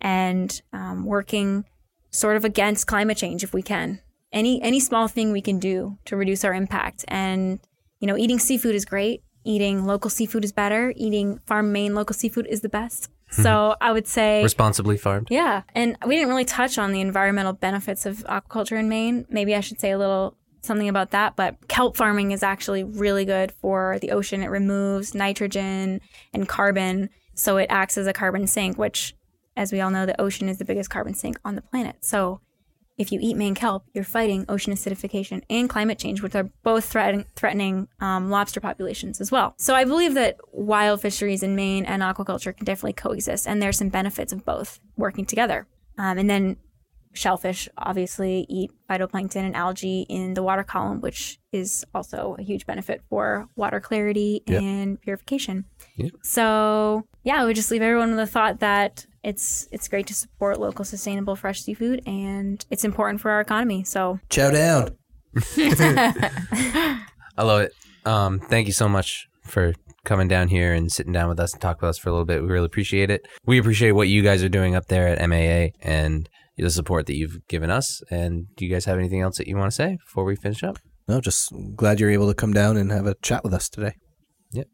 and 0.00 0.62
um, 0.72 1.04
working 1.04 1.64
sort 2.10 2.36
of 2.36 2.44
against 2.44 2.86
climate 2.86 3.18
change 3.18 3.44
if 3.44 3.52
we 3.52 3.62
can. 3.62 4.00
Any 4.32 4.62
any 4.62 4.80
small 4.80 5.08
thing 5.08 5.30
we 5.30 5.42
can 5.42 5.58
do 5.58 5.98
to 6.06 6.16
reduce 6.16 6.42
our 6.42 6.54
impact. 6.54 7.04
And 7.06 7.60
you 8.00 8.06
know, 8.08 8.16
eating 8.16 8.38
seafood 8.38 8.74
is 8.74 8.86
great. 8.86 9.22
Eating 9.44 9.84
local 9.84 10.08
seafood 10.10 10.44
is 10.44 10.52
better. 10.52 10.94
Eating 10.96 11.38
farm 11.46 11.70
Maine 11.70 11.94
local 11.94 12.14
seafood 12.14 12.46
is 12.48 12.62
the 12.62 12.68
best. 12.70 13.10
So 13.32 13.76
I 13.80 13.92
would 13.92 14.06
say 14.06 14.42
Responsibly 14.42 14.98
farmed. 14.98 15.28
yeah, 15.30 15.62
and 15.74 15.96
we 16.06 16.16
didn't 16.16 16.28
really 16.28 16.44
touch 16.44 16.76
on 16.76 16.92
the 16.92 17.00
environmental 17.00 17.54
benefits 17.54 18.04
of 18.04 18.18
aquaculture 18.24 18.78
in 18.78 18.90
Maine. 18.90 19.24
Maybe 19.30 19.54
I 19.54 19.60
should 19.60 19.80
say 19.80 19.90
a 19.90 19.96
little 19.96 20.36
something 20.62 20.88
about 20.88 21.10
that, 21.10 21.36
but 21.36 21.68
kelp 21.68 21.96
farming 21.96 22.30
is 22.30 22.42
actually 22.42 22.84
really 22.84 23.24
good 23.24 23.52
for 23.52 23.98
the 24.00 24.12
ocean. 24.12 24.42
It 24.42 24.50
removes 24.50 25.14
nitrogen 25.14 26.00
and 26.32 26.48
carbon, 26.48 27.10
so 27.34 27.56
it 27.56 27.66
acts 27.68 27.98
as 27.98 28.06
a 28.06 28.12
carbon 28.12 28.46
sink, 28.46 28.78
which 28.78 29.14
as 29.56 29.72
we 29.72 29.80
all 29.80 29.90
know, 29.90 30.06
the 30.06 30.20
ocean 30.20 30.48
is 30.48 30.58
the 30.58 30.64
biggest 30.64 30.90
carbon 30.90 31.14
sink 31.14 31.38
on 31.44 31.54
the 31.54 31.62
planet. 31.62 31.96
So 32.00 32.40
if 32.98 33.10
you 33.10 33.18
eat 33.22 33.36
Maine 33.36 33.54
kelp, 33.54 33.84
you're 33.92 34.04
fighting 34.04 34.44
ocean 34.48 34.72
acidification 34.72 35.42
and 35.50 35.68
climate 35.68 35.98
change, 35.98 36.22
which 36.22 36.34
are 36.34 36.50
both 36.62 36.84
threaten- 36.84 37.24
threatening 37.36 37.88
um, 38.00 38.30
lobster 38.30 38.60
populations 38.60 39.20
as 39.20 39.30
well. 39.30 39.54
So 39.58 39.74
I 39.74 39.84
believe 39.84 40.14
that 40.14 40.36
wild 40.52 41.00
fisheries 41.00 41.42
in 41.42 41.56
Maine 41.56 41.84
and 41.84 42.02
aquaculture 42.02 42.56
can 42.56 42.64
definitely 42.64 42.92
coexist, 42.94 43.46
and 43.46 43.60
there's 43.60 43.78
some 43.78 43.88
benefits 43.88 44.32
of 44.32 44.44
both 44.44 44.78
working 44.96 45.26
together. 45.26 45.66
Um, 45.98 46.18
and 46.18 46.30
then 46.30 46.56
shellfish 47.14 47.68
obviously 47.76 48.46
eat 48.48 48.70
phytoplankton 48.88 49.36
and 49.44 49.54
algae 49.56 50.06
in 50.08 50.34
the 50.34 50.42
water 50.42 50.62
column, 50.64 51.00
which 51.00 51.38
is 51.52 51.84
also 51.94 52.36
a 52.38 52.42
huge 52.42 52.66
benefit 52.66 53.02
for 53.08 53.46
water 53.56 53.80
clarity 53.80 54.42
Yep. 54.46 54.62
and 54.62 55.00
purification. 55.00 55.64
Yep. 55.96 56.12
So 56.22 57.06
yeah, 57.24 57.40
I 57.40 57.44
would 57.44 57.56
just 57.56 57.70
leave 57.70 57.82
everyone 57.82 58.10
with 58.10 58.18
the 58.18 58.26
thought 58.26 58.60
that 58.60 59.06
it's 59.22 59.68
it's 59.70 59.86
great 59.88 60.06
to 60.08 60.14
support 60.14 60.58
local 60.58 60.84
sustainable 60.84 61.36
fresh 61.36 61.62
seafood 61.62 62.02
and 62.06 62.64
it's 62.70 62.84
important 62.84 63.20
for 63.20 63.30
our 63.30 63.40
economy. 63.40 63.84
So 63.84 64.18
Chow 64.30 64.50
down. 64.50 64.96
I 67.36 67.42
love 67.42 67.62
it. 67.62 67.72
Um, 68.04 68.38
thank 68.40 68.66
you 68.66 68.72
so 68.72 68.88
much 68.88 69.28
for 69.44 69.74
coming 70.04 70.28
down 70.28 70.48
here 70.48 70.72
and 70.74 70.90
sitting 70.90 71.12
down 71.12 71.28
with 71.28 71.38
us 71.38 71.52
and 71.52 71.62
talk 71.62 71.80
with 71.80 71.90
us 71.90 71.98
for 71.98 72.08
a 72.08 72.12
little 72.12 72.24
bit. 72.24 72.42
We 72.42 72.48
really 72.48 72.66
appreciate 72.66 73.10
it. 73.10 73.26
We 73.46 73.58
appreciate 73.58 73.92
what 73.92 74.08
you 74.08 74.22
guys 74.22 74.42
are 74.42 74.48
doing 74.48 74.74
up 74.74 74.86
there 74.86 75.06
at 75.08 75.28
MAA 75.28 75.68
and 75.80 76.28
the 76.62 76.70
support 76.70 77.06
that 77.06 77.16
you've 77.16 77.46
given 77.48 77.70
us. 77.70 78.02
And 78.10 78.46
do 78.56 78.64
you 78.64 78.70
guys 78.72 78.84
have 78.84 78.98
anything 78.98 79.20
else 79.20 79.38
that 79.38 79.46
you 79.46 79.56
want 79.56 79.70
to 79.70 79.74
say 79.74 79.98
before 80.04 80.24
we 80.24 80.36
finish 80.36 80.62
up? 80.62 80.78
No, 81.08 81.20
just 81.20 81.52
glad 81.76 82.00
you're 82.00 82.10
able 82.10 82.28
to 82.28 82.34
come 82.34 82.52
down 82.52 82.76
and 82.76 82.90
have 82.90 83.06
a 83.06 83.14
chat 83.22 83.44
with 83.44 83.52
us 83.52 83.68
today. 83.68 83.94
Yep. 84.52 84.68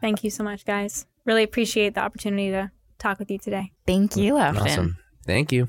Thank 0.00 0.24
you 0.24 0.30
so 0.30 0.42
much, 0.44 0.64
guys. 0.64 1.06
Really 1.24 1.42
appreciate 1.42 1.94
the 1.94 2.00
opportunity 2.00 2.50
to 2.50 2.70
talk 2.98 3.18
with 3.18 3.30
you 3.30 3.38
today. 3.38 3.72
Thank 3.86 4.16
you, 4.16 4.36
Afton. 4.36 4.62
Awesome. 4.62 4.96
Thank 5.24 5.52
you. 5.52 5.68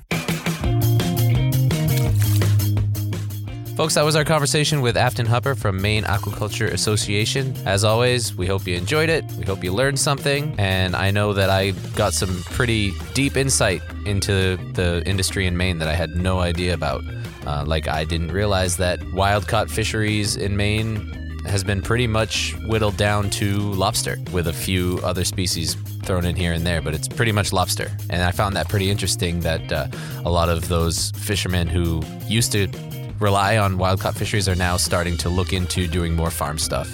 Folks, 3.77 3.93
that 3.93 4.03
was 4.03 4.15
our 4.15 4.25
conversation 4.25 4.81
with 4.81 4.97
Afton 4.97 5.27
Hupper 5.27 5.55
from 5.55 5.79
Maine 5.79 6.03
Aquaculture 6.05 6.71
Association. 6.71 7.55
As 7.63 7.83
always, 7.83 8.33
we 8.33 8.47
hope 8.47 8.65
you 8.65 8.75
enjoyed 8.75 9.07
it. 9.07 9.23
We 9.33 9.45
hope 9.45 9.63
you 9.63 9.71
learned 9.71 9.99
something. 9.99 10.55
And 10.57 10.95
I 10.95 11.11
know 11.11 11.31
that 11.33 11.51
I 11.51 11.73
got 11.95 12.13
some 12.13 12.41
pretty 12.45 12.91
deep 13.13 13.37
insight 13.37 13.83
into 14.07 14.57
the 14.73 15.03
industry 15.05 15.45
in 15.45 15.55
Maine 15.57 15.77
that 15.77 15.87
I 15.87 15.93
had 15.93 16.15
no 16.15 16.39
idea 16.39 16.73
about. 16.73 17.03
Uh, 17.45 17.65
like, 17.67 17.87
I 17.87 18.03
didn't 18.03 18.31
realize 18.31 18.77
that 18.77 18.99
wild 19.13 19.47
caught 19.47 19.69
fisheries 19.69 20.37
in 20.37 20.57
Maine 20.57 21.13
has 21.45 21.63
been 21.63 21.83
pretty 21.83 22.07
much 22.07 22.55
whittled 22.65 22.97
down 22.97 23.29
to 23.29 23.59
lobster 23.59 24.17
with 24.31 24.47
a 24.47 24.53
few 24.53 24.99
other 25.03 25.23
species 25.23 25.75
thrown 26.01 26.25
in 26.25 26.35
here 26.35 26.51
and 26.51 26.65
there, 26.65 26.81
but 26.81 26.95
it's 26.95 27.07
pretty 27.07 27.31
much 27.31 27.53
lobster. 27.53 27.91
And 28.09 28.23
I 28.23 28.31
found 28.31 28.55
that 28.55 28.69
pretty 28.69 28.89
interesting 28.89 29.41
that 29.41 29.71
uh, 29.71 29.87
a 30.25 30.31
lot 30.31 30.49
of 30.49 30.67
those 30.67 31.11
fishermen 31.11 31.67
who 31.67 32.01
used 32.27 32.51
to 32.53 32.67
rely 33.19 33.57
on 33.57 33.77
wild 33.77 33.99
caught 33.99 34.15
fisheries 34.15 34.47
are 34.47 34.55
now 34.55 34.77
starting 34.77 35.17
to 35.17 35.29
look 35.29 35.53
into 35.53 35.87
doing 35.87 36.15
more 36.15 36.31
farm 36.31 36.57
stuff. 36.57 36.87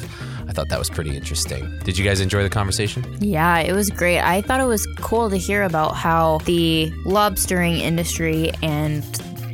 I 0.47 0.51
thought 0.53 0.69
that 0.69 0.79
was 0.79 0.89
pretty 0.89 1.15
interesting. 1.15 1.79
Did 1.83 1.97
you 1.97 2.05
guys 2.05 2.19
enjoy 2.19 2.43
the 2.43 2.49
conversation? 2.49 3.05
Yeah, 3.19 3.59
it 3.59 3.73
was 3.73 3.89
great. 3.89 4.19
I 4.19 4.41
thought 4.41 4.59
it 4.59 4.65
was 4.65 4.85
cool 4.97 5.29
to 5.29 5.37
hear 5.37 5.63
about 5.63 5.95
how 5.95 6.39
the 6.45 6.91
lobstering 7.05 7.79
industry 7.79 8.51
and 8.61 9.03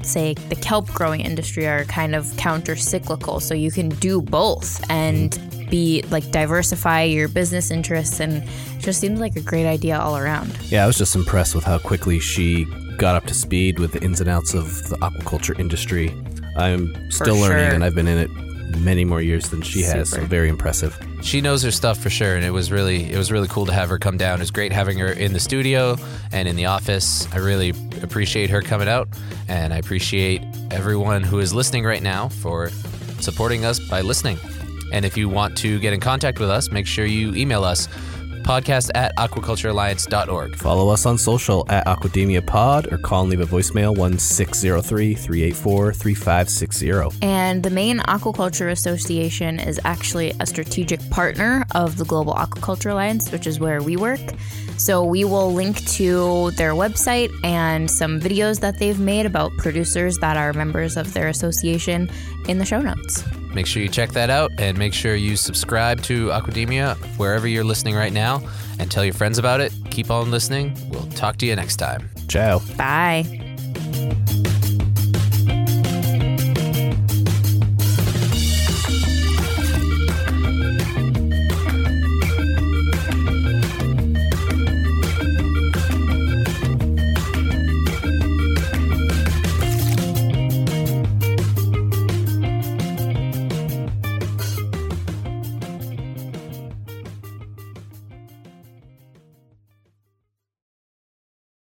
say 0.05 0.34
the 0.34 0.55
kelp 0.55 0.88
growing 0.89 1.22
industry 1.22 1.67
are 1.67 1.86
kind 1.86 2.15
of 2.15 2.36
counter 2.38 2.76
cyclical. 2.76 3.39
So 3.39 3.53
you 3.53 3.72
can 3.72 3.89
do 3.89 4.22
both 4.22 4.84
and 4.89 5.38
be 5.70 6.03
like 6.09 6.32
diversify 6.32 7.03
your 7.03 7.28
business 7.28 7.70
interests 7.70 8.20
and 8.20 8.43
it 8.43 8.80
just 8.80 8.99
seems 8.99 9.20
like 9.20 9.36
a 9.36 9.41
great 9.41 9.67
idea 9.67 9.99
all 9.99 10.17
around. 10.17 10.57
Yeah, 10.63 10.84
I 10.84 10.88
was 10.88 10.97
just 10.97 11.15
impressed 11.15 11.53
with 11.53 11.63
how 11.63 11.78
quickly 11.78 12.20
she 12.20 12.65
got 12.97 13.15
up 13.15 13.26
to 13.28 13.34
speed 13.34 13.80
with 13.80 13.93
the 13.93 14.01
ins 14.03 14.20
and 14.20 14.30
outs 14.30 14.53
of 14.53 14.89
the 14.89 14.97
aquaculture 14.97 15.57
industry. 15.59 16.13
I'm 16.55 17.11
still 17.11 17.35
learning, 17.35 17.67
sure. 17.67 17.75
and 17.75 17.83
I've 17.83 17.95
been 17.95 18.07
in 18.07 18.17
it 18.17 18.29
many 18.77 19.03
more 19.03 19.21
years 19.21 19.49
than 19.49 19.61
she 19.61 19.81
has. 19.81 20.11
So 20.11 20.21
very 20.25 20.49
impressive. 20.49 20.97
She 21.21 21.41
knows 21.41 21.63
her 21.63 21.71
stuff 21.71 21.97
for 21.97 22.09
sure, 22.09 22.35
and 22.35 22.45
it 22.45 22.51
was 22.51 22.71
really 22.71 23.11
it 23.11 23.17
was 23.17 23.31
really 23.31 23.47
cool 23.47 23.65
to 23.65 23.73
have 23.73 23.89
her 23.89 23.97
come 23.97 24.17
down. 24.17 24.39
It 24.39 24.41
was 24.41 24.51
great 24.51 24.71
having 24.71 24.97
her 24.99 25.11
in 25.11 25.33
the 25.33 25.39
studio 25.39 25.97
and 26.31 26.47
in 26.47 26.55
the 26.55 26.65
office. 26.65 27.27
I 27.33 27.37
really 27.37 27.73
appreciate 28.01 28.49
her 28.49 28.61
coming 28.61 28.87
out, 28.87 29.09
and 29.47 29.73
I 29.73 29.77
appreciate 29.77 30.41
everyone 30.71 31.23
who 31.23 31.39
is 31.39 31.53
listening 31.53 31.83
right 31.83 32.03
now 32.03 32.29
for 32.29 32.69
supporting 33.19 33.65
us 33.65 33.79
by 33.79 34.01
listening. 34.01 34.37
And 34.91 35.05
if 35.05 35.17
you 35.17 35.29
want 35.29 35.57
to 35.59 35.79
get 35.79 35.93
in 35.93 35.99
contact 35.99 36.39
with 36.39 36.49
us, 36.49 36.71
make 36.71 36.87
sure 36.87 37.05
you 37.05 37.35
email 37.35 37.63
us 37.63 37.87
podcast 38.49 38.89
at 38.95 39.15
aquaculturealliance.org. 39.17 40.55
Follow 40.55 40.89
us 40.89 41.05
on 41.05 41.19
social 41.19 41.63
at 41.69 41.85
Aquademia 41.85 42.43
Pod 42.43 42.91
or 42.91 42.97
call 42.97 43.21
and 43.21 43.29
leave 43.29 43.41
a 43.41 43.45
voicemail 43.45 43.95
1603 43.95 45.13
384 45.13 45.93
3560. 45.93 47.19
And 47.21 47.61
the 47.61 47.69
Maine 47.69 47.99
Aquaculture 47.99 48.71
Association 48.71 49.59
is 49.59 49.79
actually 49.85 50.33
a 50.39 50.47
strategic 50.47 50.99
partner 51.11 51.63
of 51.75 51.97
the 51.97 52.05
Global 52.05 52.33
Aquaculture 52.33 52.89
Alliance, 52.89 53.31
which 53.31 53.45
is 53.45 53.59
where 53.59 53.83
we 53.83 53.95
work. 53.95 54.19
So 54.77 55.03
we 55.03 55.25
will 55.25 55.53
link 55.53 55.85
to 55.89 56.49
their 56.51 56.71
website 56.71 57.29
and 57.43 57.91
some 57.91 58.19
videos 58.19 58.61
that 58.61 58.79
they've 58.79 58.99
made 58.99 59.27
about 59.27 59.51
producers 59.57 60.17
that 60.19 60.37
are 60.37 60.53
members 60.53 60.97
of 60.97 61.13
their 61.13 61.27
association 61.27 62.09
in 62.49 62.57
the 62.57 62.65
show 62.65 62.81
notes. 62.81 63.23
Make 63.53 63.65
sure 63.65 63.81
you 63.81 63.89
check 63.89 64.11
that 64.11 64.29
out 64.29 64.51
and 64.57 64.77
make 64.77 64.93
sure 64.93 65.15
you 65.15 65.35
subscribe 65.35 66.01
to 66.03 66.27
Aquademia 66.27 66.95
wherever 67.17 67.47
you're 67.47 67.63
listening 67.63 67.95
right 67.95 68.13
now 68.13 68.41
and 68.79 68.91
tell 68.91 69.05
your 69.05 69.13
friends 69.13 69.37
about 69.37 69.61
it. 69.61 69.71
Keep 69.91 70.11
on 70.11 70.31
listening. 70.31 70.75
We'll 70.89 71.07
talk 71.11 71.37
to 71.37 71.45
you 71.45 71.55
next 71.55 71.77
time. 71.77 72.09
Ciao. 72.27 72.59
Bye. 72.77 74.25